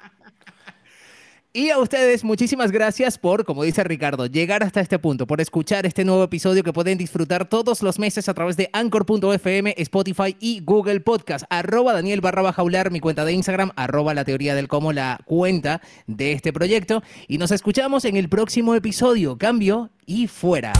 Y 1.58 1.72
a 1.72 1.80
ustedes, 1.80 2.24
muchísimas 2.24 2.72
gracias 2.72 3.18
por, 3.18 3.44
como 3.44 3.64
dice 3.64 3.84
Ricardo, 3.84 4.28
llegar 4.28 4.62
hasta 4.62 4.80
este 4.80 5.00
punto, 5.00 5.26
por 5.26 5.42
escuchar 5.42 5.88
este 5.88 6.06
nuevo 6.06 6.24
episodio 6.24 6.62
que 6.64 6.72
pueden 6.72 7.00
disfrutar 7.00 7.50
todos 7.50 7.82
los 7.82 7.98
meses 7.98 8.30
a 8.30 8.36
través 8.36 8.58
de 8.58 8.70
Anchor.fm, 8.74 9.74
Spotify 9.76 10.38
y 10.40 10.60
Google 10.60 11.00
Podcast. 11.00 11.46
Arroba 11.50 11.94
Daniel 11.94 12.22
barra 12.22 12.44
baja 12.44 12.62
Ular, 12.62 12.92
mi 12.92 13.00
cuenta 13.00 13.26
de 13.26 13.34
Instagram, 13.34 13.72
arroba 13.76 14.14
la 14.14 14.24
teoría 14.24 14.54
del 14.54 14.68
cómo 14.68 14.94
la 14.94 15.20
cuenta 15.26 15.82
de 16.06 16.34
este 16.34 16.54
proyecto. 16.54 17.02
Y 17.28 17.40
nos 17.40 17.50
escuchamos 17.50 18.06
en 18.06 18.18
el 18.18 18.30
próximo 18.30 18.76
episodio. 18.76 19.40
Cambio 19.40 19.90
y 20.06 20.28
fuera. 20.28 20.74